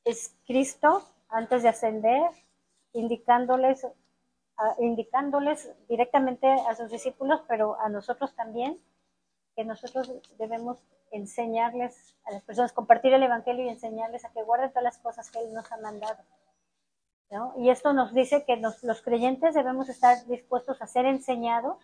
Es 0.05 0.34
Cristo 0.47 1.07
antes 1.28 1.62
de 1.62 1.68
ascender, 1.68 2.22
indicándoles, 2.93 3.86
indicándoles 4.78 5.72
directamente 5.88 6.47
a 6.49 6.74
sus 6.74 6.90
discípulos, 6.90 7.40
pero 7.49 7.78
a 7.80 7.88
nosotros 7.88 8.34
también, 8.34 8.78
que 9.57 9.64
nosotros 9.64 10.12
debemos 10.38 10.78
enseñarles 11.11 12.16
a 12.24 12.32
las 12.32 12.43
personas, 12.43 12.72
compartir 12.72 13.12
el 13.12 13.22
Evangelio 13.22 13.64
y 13.64 13.68
enseñarles 13.68 14.24
a 14.24 14.32
que 14.32 14.43
guarden 14.43 14.70
todas 14.70 14.84
las 14.84 14.99
cosas 14.99 15.30
que 15.30 15.40
Él 15.40 15.53
nos 15.53 15.70
ha 15.72 15.76
mandado. 15.78 16.22
Y 17.57 17.70
esto 17.70 17.95
nos 17.95 18.12
dice 18.12 18.45
que 18.45 18.57
los 18.57 19.01
creyentes 19.01 19.55
debemos 19.55 19.88
estar 19.88 20.26
dispuestos 20.26 20.82
a 20.82 20.86
ser 20.86 21.07
enseñados 21.07 21.78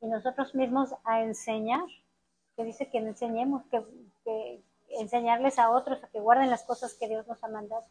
y 0.00 0.06
nosotros 0.06 0.54
mismos 0.54 0.94
a 1.04 1.22
enseñar, 1.22 1.84
que 2.56 2.64
dice 2.64 2.88
que 2.88 2.98
enseñemos, 2.98 3.62
que, 3.66 4.62
enseñarles 4.88 5.58
a 5.58 5.70
otros 5.70 6.02
a 6.02 6.08
que 6.08 6.20
guarden 6.20 6.48
las 6.48 6.62
cosas 6.62 6.94
que 6.94 7.08
Dios 7.08 7.26
nos 7.26 7.42
ha 7.44 7.48
mandado. 7.48 7.84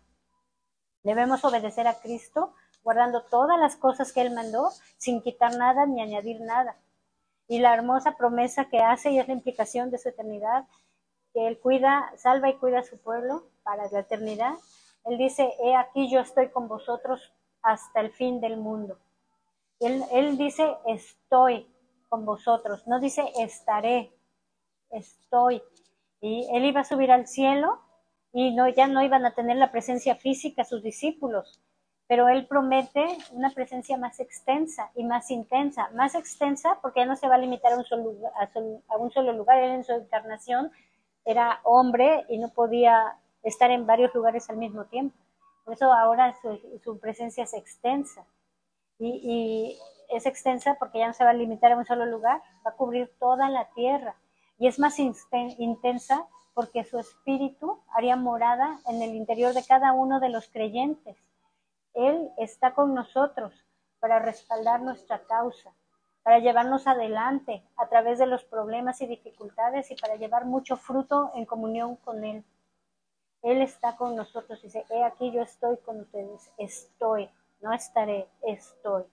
Debemos 1.05 1.45
obedecer 1.45 1.87
a 1.87 1.99
Cristo 2.01 2.53
guardando 2.83 3.23
todas 3.23 3.57
las 3.57 3.77
cosas 3.77 4.11
que 4.11 4.21
Él 4.21 4.35
mandó 4.35 4.69
sin 4.97 5.21
quitar 5.21 5.55
nada 5.55 5.85
ni 5.85 6.01
añadir 6.01 6.41
nada. 6.41 6.77
Y 7.47 7.59
la 7.59 7.73
hermosa 7.73 8.17
promesa 8.17 8.65
que 8.65 8.79
hace 8.79 9.11
y 9.11 9.19
es 9.19 9.27
la 9.27 9.33
implicación 9.33 9.89
de 9.89 9.97
su 9.97 10.09
eternidad, 10.09 10.65
que 11.33 11.47
Él 11.47 11.59
cuida, 11.59 12.11
salva 12.17 12.49
y 12.49 12.57
cuida 12.57 12.79
a 12.79 12.83
su 12.83 12.97
pueblo 12.97 13.47
para 13.63 13.89
la 13.89 14.01
eternidad 14.01 14.55
él 15.05 15.19
dice, 15.19 15.53
he 15.63 15.75
aquí 15.75 16.09
yo 16.09 16.19
estoy 16.19 16.49
con 16.49 16.67
vosotros 16.67 17.31
hasta 17.61 18.01
el 18.01 18.11
fin 18.11 18.41
del 18.41 18.57
mundo. 18.57 18.97
Él, 19.79 20.03
él 20.11 20.37
dice, 20.37 20.77
estoy 20.87 21.67
con 22.09 22.25
vosotros, 22.25 22.87
no 22.87 22.99
dice, 22.99 23.23
estaré, 23.37 24.11
estoy. 24.89 25.61
Y 26.21 26.47
él 26.51 26.65
iba 26.65 26.81
a 26.81 26.85
subir 26.85 27.11
al 27.11 27.27
cielo 27.27 27.79
y 28.37 28.53
ya 28.75 28.87
no 28.87 29.01
iban 29.01 29.25
a 29.25 29.33
tener 29.33 29.55
la 29.55 29.71
presencia 29.71 30.17
física 30.17 30.65
sus 30.65 30.83
discípulos, 30.83 31.61
pero 32.05 32.27
Él 32.27 32.45
promete 32.47 33.07
una 33.31 33.49
presencia 33.51 33.97
más 33.97 34.19
extensa 34.19 34.91
y 34.93 35.05
más 35.05 35.31
intensa. 35.31 35.89
Más 35.93 36.15
extensa 36.15 36.77
porque 36.81 36.99
ya 36.99 37.05
no 37.05 37.15
se 37.15 37.29
va 37.29 37.35
a 37.35 37.37
limitar 37.37 37.71
a 37.71 37.77
un 37.77 37.85
solo, 37.85 38.13
a 38.89 38.97
un 38.97 39.09
solo 39.11 39.31
lugar. 39.31 39.59
Él 39.59 39.71
en 39.71 39.83
su 39.85 39.93
encarnación 39.93 40.69
era 41.23 41.61
hombre 41.63 42.25
y 42.27 42.37
no 42.37 42.49
podía 42.49 43.17
estar 43.41 43.71
en 43.71 43.87
varios 43.87 44.13
lugares 44.13 44.49
al 44.49 44.57
mismo 44.57 44.83
tiempo. 44.83 45.15
Por 45.63 45.75
eso 45.75 45.93
ahora 45.93 46.35
su, 46.83 46.99
presencia 46.99 47.45
es 47.45 47.53
extensa. 47.53 48.25
Y, 48.99 49.79
es 50.09 50.25
extensa 50.25 50.75
porque 50.77 50.99
ya 50.99 51.07
no 51.07 51.13
se 51.13 51.23
va 51.23 51.29
a 51.29 51.33
limitar 51.33 51.71
a 51.71 51.77
un 51.77 51.85
solo 51.85 52.05
lugar, 52.05 52.41
va 52.67 52.71
a 52.71 52.75
cubrir 52.75 53.09
toda 53.17 53.49
la 53.49 53.69
tierra. 53.69 54.17
Y 54.59 54.67
es 54.67 54.77
más 54.77 54.99
intensa 54.99 56.27
porque 56.55 56.85
su 56.85 56.97
espíritu 56.97 57.83
haría 57.93 58.15
morada 58.15 58.79
en 58.87 59.01
el 59.01 59.13
interior 59.13 59.53
de 59.53 59.63
cada 59.63 59.91
uno 59.91 60.21
de 60.21 60.29
los 60.29 60.47
creyentes. 60.47 61.17
Él 61.93 62.31
está 62.37 62.73
con 62.73 62.95
nosotros 62.95 63.53
para 63.99 64.19
respaldar 64.19 64.81
nuestra 64.81 65.19
causa, 65.25 65.73
para 66.23 66.39
llevarnos 66.39 66.87
adelante 66.87 67.61
a 67.75 67.87
través 67.89 68.19
de 68.19 68.25
los 68.25 68.45
problemas 68.45 69.01
y 69.01 69.05
dificultades 69.05 69.91
y 69.91 69.95
para 69.95 70.15
llevar 70.15 70.45
mucho 70.45 70.77
fruto 70.77 71.31
en 71.35 71.45
comunión 71.45 71.97
con 71.97 72.23
Él. 72.23 72.45
Él 73.41 73.61
está 73.61 73.97
con 73.97 74.15
nosotros 74.15 74.61
dice, 74.61 74.85
he 74.89 75.03
aquí 75.03 75.31
yo 75.31 75.41
estoy 75.41 75.77
con 75.79 75.99
ustedes, 75.99 76.49
estoy, 76.57 77.29
no 77.59 77.73
estaré, 77.73 78.29
estoy. 78.41 79.03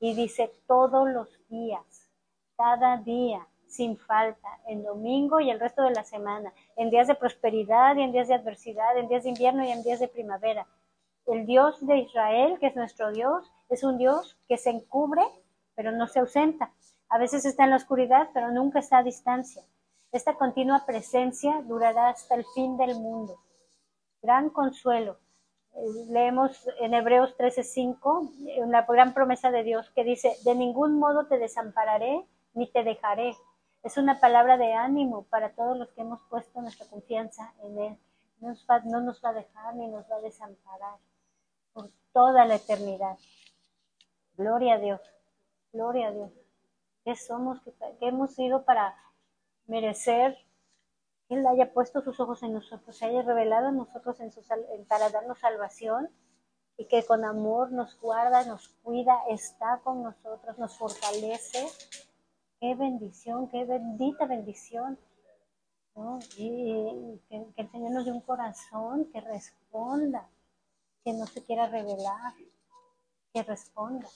Y 0.00 0.14
dice 0.14 0.52
todos 0.66 1.08
los 1.08 1.28
días, 1.48 2.10
cada 2.56 2.96
día, 2.96 3.46
sin 3.72 3.96
falta, 3.96 4.48
en 4.66 4.82
domingo 4.82 5.40
y 5.40 5.50
el 5.50 5.60
resto 5.60 5.82
de 5.82 5.90
la 5.90 6.04
semana, 6.04 6.52
en 6.76 6.90
días 6.90 7.08
de 7.08 7.14
prosperidad 7.14 7.96
y 7.96 8.02
en 8.02 8.12
días 8.12 8.28
de 8.28 8.34
adversidad, 8.34 8.96
en 8.96 9.08
días 9.08 9.24
de 9.24 9.30
invierno 9.30 9.64
y 9.64 9.70
en 9.70 9.82
días 9.82 10.00
de 10.00 10.08
primavera. 10.08 10.66
El 11.26 11.46
Dios 11.46 11.84
de 11.86 11.98
Israel, 11.98 12.58
que 12.60 12.66
es 12.66 12.76
nuestro 12.76 13.12
Dios, 13.12 13.50
es 13.68 13.82
un 13.84 13.98
Dios 13.98 14.36
que 14.48 14.58
se 14.58 14.70
encubre, 14.70 15.22
pero 15.74 15.92
no 15.92 16.06
se 16.06 16.20
ausenta. 16.20 16.72
A 17.08 17.18
veces 17.18 17.44
está 17.44 17.64
en 17.64 17.70
la 17.70 17.76
oscuridad, 17.76 18.28
pero 18.34 18.50
nunca 18.50 18.78
está 18.78 18.98
a 18.98 19.02
distancia. 19.02 19.62
Esta 20.10 20.34
continua 20.34 20.84
presencia 20.86 21.62
durará 21.62 22.10
hasta 22.10 22.34
el 22.34 22.44
fin 22.54 22.76
del 22.76 22.96
mundo 22.96 23.38
gran 24.22 24.50
consuelo. 24.50 25.18
Leemos 26.08 26.68
en 26.80 26.94
Hebreos 26.94 27.34
13:5 27.36 28.30
una 28.58 28.82
gran 28.82 29.14
promesa 29.14 29.50
de 29.50 29.64
Dios 29.64 29.90
que 29.94 30.04
dice, 30.04 30.36
de 30.44 30.54
ningún 30.54 30.98
modo 30.98 31.26
te 31.26 31.38
desampararé 31.38 32.24
ni 32.54 32.70
te 32.70 32.84
dejaré. 32.84 33.34
Es 33.82 33.96
una 33.96 34.20
palabra 34.20 34.56
de 34.56 34.74
ánimo 34.74 35.24
para 35.24 35.54
todos 35.54 35.76
los 35.76 35.90
que 35.92 36.02
hemos 36.02 36.20
puesto 36.28 36.60
nuestra 36.60 36.86
confianza 36.86 37.52
en 37.62 37.78
Él. 37.78 37.98
No 38.40 38.48
nos 39.00 39.20
va, 39.24 39.28
a 39.30 39.32
dejar 39.32 39.74
ni 39.76 39.88
nos 39.88 40.10
va 40.10 40.16
a 40.16 40.20
desamparar 40.20 40.98
por 41.72 41.90
toda 42.12 42.44
la 42.44 42.56
eternidad. 42.56 43.16
Gloria 44.36 44.74
a 44.74 44.78
Dios, 44.78 45.00
gloria 45.72 46.08
a 46.08 46.12
Dios. 46.12 46.32
¿Qué 47.04 47.14
somos? 47.16 47.60
¿Qué, 47.62 47.72
hemos 48.00 48.34
sido 48.34 48.64
para 48.64 48.96
merecer 49.66 50.36
él 51.28 51.46
haya 51.46 51.72
puesto 51.72 52.02
sus 52.02 52.20
ojos 52.20 52.42
en 52.42 52.52
nosotros, 52.52 52.96
se 52.96 53.06
haya 53.06 53.22
revelado 53.22 53.68
en 53.68 53.76
nosotros 53.76 54.20
en 54.20 54.30
su, 54.32 54.42
para 54.86 55.08
darnos 55.08 55.38
salvación 55.38 56.10
y 56.76 56.86
que 56.86 57.04
con 57.06 57.24
amor 57.24 57.72
nos 57.72 57.98
guarda, 58.00 58.44
nos 58.44 58.68
cuida, 58.82 59.16
está 59.28 59.80
con 59.82 60.02
nosotros, 60.02 60.58
nos 60.58 60.76
fortalece. 60.76 61.66
Qué 62.62 62.76
bendición, 62.76 63.48
qué 63.48 63.64
bendita 63.64 64.24
bendición. 64.24 64.96
Y, 66.36 67.20
que, 67.28 67.44
el 67.56 67.70
Señor 67.72 67.90
nos 67.90 68.04
dé 68.04 68.12
un 68.12 68.20
corazón 68.20 69.06
que 69.06 69.20
responda, 69.20 70.28
que 71.02 71.12
no 71.12 71.26
se 71.26 71.44
quiera 71.44 71.66
revelar, 71.66 72.34
que 73.34 73.42
responda. 73.42 74.06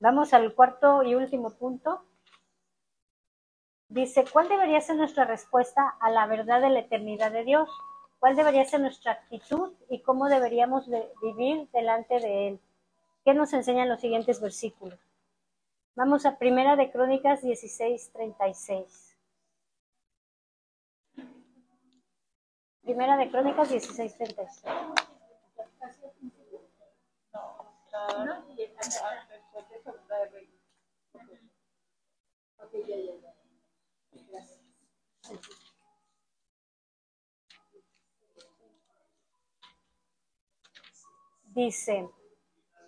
Vamos 0.00 0.32
al 0.32 0.54
cuarto 0.54 1.02
y 1.02 1.14
último 1.14 1.50
punto. 1.50 2.02
Dice, 3.90 4.24
¿cuál 4.32 4.48
debería 4.48 4.80
ser 4.80 4.96
nuestra 4.96 5.26
respuesta 5.26 5.94
a 6.00 6.10
la 6.10 6.26
verdad 6.26 6.62
de 6.62 6.70
la 6.70 6.78
eternidad 6.78 7.30
de 7.30 7.44
Dios? 7.44 7.68
¿Cuál 8.20 8.36
debería 8.36 8.64
ser 8.64 8.80
nuestra 8.80 9.12
actitud 9.12 9.74
y 9.90 10.00
cómo 10.00 10.30
deberíamos 10.30 10.88
vivir 11.20 11.68
delante 11.74 12.20
de 12.20 12.48
Él? 12.48 12.60
¿Qué 13.22 13.34
nos 13.34 13.52
enseñan 13.52 13.90
los 13.90 14.00
siguientes 14.00 14.40
versículos? 14.40 15.11
Vamos 15.94 16.24
a 16.24 16.38
Primera 16.38 16.74
de 16.74 16.90
Crónicas 16.90 17.42
16, 17.42 18.12
36. 18.12 19.18
Primera 22.80 23.18
de 23.18 23.30
Crónicas 23.30 23.68
16, 23.68 24.16
36. 24.16 24.74
Dice, 41.54 42.08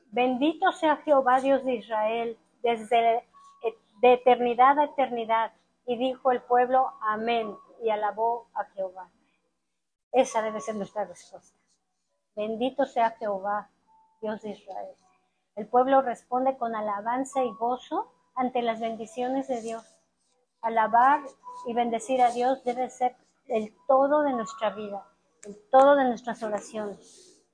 bendito 0.06 0.72
sea 0.72 0.96
Jehová 0.96 1.42
Dios 1.42 1.62
de 1.66 1.74
Israel 1.74 2.38
desde 2.64 3.24
de 4.00 4.12
eternidad 4.14 4.78
a 4.78 4.84
eternidad. 4.84 5.52
Y 5.86 5.96
dijo 5.96 6.32
el 6.32 6.42
pueblo, 6.42 6.92
amén, 7.02 7.54
y 7.82 7.90
alabó 7.90 8.48
a 8.54 8.64
Jehová. 8.64 9.10
Esa 10.12 10.42
debe 10.42 10.60
ser 10.60 10.76
nuestra 10.76 11.04
respuesta. 11.04 11.58
Bendito 12.34 12.86
sea 12.86 13.10
Jehová, 13.12 13.70
Dios 14.20 14.42
de 14.42 14.50
Israel. 14.50 14.96
El 15.56 15.68
pueblo 15.68 16.02
responde 16.02 16.56
con 16.56 16.74
alabanza 16.74 17.44
y 17.44 17.52
gozo 17.52 18.10
ante 18.34 18.62
las 18.62 18.80
bendiciones 18.80 19.46
de 19.46 19.60
Dios. 19.60 19.84
Alabar 20.62 21.20
y 21.66 21.74
bendecir 21.74 22.22
a 22.22 22.30
Dios 22.30 22.64
debe 22.64 22.88
ser 22.90 23.14
el 23.46 23.74
todo 23.86 24.22
de 24.22 24.32
nuestra 24.32 24.70
vida, 24.70 25.06
el 25.44 25.56
todo 25.70 25.96
de 25.96 26.04
nuestras 26.04 26.42
oraciones. 26.42 27.44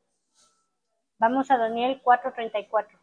Vamos 1.18 1.50
a 1.50 1.58
Daniel 1.58 2.00
4:34. 2.02 2.99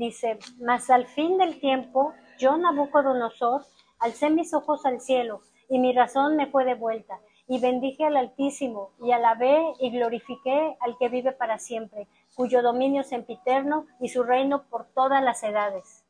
Dice, 0.00 0.38
mas 0.58 0.88
al 0.88 1.06
fin 1.08 1.36
del 1.36 1.60
tiempo, 1.60 2.14
yo 2.38 2.56
Nabucodonosor, 2.56 3.66
alcé 3.98 4.30
mis 4.30 4.54
ojos 4.54 4.86
al 4.86 4.98
cielo, 4.98 5.42
y 5.68 5.78
mi 5.78 5.92
razón 5.92 6.36
me 6.36 6.46
fue 6.46 6.64
devuelta, 6.64 7.20
y 7.46 7.60
bendije 7.60 8.06
al 8.06 8.16
Altísimo, 8.16 8.92
y 9.02 9.12
alabé 9.12 9.74
y 9.78 9.90
glorifiqué 9.90 10.74
al 10.80 10.96
que 10.96 11.10
vive 11.10 11.32
para 11.32 11.58
siempre, 11.58 12.08
cuyo 12.34 12.62
dominio 12.62 13.02
es 13.02 13.10
sempiterno 13.10 13.88
y 14.00 14.08
su 14.08 14.22
reino 14.22 14.62
por 14.70 14.86
todas 14.86 15.22
las 15.22 15.42
edades. 15.42 16.06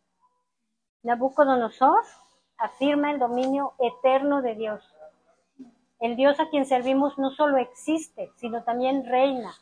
Nabucodonosor 1.02 2.04
afirma 2.58 3.10
el 3.10 3.18
dominio 3.18 3.72
eterno 3.80 4.40
de 4.40 4.54
Dios. 4.54 4.84
El 5.98 6.14
Dios 6.14 6.38
a 6.38 6.48
quien 6.48 6.64
servimos 6.64 7.18
no 7.18 7.32
solo 7.32 7.56
existe, 7.56 8.30
sino 8.36 8.62
también 8.62 9.04
reina. 9.04 9.52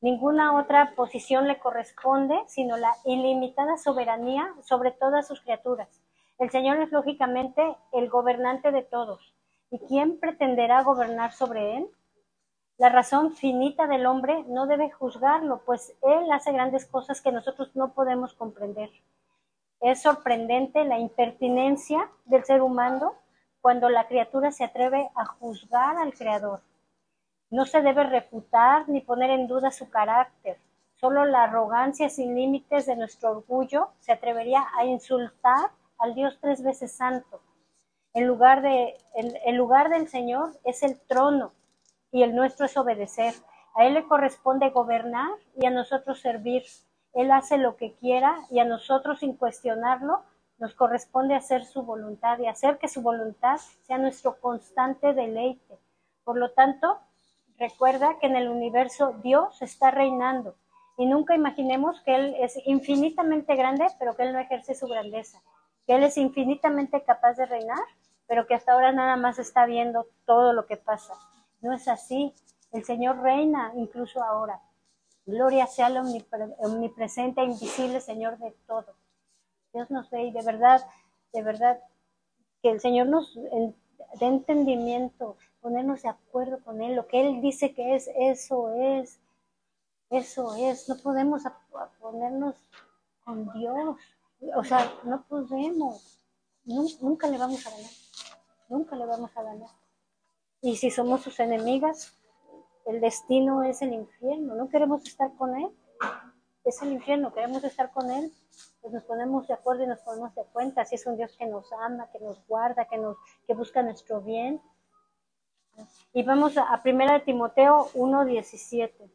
Ninguna 0.00 0.54
otra 0.56 0.94
posición 0.94 1.48
le 1.48 1.58
corresponde, 1.58 2.38
sino 2.48 2.76
la 2.76 2.94
ilimitada 3.04 3.78
soberanía 3.78 4.52
sobre 4.62 4.90
todas 4.90 5.26
sus 5.26 5.40
criaturas. 5.40 5.88
El 6.38 6.50
Señor 6.50 6.78
es 6.80 6.92
lógicamente 6.92 7.76
el 7.92 8.10
gobernante 8.10 8.72
de 8.72 8.82
todos. 8.82 9.34
¿Y 9.70 9.78
quién 9.80 10.20
pretenderá 10.20 10.82
gobernar 10.82 11.32
sobre 11.32 11.78
él? 11.78 11.88
La 12.78 12.90
razón 12.90 13.32
finita 13.32 13.86
del 13.86 14.04
hombre 14.04 14.44
no 14.48 14.66
debe 14.66 14.90
juzgarlo, 14.90 15.62
pues 15.64 15.96
él 16.02 16.30
hace 16.30 16.52
grandes 16.52 16.84
cosas 16.84 17.22
que 17.22 17.32
nosotros 17.32 17.74
no 17.74 17.94
podemos 17.94 18.34
comprender. 18.34 18.90
Es 19.80 20.02
sorprendente 20.02 20.84
la 20.84 20.98
impertinencia 20.98 22.10
del 22.26 22.44
ser 22.44 22.60
humano 22.60 23.14
cuando 23.62 23.88
la 23.88 24.06
criatura 24.06 24.52
se 24.52 24.64
atreve 24.64 25.10
a 25.16 25.24
juzgar 25.24 25.96
al 25.96 26.12
Creador. 26.12 26.60
No 27.50 27.64
se 27.64 27.80
debe 27.80 28.04
refutar 28.04 28.88
ni 28.88 29.00
poner 29.00 29.30
en 29.30 29.46
duda 29.46 29.70
su 29.70 29.88
carácter. 29.88 30.58
Solo 30.94 31.24
la 31.24 31.44
arrogancia 31.44 32.08
sin 32.08 32.34
límites 32.34 32.86
de 32.86 32.96
nuestro 32.96 33.30
orgullo 33.30 33.90
se 34.00 34.12
atrevería 34.12 34.64
a 34.78 34.84
insultar 34.84 35.70
al 35.98 36.14
Dios 36.14 36.38
tres 36.40 36.62
veces 36.62 36.96
santo. 36.96 37.40
En 38.14 38.26
lugar, 38.26 38.62
de, 38.62 38.96
el 39.14 39.56
lugar 39.56 39.90
del 39.90 40.08
Señor 40.08 40.58
es 40.64 40.82
el 40.82 40.98
trono 41.00 41.52
y 42.10 42.22
el 42.22 42.34
nuestro 42.34 42.66
es 42.66 42.76
obedecer. 42.76 43.34
A 43.74 43.84
Él 43.84 43.94
le 43.94 44.06
corresponde 44.06 44.70
gobernar 44.70 45.30
y 45.54 45.66
a 45.66 45.70
nosotros 45.70 46.20
servir. 46.20 46.64
Él 47.12 47.30
hace 47.30 47.58
lo 47.58 47.76
que 47.76 47.92
quiera 47.94 48.38
y 48.50 48.58
a 48.58 48.64
nosotros 48.64 49.20
sin 49.20 49.36
cuestionarlo 49.36 50.22
nos 50.58 50.74
corresponde 50.74 51.34
hacer 51.34 51.64
su 51.64 51.82
voluntad 51.82 52.38
y 52.38 52.46
hacer 52.46 52.78
que 52.78 52.88
su 52.88 53.02
voluntad 53.02 53.58
sea 53.82 53.98
nuestro 53.98 54.40
constante 54.40 55.12
deleite. 55.12 55.78
Por 56.24 56.38
lo 56.38 56.52
tanto, 56.52 56.98
recuerda 57.58 58.18
que 58.18 58.26
en 58.26 58.36
el 58.36 58.48
universo 58.48 59.14
Dios 59.22 59.60
está 59.62 59.90
reinando 59.90 60.56
Y 60.98 61.06
nunca 61.06 61.34
imaginemos 61.34 62.00
que 62.02 62.14
Él 62.14 62.36
es 62.38 62.58
infinitamente 62.64 63.54
grande, 63.54 63.86
pero 63.98 64.16
que 64.16 64.22
Él 64.22 64.32
no 64.32 64.38
ejerce 64.38 64.74
su 64.74 64.86
grandeza. 64.86 65.42
Que 65.86 65.96
Él 65.96 66.04
es 66.04 66.16
infinitamente 66.16 67.02
capaz 67.02 67.34
de 67.34 67.46
reinar, 67.46 67.84
pero 68.26 68.46
que 68.46 68.54
hasta 68.54 68.72
ahora 68.72 68.92
nada 68.92 69.16
más 69.16 69.38
está 69.38 69.66
viendo 69.66 70.06
todo 70.24 70.52
lo 70.52 70.66
que 70.66 70.76
pasa. 70.76 71.14
No 71.60 71.74
es 71.74 71.86
así. 71.88 72.34
El 72.72 72.84
Señor 72.84 73.20
reina 73.20 73.72
incluso 73.76 74.22
ahora. 74.22 74.60
Gloria 75.26 75.66
sea 75.66 75.86
al 75.86 75.98
omnipresente 75.98 77.40
e 77.40 77.44
invisible 77.44 78.00
Señor 78.00 78.38
de 78.38 78.52
todo. 78.66 78.94
Dios 79.72 79.90
nos 79.90 80.08
ve 80.10 80.24
y 80.24 80.30
de 80.30 80.42
verdad, 80.42 80.80
de 81.32 81.42
verdad, 81.42 81.80
que 82.62 82.70
el 82.70 82.80
Señor 82.80 83.08
nos 83.08 83.34
dé 83.34 84.26
entendimiento, 84.26 85.36
ponernos 85.66 86.02
de 86.02 86.08
acuerdo 86.08 86.62
con 86.62 86.80
Él. 86.80 86.94
Lo 86.94 87.08
que 87.08 87.20
Él 87.20 87.40
dice 87.40 87.74
que 87.74 87.96
es, 87.96 88.08
eso 88.16 88.72
es. 88.72 89.18
Eso 90.10 90.54
es. 90.54 90.88
No 90.88 90.96
podemos 90.98 91.42
ponernos 91.98 92.54
con 93.24 93.52
Dios. 93.52 93.98
O 94.54 94.62
sea, 94.62 94.92
no 95.02 95.24
podemos. 95.24 96.24
Nunca 96.64 97.26
le 97.26 97.36
vamos 97.36 97.66
a 97.66 97.70
ganar. 97.70 97.90
Nunca 98.68 98.94
le 98.94 99.06
vamos 99.06 99.36
a 99.36 99.42
ganar. 99.42 99.70
Y 100.60 100.76
si 100.76 100.88
somos 100.88 101.22
sus 101.22 101.40
enemigas, 101.40 102.16
el 102.84 103.00
destino 103.00 103.64
es 103.64 103.82
el 103.82 103.92
infierno. 103.92 104.54
No 104.54 104.68
queremos 104.68 105.04
estar 105.04 105.34
con 105.34 105.56
Él. 105.56 105.68
Es 106.62 106.80
el 106.80 106.92
infierno. 106.92 107.34
Queremos 107.34 107.64
estar 107.64 107.90
con 107.90 108.08
Él. 108.08 108.32
Pues 108.80 108.94
nos 108.94 109.02
ponemos 109.02 109.48
de 109.48 109.54
acuerdo 109.54 109.82
y 109.82 109.88
nos 109.88 109.98
ponemos 109.98 110.32
de 110.36 110.44
cuenta. 110.44 110.84
Si 110.84 110.94
es 110.94 111.04
un 111.08 111.16
Dios 111.16 111.36
que 111.36 111.46
nos 111.46 111.72
ama, 111.72 112.08
que 112.12 112.20
nos 112.20 112.46
guarda, 112.46 112.84
que, 112.84 112.98
nos, 112.98 113.16
que 113.48 113.54
busca 113.54 113.82
nuestro 113.82 114.20
bien. 114.20 114.62
Y 116.12 116.22
vamos 116.22 116.56
a, 116.56 116.72
a 116.72 116.82
1 116.84 117.22
Timoteo 117.22 117.90
1.17. 117.94 119.10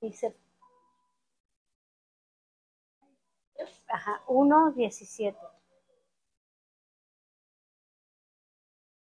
Dice 0.00 0.36
Ajá, 3.88 4.22
1.17. 4.26 5.36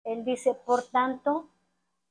Él 0.04 0.24
dice, 0.24 0.54
por 0.54 0.84
tanto, 0.90 1.48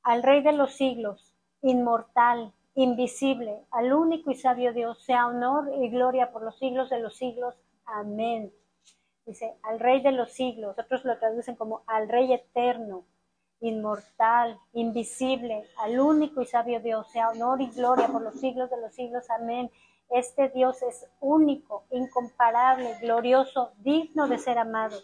al 0.02 0.22
Rey 0.22 0.42
de 0.42 0.52
los 0.52 0.74
siglos, 0.74 1.34
inmortal, 1.60 2.52
invisible, 2.74 3.66
al 3.70 3.92
único 3.92 4.30
y 4.30 4.34
sabio 4.34 4.72
Dios, 4.72 5.02
sea 5.04 5.26
honor 5.26 5.70
y 5.80 5.90
gloria 5.90 6.32
por 6.32 6.42
los 6.42 6.58
siglos 6.58 6.90
de 6.90 7.00
los 7.00 7.16
siglos. 7.16 7.54
Amén. 7.84 8.52
Dice, 9.26 9.56
al 9.62 9.78
Rey 9.78 10.02
de 10.02 10.12
los 10.12 10.32
siglos, 10.32 10.76
otros 10.78 11.04
lo 11.04 11.18
traducen 11.18 11.54
como 11.54 11.84
al 11.86 12.08
Rey 12.08 12.32
eterno, 12.32 13.04
inmortal, 13.60 14.58
invisible, 14.72 15.64
al 15.78 16.00
único 16.00 16.42
y 16.42 16.46
sabio 16.46 16.80
Dios, 16.80 17.10
sea 17.12 17.28
honor 17.28 17.60
y 17.60 17.68
gloria 17.68 18.08
por 18.08 18.22
los 18.22 18.40
siglos 18.40 18.70
de 18.70 18.80
los 18.80 18.94
siglos. 18.94 19.30
Amén. 19.30 19.70
Este 20.10 20.48
Dios 20.48 20.82
es 20.82 21.08
único, 21.20 21.84
incomparable, 21.90 22.98
glorioso, 23.00 23.72
digno 23.78 24.28
de 24.28 24.38
ser 24.38 24.58
amado, 24.58 24.98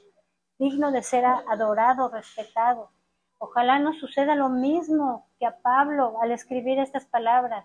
digno 0.59 0.91
de 0.91 1.03
ser 1.03 1.25
adorado, 1.25 2.09
respetado. 2.09 2.91
Ojalá 3.39 3.79
nos 3.79 3.99
suceda 3.99 4.35
lo 4.35 4.49
mismo 4.49 5.29
que 5.39 5.47
a 5.47 5.57
Pablo 5.59 6.21
al 6.21 6.33
escribir 6.33 6.79
estas 6.81 7.07
palabras, 7.07 7.65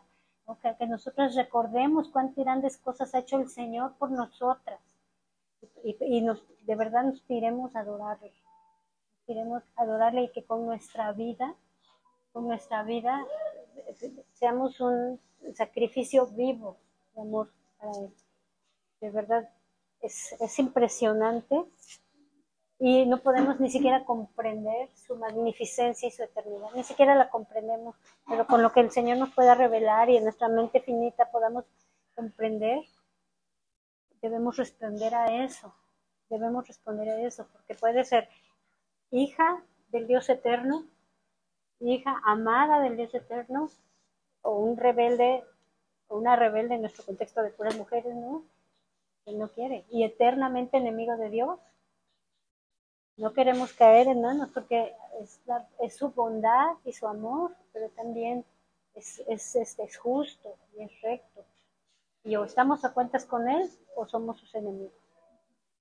que, 0.77 0.85
nosotros 0.85 1.35
recordemos 1.35 2.09
cuántas 2.09 2.43
grandes 2.43 2.77
cosas 2.77 3.13
ha 3.15 3.19
hecho 3.19 3.37
el 3.39 3.49
Señor 3.49 3.93
por 3.97 4.11
nosotras. 4.11 4.79
Y, 5.83 6.21
nos, 6.21 6.43
de 6.61 6.75
verdad 6.75 7.03
nos 7.03 7.23
iremos 7.29 7.75
a 7.75 7.79
adorarle, 7.79 8.31
iremos 9.27 9.63
a 9.75 9.83
adorarle 9.83 10.23
y 10.23 10.31
que 10.31 10.43
con 10.43 10.65
nuestra 10.65 11.11
vida, 11.13 11.55
con 12.33 12.47
nuestra 12.47 12.83
vida 12.83 13.25
seamos 14.33 14.79
un 14.79 15.19
sacrificio 15.55 16.27
vivo 16.27 16.77
de 17.15 17.21
amor 17.21 17.51
para 17.79 17.91
Él. 17.99 18.13
De 19.01 19.09
verdad, 19.09 19.49
es 20.01 20.59
impresionante 20.59 21.65
y 22.79 23.05
no 23.05 23.19
podemos 23.19 23.59
ni 23.59 23.69
siquiera 23.69 24.03
comprender 24.05 24.89
su 24.95 25.15
magnificencia 25.15 26.07
y 26.07 26.11
su 26.11 26.23
eternidad, 26.23 26.69
ni 26.75 26.83
siquiera 26.83 27.15
la 27.15 27.29
comprendemos, 27.29 27.95
pero 28.27 28.45
con 28.47 28.61
lo 28.61 28.71
que 28.71 28.81
el 28.81 28.91
Señor 28.91 29.17
nos 29.17 29.33
pueda 29.33 29.55
revelar 29.55 30.09
y 30.09 30.17
en 30.17 30.23
nuestra 30.23 30.47
mente 30.49 30.81
finita 30.81 31.31
podamos 31.31 31.65
comprender, 32.15 32.83
debemos 34.21 34.57
responder 34.57 35.15
a 35.15 35.45
eso, 35.45 35.73
debemos 36.29 36.67
responder 36.67 37.09
a 37.09 37.21
eso, 37.21 37.47
porque 37.51 37.75
puede 37.75 38.03
ser 38.03 38.29
hija 39.11 39.63
del 39.89 40.07
Dios 40.07 40.29
eterno, 40.29 40.85
hija 41.79 42.21
amada 42.25 42.81
del 42.81 42.97
Dios 42.97 43.13
eterno, 43.13 43.69
o 44.41 44.57
un 44.57 44.77
rebelde 44.77 45.43
una 46.13 46.35
rebelde 46.35 46.75
en 46.75 46.81
nuestro 46.81 47.05
contexto 47.05 47.41
de 47.41 47.49
puras 47.49 47.75
mujeres, 47.77 48.15
¿no? 48.15 48.43
Que 49.25 49.33
no 49.33 49.49
quiere. 49.49 49.85
Y 49.89 50.03
eternamente 50.03 50.77
enemigo 50.77 51.17
de 51.17 51.29
Dios. 51.29 51.59
No 53.17 53.33
queremos 53.33 53.73
caer, 53.73 54.07
hermanos, 54.07 54.49
porque 54.53 54.93
es, 55.21 55.39
es 55.79 55.95
su 55.95 56.09
bondad 56.09 56.73
y 56.83 56.93
su 56.93 57.07
amor, 57.07 57.55
pero 57.71 57.89
también 57.89 58.43
es, 58.95 59.21
es 59.27 59.97
justo 59.97 60.55
y 60.75 60.83
es 60.83 61.01
recto. 61.01 61.45
Y 62.23 62.35
o 62.35 62.45
estamos 62.45 62.83
a 62.85 62.93
cuentas 62.93 63.25
con 63.25 63.49
Él 63.49 63.69
o 63.95 64.07
somos 64.07 64.39
sus 64.39 64.55
enemigos. 64.55 65.02